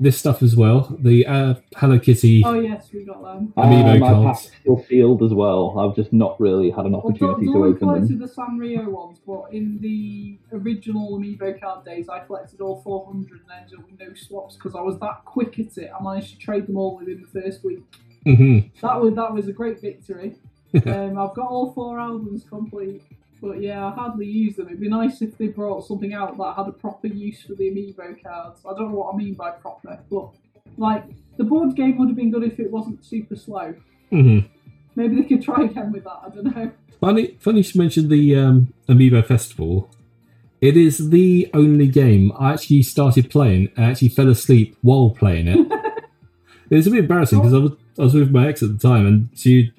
this 0.03 0.17
stuff 0.17 0.43
as 0.43 0.55
well, 0.55 0.95
the 0.99 1.25
uh, 1.25 1.55
Hello 1.77 1.97
Kitty. 1.97 2.43
oh 2.45 2.53
yes, 2.59 2.89
we 2.93 3.03
got 3.05 3.23
them. 3.23 3.53
Amiibo 3.57 3.95
um, 3.95 4.03
I've 4.03 4.23
cards. 4.23 4.45
had 4.49 4.59
still 4.61 4.85
sealed 4.87 5.23
as 5.23 5.33
well. 5.33 5.79
I've 5.79 5.95
just 5.95 6.13
not 6.13 6.39
really 6.39 6.69
had 6.69 6.85
an 6.85 6.91
Well, 6.91 7.01
opportunity 7.07 7.45
Dawn 7.47 7.55
to 7.55 7.63
open 7.65 7.79
them. 7.79 7.89
I 7.89 7.93
collected 7.93 8.19
them. 8.19 8.27
the 8.27 8.27
Sanrio 8.27 8.85
ones, 8.89 9.19
but 9.25 9.45
in 9.51 9.79
the 9.81 10.37
original 10.51 11.17
Amiibo 11.17 11.59
card 11.59 11.85
days, 11.85 12.09
I 12.09 12.19
collected 12.19 12.61
all 12.61 12.81
400 12.83 13.31
and 13.31 13.41
ended 13.61 13.79
up 13.79 13.89
with 13.89 13.99
no 13.99 14.13
swaps 14.13 14.55
because 14.55 14.75
I 14.75 14.81
was 14.81 14.99
that 14.99 15.25
quick 15.25 15.57
at 15.59 15.77
it. 15.77 15.89
I 15.97 16.03
managed 16.03 16.33
to 16.33 16.37
trade 16.37 16.67
them 16.67 16.77
all 16.77 16.97
within 16.97 17.21
the 17.25 17.41
first 17.41 17.63
week. 17.63 17.83
Mhm. 18.25 18.69
That 18.81 19.01
was 19.01 19.15
that 19.15 19.33
was 19.33 19.47
a 19.47 19.53
great 19.53 19.81
victory. 19.81 20.35
um, 20.85 21.17
I've 21.19 21.35
got 21.35 21.47
all 21.49 21.71
four 21.73 21.99
albums 21.99 22.45
complete, 22.49 23.01
but 23.43 23.61
yeah, 23.61 23.85
I 23.85 23.91
hardly 23.91 24.25
use 24.25 24.55
them. 24.55 24.67
It'd 24.67 24.79
be 24.79 24.87
nice 24.87 25.21
if 25.21 25.37
they 25.37 25.47
brought 25.47 25.85
something 25.85 26.13
out 26.13 26.37
that 26.37 26.53
had 26.55 26.65
a 26.67 26.71
proper 26.71 27.07
use 27.07 27.41
for 27.41 27.55
the 27.55 27.65
Amiibo 27.69 28.23
cards. 28.23 28.61
I 28.65 28.69
don't 28.69 28.91
know 28.91 28.99
what 28.99 29.13
I 29.13 29.17
mean 29.17 29.33
by 29.33 29.51
proper, 29.51 29.99
but 30.09 30.29
like 30.77 31.03
the 31.35 31.43
board 31.43 31.75
game 31.75 31.97
would 31.97 32.07
have 32.07 32.15
been 32.15 32.31
good 32.31 32.43
if 32.43 32.57
it 32.57 32.71
wasn't 32.71 33.03
super 33.03 33.35
slow. 33.35 33.75
Mhm. 34.13 34.45
Maybe 34.95 35.17
they 35.17 35.23
could 35.27 35.43
try 35.43 35.65
again 35.65 35.91
with 35.91 36.05
that. 36.05 36.19
I 36.25 36.29
don't 36.29 36.55
know. 36.55 36.71
Funny, 37.01 37.35
funny 37.41 37.57
you 37.57 37.63
should 37.63 37.79
mention 37.79 38.07
the 38.07 38.33
um, 38.37 38.73
Amiibo 38.87 39.25
Festival. 39.25 39.89
It 40.61 40.77
is 40.77 41.09
the 41.09 41.49
only 41.53 41.87
game 41.87 42.31
I 42.39 42.53
actually 42.53 42.83
started 42.83 43.29
playing 43.29 43.71
and 43.75 43.87
actually 43.87 44.07
fell 44.07 44.29
asleep 44.29 44.77
while 44.83 45.09
playing 45.09 45.49
it. 45.49 45.59
it 46.69 46.75
was 46.77 46.87
a 46.87 46.91
bit 46.91 46.99
embarrassing 46.99 47.39
because 47.39 47.53
I 47.53 47.57
was, 47.57 47.71
I 47.99 48.03
was 48.03 48.13
with 48.13 48.31
my 48.31 48.47
ex 48.47 48.63
at 48.63 48.69
the 48.69 48.87
time 48.87 49.05
and 49.05 49.29
she 49.35 49.73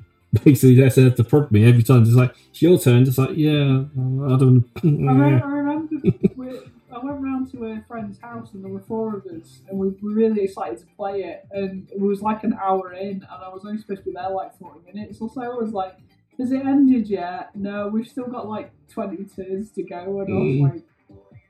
basically 0.44 0.76
had 0.76 1.16
to 1.16 1.24
prod 1.24 1.50
me 1.52 1.64
every 1.68 1.82
time. 1.82 2.02
it's 2.02 2.12
like, 2.12 2.34
it's 2.50 2.62
your 2.62 2.78
turn. 2.78 3.02
It's 3.02 3.18
like, 3.18 3.30
yeah, 3.36 3.84
I 3.84 4.36
don't. 4.36 4.64
I, 4.76 4.80
re- 4.84 5.42
I 5.42 5.46
remember 5.46 5.96
we, 6.36 6.48
I 6.92 6.98
went 7.04 7.20
round 7.20 7.50
to 7.52 7.64
a 7.66 7.84
friend's 7.88 8.18
house 8.20 8.52
and 8.54 8.64
there 8.64 8.70
were 8.72 8.80
four 8.80 9.16
of 9.16 9.26
us 9.26 9.60
and 9.68 9.78
we 9.78 9.88
were 9.88 9.94
really 10.14 10.42
excited 10.44 10.78
to 10.78 10.86
play 10.96 11.22
it 11.24 11.44
and 11.50 11.88
it 11.90 12.00
was 12.00 12.22
like 12.22 12.44
an 12.44 12.54
hour 12.62 12.92
in 12.92 13.08
and 13.08 13.24
I 13.44 13.48
was 13.48 13.64
only 13.66 13.78
supposed 13.78 14.00
to 14.00 14.04
be 14.06 14.12
there 14.12 14.30
like 14.30 14.56
40 14.58 14.80
minutes 14.92 15.18
or 15.20 15.28
so. 15.28 15.42
I 15.42 15.48
was 15.48 15.72
like, 15.72 15.96
has 16.38 16.52
it 16.52 16.64
ended 16.64 17.08
yet? 17.08 17.50
No, 17.56 17.88
we've 17.88 18.06
still 18.06 18.26
got 18.26 18.48
like 18.48 18.70
20 18.90 19.24
turns 19.36 19.70
to 19.72 19.82
go 19.82 20.20
and 20.20 20.28
I 20.28 20.32
Mm. 20.32 20.62
was 20.62 20.72
like, 20.72 20.82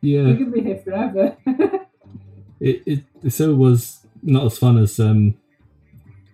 yeah, 0.00 0.22
we're 0.22 0.34
going 0.34 0.44
to 0.46 0.50
be 0.52 0.60
here 0.62 0.78
forever. 0.78 1.36
it, 2.60 2.82
it, 2.86 3.04
it 3.22 3.30
still 3.30 3.54
was 3.54 4.06
not 4.22 4.44
as 4.46 4.58
fun 4.58 4.78
as 4.78 4.98
um, 5.00 5.34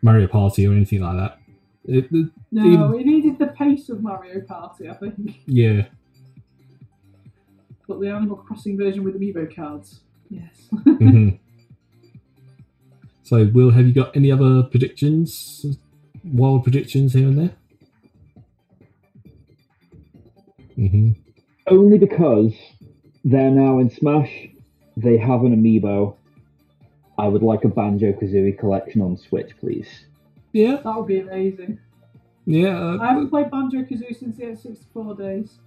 Mario 0.03 0.27
Party 0.29 0.67
or 0.67 0.73
anything 0.73 1.01
like 1.01 1.17
that. 1.17 1.39
It, 1.85 2.09
it- 2.13 2.31
no, 2.53 2.67
Even- 2.67 3.01
it 3.01 3.07
needed 3.07 3.39
the 3.39 3.47
pace 3.49 3.89
of 3.89 4.03
Mario 4.03 4.41
Party, 4.43 4.89
I 4.89 4.95
think. 4.95 5.41
yeah. 5.47 5.87
But 7.89 8.01
the 8.01 8.09
Animal 8.11 8.37
Crossing 8.37 8.77
version 8.79 9.03
with 9.03 9.19
amiibo 9.21 9.55
cards, 9.55 10.01
yes. 10.29 10.69
Mhm. 10.73 11.39
So, 13.23 13.47
Will, 13.55 13.71
have 13.71 13.87
you 13.87 13.93
got 13.95 14.17
any 14.17 14.33
other 14.33 14.65
predictions? 14.65 15.65
Wild 16.25 16.65
predictions 16.65 17.13
here 17.13 17.29
and 17.29 17.39
there? 17.39 17.53
hmm 20.75 21.11
Only 21.69 21.99
because 21.99 22.53
they're 23.25 23.51
now 23.53 23.79
in 23.79 23.89
Smash. 23.91 24.49
They 24.97 25.17
have 25.17 25.45
an 25.45 25.55
amiibo. 25.55 26.17
I 27.19 27.29
would 27.29 27.43
like 27.43 27.65
a 27.65 27.69
Banjo 27.69 28.13
Kazooie 28.15 28.59
collection 28.59 29.01
on 29.01 29.17
Switch, 29.17 29.51
please. 29.61 29.89
Yeah, 30.53 30.77
that 30.85 30.97
would 30.97 31.07
be 31.07 31.21
amazing. 31.21 31.79
yeah. 32.45 32.79
Uh, 32.79 32.99
I 33.01 33.09
haven't 33.09 33.31
played 33.31 33.51
Banjo 33.51 33.79
Kazooie 33.83 34.17
since 34.19 34.37
the 34.37 34.45
N64 34.45 35.19
days. 35.19 35.59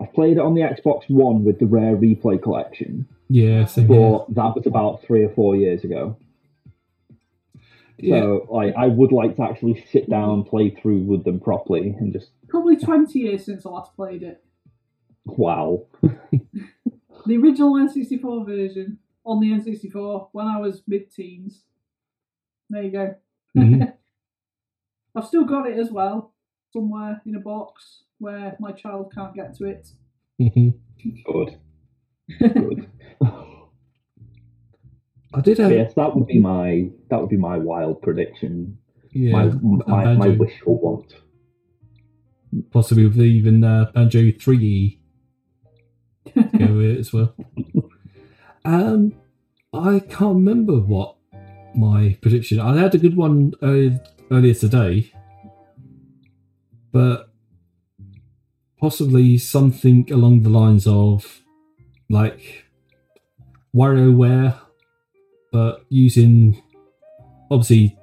I've 0.00 0.12
played 0.14 0.36
it 0.36 0.40
on 0.40 0.54
the 0.54 0.62
Xbox 0.62 1.02
One 1.08 1.44
with 1.44 1.58
the 1.58 1.66
Rare 1.66 1.96
Replay 1.96 2.40
collection, 2.42 3.06
yeah, 3.28 3.66
same 3.66 3.86
but 3.86 3.94
here. 3.94 4.18
that 4.30 4.54
was 4.56 4.66
about 4.66 5.02
three 5.02 5.24
or 5.24 5.28
four 5.30 5.56
years 5.56 5.84
ago. 5.84 6.16
Yeah, 7.98 8.20
So, 8.20 8.46
like, 8.50 8.74
I 8.76 8.86
would 8.86 9.12
like 9.12 9.36
to 9.36 9.42
actually 9.42 9.84
sit 9.92 10.08
down, 10.08 10.30
and 10.30 10.46
play 10.46 10.70
through 10.70 11.00
with 11.00 11.24
them 11.24 11.38
properly, 11.38 11.94
and 11.98 12.12
just 12.14 12.30
Probably 12.48 12.76
20 12.76 13.18
years 13.18 13.44
since 13.44 13.66
I 13.66 13.68
last 13.70 13.94
played 13.94 14.22
it. 14.22 14.42
wow. 15.26 15.84
The 17.26 17.36
original 17.36 17.74
N64 17.74 18.46
version 18.46 18.98
on 19.26 19.40
the 19.40 19.48
N64 19.50 20.28
when 20.32 20.46
I 20.46 20.58
was 20.58 20.82
mid 20.88 21.12
teens. 21.14 21.64
There 22.70 22.82
you 22.82 22.90
go. 22.90 23.14
Mhm. 23.56 23.92
I've 25.14 25.26
still 25.26 25.44
got 25.44 25.68
it 25.68 25.78
as 25.78 25.90
well, 25.90 26.34
somewhere 26.72 27.20
in 27.26 27.34
a 27.34 27.40
box 27.40 28.04
where 28.18 28.56
my 28.60 28.72
child 28.72 29.12
can't 29.14 29.34
get 29.34 29.54
to 29.56 29.64
it. 29.64 29.88
Mhm. 30.40 30.74
Good. 31.24 31.58
Good. 32.38 32.90
I 35.32 35.40
did 35.40 35.58
have 35.58 35.70
yes, 35.70 35.94
that 35.94 36.14
would 36.14 36.26
be 36.26 36.38
my 36.40 36.90
that 37.08 37.20
would 37.20 37.28
be 37.30 37.36
my 37.36 37.56
wild 37.56 38.02
prediction. 38.02 38.78
yeah, 39.12 39.32
my 39.32 39.42
and 39.42 39.86
my, 39.86 40.14
my 40.14 40.28
wishful 40.28 40.80
want. 40.80 41.14
possibly 42.70 43.06
with 43.06 43.18
even 43.18 43.62
uh, 43.62 43.90
Banjo 43.94 44.18
Tooie 44.32 44.98
go 46.34 46.74
with 46.74 46.84
it 46.84 46.98
as 46.98 47.12
well. 47.12 47.34
Um, 48.62 49.14
I 49.72 50.00
can't 50.00 50.34
remember 50.36 50.74
what 50.80 51.16
my 51.74 52.16
prediction. 52.20 52.60
I 52.60 52.76
had 52.76 52.94
a 52.94 52.98
good 52.98 53.16
one 53.16 53.54
uh, 53.62 53.98
earlier 54.30 54.54
today, 54.54 55.12
but 56.92 57.30
possibly 58.78 59.38
something 59.38 60.10
along 60.10 60.42
the 60.42 60.48
lines 60.48 60.86
of 60.86 61.42
like 62.08 62.64
WarioWare, 63.74 64.58
but 65.52 65.84
using 65.88 66.62
obviously 67.50 67.98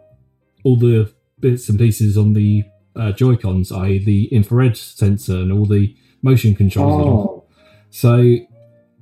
all 0.64 0.78
the 0.78 1.12
bits 1.40 1.70
and 1.70 1.80
pieces 1.80 2.18
on 2.18 2.34
the 2.34 2.64
uh, 2.96 3.12
Joy 3.12 3.36
Cons, 3.36 3.72
i.e., 3.72 4.00
the 4.00 4.26
infrared 4.26 4.78
sensor 4.78 5.38
and 5.38 5.52
all 5.52 5.66
the 5.66 5.96
motion 6.22 6.56
controls. 6.56 7.06
Oh, 7.06 7.46
So 7.90 8.38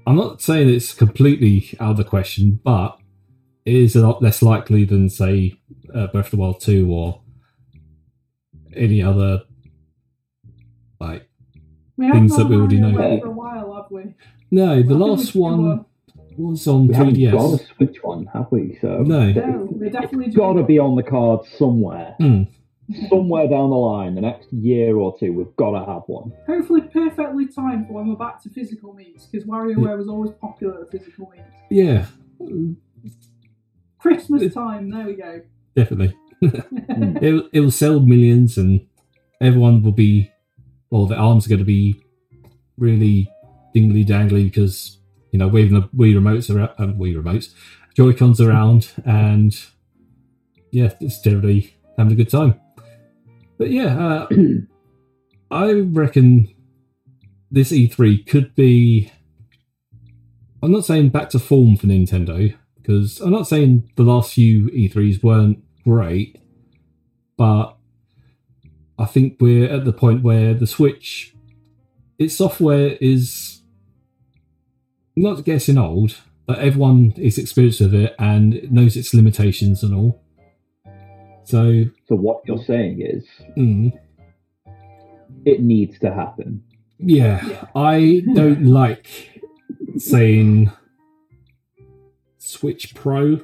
I'm 0.07 0.16
not 0.16 0.41
saying 0.41 0.70
it's 0.70 0.93
completely 0.93 1.76
out 1.80 1.91
of 1.91 1.97
the 1.97 2.03
question, 2.03 2.59
but 2.63 2.99
is 3.66 3.95
a 3.95 4.01
lot 4.07 4.22
less 4.22 4.41
likely 4.41 4.86
than, 4.86 5.09
say, 5.09 5.59
uh, 5.93 6.07
Breath 6.07 6.26
of 6.28 6.32
the 6.32 6.38
Wild 6.38 6.61
2 6.61 6.91
or 6.91 7.22
any 8.76 9.01
other 9.01 9.41
like. 10.99 11.28
We 11.97 12.11
Things 12.11 12.36
that 12.36 12.47
we 12.47 12.57
already 12.57 12.80
know. 12.80 12.91
For 13.22 13.28
a 13.28 13.32
while, 13.32 13.74
have 13.76 13.89
we? 13.89 14.13
No, 14.51 14.82
the 14.84 14.93
I 14.93 14.97
last 14.97 15.34
one 15.34 15.86
was 16.38 16.68
on 16.68 16.88
we 16.89 16.93
haven't 16.93 17.13
got 17.13 17.34
3DS. 17.39 17.61
a 17.61 17.66
Switch 17.76 18.03
one, 18.03 18.26
have 18.34 18.47
we? 18.51 18.78
So 18.82 18.97
No. 19.03 19.32
No, 19.32 19.68
we 19.72 19.89
definitely 19.89 20.26
it's 20.26 20.36
do. 20.36 20.41
got 20.41 20.53
to 20.53 20.63
be 20.63 20.78
on 20.78 20.95
the 20.95 21.03
card 21.03 21.45
somewhere. 21.57 22.16
Hmm. 22.20 22.43
Somewhere 23.09 23.47
down 23.47 23.72
the 23.72 23.78
line, 23.78 24.13
the 24.13 24.22
next 24.22 24.51
year 24.53 24.95
or 24.97 25.18
two, 25.18 25.34
we've 25.34 25.55
got 25.55 25.72
to 25.72 25.91
have 25.91 26.03
one. 26.07 26.32
Hopefully, 26.45 26.82
perfectly 26.82 27.47
timed 27.47 27.88
for 27.88 27.93
when 27.93 28.07
we're 28.09 28.16
back 28.16 28.43
to 28.43 28.49
physical 28.49 28.93
meets 28.93 29.26
because 29.26 29.47
WarioWare 29.47 29.97
was 29.97 30.07
always 30.07 30.32
popular 30.39 30.82
at 30.82 30.91
physical 30.91 31.32
meets. 31.32 31.47
Yeah, 31.72 32.05
Christmas 34.06 34.53
time, 34.53 34.91
there 34.91 35.06
we 35.06 35.16
go. 35.16 35.41
definitely. 35.76 36.16
it, 36.41 37.49
it 37.53 37.60
will 37.60 37.72
sell 37.72 37.99
millions 37.99 38.58
and 38.58 38.86
everyone 39.41 39.82
will 39.82 39.91
be, 39.91 40.32
well, 40.91 41.08
the 41.08 41.16
arms 41.16 41.45
are 41.45 41.49
going 41.49 41.60
to 41.60 41.66
be 41.66 42.03
really 42.78 43.28
dingly 43.74 44.06
dangly 44.06 44.43
because, 44.43 44.99
you 45.32 45.39
know, 45.39 45.47
waving 45.47 45.74
the 45.74 45.88
Wii 45.89 46.14
remotes 46.14 46.53
around, 46.53 46.70
um, 46.78 46.99
Wii 46.99 47.16
remotes, 47.16 47.53
Joy-Cons 47.95 48.39
around 48.39 48.91
and, 49.06 49.58
yeah, 50.72 50.93
it's 50.99 51.20
generally 51.20 51.76
having 51.97 52.14
a 52.14 52.16
good 52.16 52.30
time. 52.30 52.60
But 53.58 53.72
yeah, 53.72 53.97
uh, 53.97 54.28
I 55.51 55.72
reckon 55.72 56.53
this 57.49 57.72
E3 57.72 58.28
could 58.28 58.53
be. 58.53 59.12
I'm 60.62 60.72
not 60.72 60.86
saying 60.86 61.10
back 61.10 61.30
to 61.30 61.39
form 61.39 61.78
for 61.78 61.88
Nintendo 61.88 62.56
because 62.86 63.19
I'm 63.19 63.31
not 63.31 63.47
saying 63.47 63.91
the 63.95 64.03
last 64.03 64.33
few 64.33 64.69
E3s 64.69 65.23
weren't 65.23 65.63
great, 65.83 66.38
but 67.36 67.75
I 68.99 69.05
think 69.05 69.38
we're 69.39 69.69
at 69.69 69.86
the 69.86 69.93
point 69.93 70.21
where 70.21 70.53
the 70.53 70.67
Switch, 70.67 71.33
its 72.19 72.36
software 72.36 72.97
is 73.01 73.61
not 75.15 75.43
getting 75.45 75.77
old, 75.79 76.17
but 76.45 76.59
everyone 76.59 77.13
is 77.17 77.39
experienced 77.39 77.81
with 77.81 77.95
it 77.95 78.15
and 78.19 78.71
knows 78.71 78.95
its 78.95 79.13
limitations 79.13 79.81
and 79.81 79.95
all. 79.95 80.21
So, 81.43 81.86
So 82.07 82.15
what 82.15 82.41
you're 82.45 82.63
saying 82.63 83.01
is 83.01 83.25
mm, 83.57 83.91
it 85.43 85.61
needs 85.61 85.97
to 85.99 86.13
happen. 86.13 86.63
yeah, 86.99 87.45
Yeah. 87.47 87.65
I 87.75 88.21
don't 88.36 88.65
like 88.65 89.07
saying 89.97 90.71
Switch 92.46 92.93
Pro, 92.96 93.39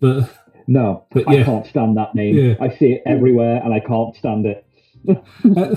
but 0.00 0.30
No, 0.66 1.04
But 1.10 1.28
I 1.28 1.42
can't 1.44 1.66
stand 1.66 1.96
that 1.96 2.14
name. 2.14 2.36
Yeah. 2.36 2.54
I 2.60 2.68
see 2.76 2.92
it 2.92 3.02
everywhere 3.06 3.60
and 3.64 3.72
I 3.74 3.80
can't 3.80 4.14
stand 4.16 4.46
it. 4.46 4.66
uh, 5.56 5.76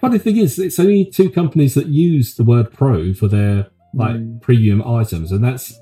funny 0.00 0.18
thing 0.18 0.36
is, 0.36 0.58
it's 0.58 0.78
only 0.78 1.04
two 1.06 1.30
companies 1.30 1.74
that 1.74 1.86
use 1.86 2.34
the 2.34 2.44
word 2.44 2.72
Pro 2.72 3.12
for 3.14 3.28
their 3.28 3.68
like 3.94 4.16
Mm. 4.16 4.42
premium 4.42 4.82
items, 4.86 5.32
and 5.32 5.42
that's 5.42 5.78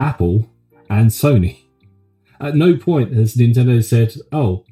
Apple 0.00 0.50
and 0.90 1.10
Sony. 1.10 1.58
At 2.40 2.56
no 2.56 2.76
point 2.76 3.12
has 3.14 3.36
Nintendo 3.36 3.82
said, 3.84 4.14
"Oh, 4.32 4.64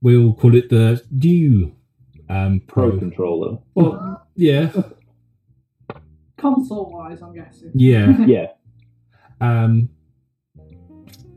we'll 0.00 0.32
call 0.32 0.54
it 0.54 0.70
the 0.70 1.02
new 1.12 1.76
um, 2.30 2.60
Pro 2.66 2.90
Pro." 2.90 2.98
controller. 2.98 3.58
Well, 3.74 4.26
yeah, 4.34 4.70
Console 6.38 6.90
wise, 6.92 7.20
I'm 7.20 7.34
guessing. 7.34 7.72
yeah. 7.74 8.16
Yeah. 8.26 8.46
Um, 9.40 9.90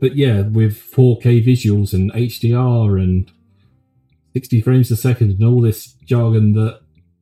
but 0.02 0.16
yeah, 0.16 0.40
with 0.40 0.76
4K 0.76 1.46
visuals 1.46 1.92
and 1.92 2.12
HDR 2.12 3.00
and 3.00 3.30
60 4.32 4.60
frames 4.60 4.90
a 4.90 4.96
second 4.96 5.30
and 5.30 5.44
all 5.44 5.60
this 5.60 5.92
jargon 6.04 6.54
that, 6.54 6.80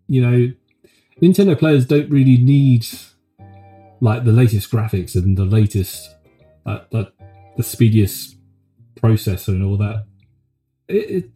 you 0.09 0.23
know, 0.23 0.51
Nintendo 1.21 1.59
players 1.59 1.85
don't 1.85 2.09
really 2.09 2.39
need 2.39 2.87
like 4.01 4.25
the 4.25 4.33
latest 4.33 4.71
graphics 4.71 5.15
and 5.15 5.37
the 5.37 5.45
latest, 5.45 6.09
uh, 6.65 6.81
the, 6.91 7.13
the 7.59 7.63
speediest 7.63 8.37
processor 8.97 9.49
and 9.49 9.63
all 9.63 9.77
that. 9.77 10.07
It, 10.89 11.11
it, 11.11 11.31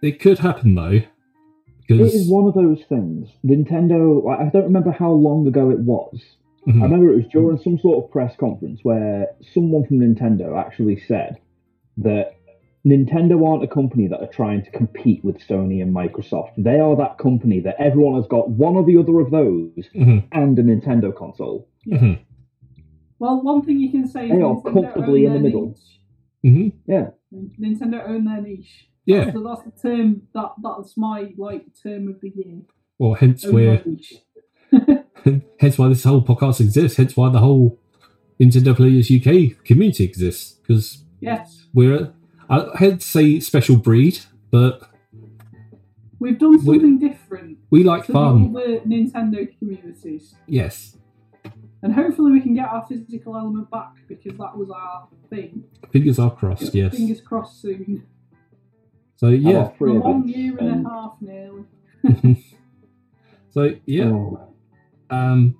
it 0.00 0.20
could 0.20 0.38
happen 0.38 0.76
though. 0.76 0.90
It 0.92 1.08
Because 1.88 2.14
is 2.14 2.30
one 2.30 2.46
of 2.46 2.54
those 2.54 2.84
things. 2.88 3.28
Nintendo, 3.44 4.30
I 4.30 4.48
don't 4.48 4.62
remember 4.62 4.92
how 4.92 5.10
long 5.10 5.44
ago 5.48 5.70
it 5.70 5.80
was. 5.80 6.20
Mhm. 6.66 6.80
I 6.80 6.84
remember 6.84 7.12
it 7.12 7.16
was 7.16 7.26
during 7.28 7.58
some 7.58 7.78
sort 7.78 8.04
of 8.04 8.10
press 8.10 8.36
conference 8.36 8.80
where 8.84 9.28
someone 9.52 9.84
from 9.84 9.98
Nintendo 9.98 10.56
actually 10.56 10.96
said 11.00 11.38
that 11.98 12.36
Nintendo 12.86 13.46
aren't 13.48 13.62
a 13.64 13.68
company 13.68 14.06
that 14.08 14.20
are 14.20 14.26
trying 14.28 14.62
to 14.64 14.70
compete 14.70 15.24
with 15.24 15.38
Sony 15.38 15.82
and 15.82 15.94
Microsoft. 15.94 16.50
They 16.58 16.80
are 16.80 16.96
that 16.96 17.18
company 17.18 17.60
that 17.60 17.76
everyone 17.78 18.14
has 18.16 18.26
got 18.26 18.50
one 18.50 18.76
or 18.76 18.84
the 18.84 18.96
other 18.96 19.20
of 19.20 19.30
those 19.30 19.88
Mhm. 19.94 20.24
and 20.32 20.58
a 20.58 20.62
Nintendo 20.62 21.14
console. 21.14 21.68
Mhm. 21.86 22.18
Well, 23.18 23.40
one 23.42 23.62
thing 23.62 23.78
you 23.78 23.90
can 23.90 24.06
say 24.06 24.24
is 24.26 24.32
They 24.32 24.40
are 24.42 24.54
Nintendo 24.56 24.72
comfortably 24.72 25.24
in 25.26 25.32
the 25.34 25.40
middle. 25.40 25.66
niche. 25.68 26.00
Mhm. 26.44 26.72
Nintendo 27.60 28.08
own 28.08 28.24
their 28.24 28.40
niche. 28.42 28.88
yeah. 29.06 29.32
So 29.32 29.42
that's 29.42 29.62
the 29.62 29.70
term 29.88 30.22
that 30.34 30.52
that's 30.62 30.96
my 30.96 31.32
like 31.36 31.64
term 31.82 32.08
of 32.08 32.20
the 32.20 32.30
year. 32.34 32.62
Well, 32.98 33.14
hence 33.14 33.44
Own 33.44 33.54
where 33.54 33.82
niche. 33.86 34.14
Hence 35.60 35.78
why 35.78 35.88
this 35.88 36.04
whole 36.04 36.22
podcast 36.22 36.60
exists. 36.60 36.96
Hence 36.96 37.16
why 37.16 37.30
the 37.30 37.38
whole 37.38 37.78
Nintendo 38.40 38.74
Players 38.76 39.10
UK 39.10 39.62
community 39.64 40.04
exists 40.04 40.54
because 40.62 41.04
Yes, 41.20 41.66
we're 41.72 42.12
I 42.50 42.66
had 42.76 43.00
to 43.00 43.06
say 43.06 43.38
special 43.40 43.76
breed, 43.76 44.18
but 44.50 44.82
we've 46.18 46.38
done 46.38 46.52
We- 46.52 46.58
something 46.78 46.98
different 46.98 47.58
we 47.70 47.84
like 47.84 48.02
to 48.06 48.12
the 48.12 48.18
fun. 48.18 48.54
other 48.56 48.80
Nintendo 48.80 49.46
communities, 49.58 50.34
Yes, 50.46 50.96
and 51.82 51.92
hopefully 51.94 52.32
we 52.32 52.40
can 52.40 52.54
get 52.54 52.66
our 52.68 52.84
physical 52.86 53.36
element 53.36 53.70
back 53.70 53.92
because 54.08 54.36
that 54.38 54.56
was 54.56 54.70
our 54.70 55.08
thing. 55.30 55.64
fingers 55.90 56.18
are 56.18 56.30
crossed. 56.34 56.74
Yes. 56.74 56.96
Fingers 56.96 57.20
crossed 57.20 57.60
soon. 57.62 58.02
So 59.16 59.28
yeah. 59.28 59.50
about 59.70 59.80
A 59.80 59.84
long 59.84 60.26
year 60.28 60.56
and 60.58 60.68
and- 60.68 60.86
a 60.86 60.90
half 60.90 61.14
nearly. 61.20 61.64
So 63.50 63.74
yeah. 63.86 64.04
Oh, 64.06 64.51
Um, 65.12 65.56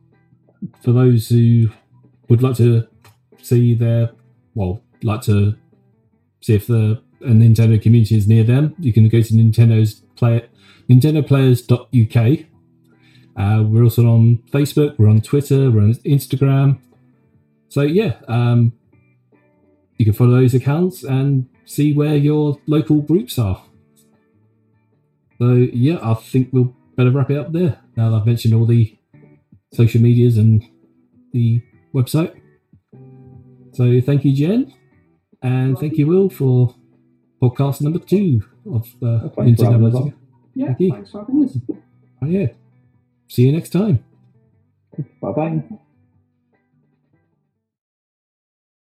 for 0.80 0.92
those 0.92 1.28
who 1.28 1.68
would 2.28 2.42
like 2.42 2.56
to 2.56 2.88
see 3.42 3.74
their 3.74 4.10
well, 4.54 4.82
like 5.02 5.22
to 5.22 5.56
see 6.40 6.54
if 6.54 6.66
the 6.66 7.02
a 7.20 7.26
Nintendo 7.26 7.80
community 7.80 8.16
is 8.16 8.26
near 8.26 8.42
them, 8.42 8.74
you 8.78 8.92
can 8.92 9.08
go 9.08 9.22
to 9.22 9.32
Nintendo's 9.32 10.02
play 10.16 10.48
nintendoplayers.uk. 10.90 12.46
Uh, 13.34 13.62
we're 13.62 13.84
also 13.84 14.06
on 14.06 14.38
Facebook, 14.50 14.98
we're 14.98 15.08
on 15.08 15.20
Twitter, 15.20 15.70
we're 15.70 15.82
on 15.82 15.94
Instagram. 16.04 16.78
So 17.68 17.82
yeah, 17.82 18.16
um, 18.28 18.72
you 19.96 20.04
can 20.04 20.14
follow 20.14 20.32
those 20.32 20.54
accounts 20.54 21.02
and 21.04 21.48
see 21.64 21.92
where 21.92 22.16
your 22.16 22.58
local 22.66 23.00
groups 23.00 23.38
are. 23.38 23.62
So 25.38 25.52
yeah, 25.72 25.98
I 26.02 26.14
think 26.14 26.50
we'll 26.52 26.74
better 26.96 27.10
wrap 27.10 27.30
it 27.30 27.38
up 27.38 27.52
there. 27.52 27.78
Now 27.96 28.14
I've 28.14 28.26
mentioned 28.26 28.54
all 28.54 28.66
the 28.66 28.96
social 29.72 30.00
medias 30.00 30.36
and 30.38 30.62
the 31.32 31.62
website. 31.94 32.34
So 33.72 34.00
thank 34.00 34.24
you, 34.24 34.34
Jen, 34.34 34.72
and 35.42 35.78
thank 35.78 35.96
you, 35.96 36.06
Will, 36.06 36.28
for 36.28 36.74
podcast 37.42 37.80
number 37.80 37.98
two 37.98 38.42
of 38.70 38.86
uh, 39.02 39.28
Thanks 39.30 39.60
for 39.62 39.68
Nintendo. 39.68 40.14
Yeah, 40.54 40.66
Thank 40.66 40.80
you. 40.80 40.90
thanks 40.92 41.10
for 41.10 41.20
having 41.20 41.44
us. 41.44 41.56
Oh 42.22 42.26
yeah. 42.26 42.46
See 43.28 43.46
you 43.46 43.52
next 43.52 43.70
time. 43.70 44.04
Bye 45.20 45.32
bye. 45.32 45.62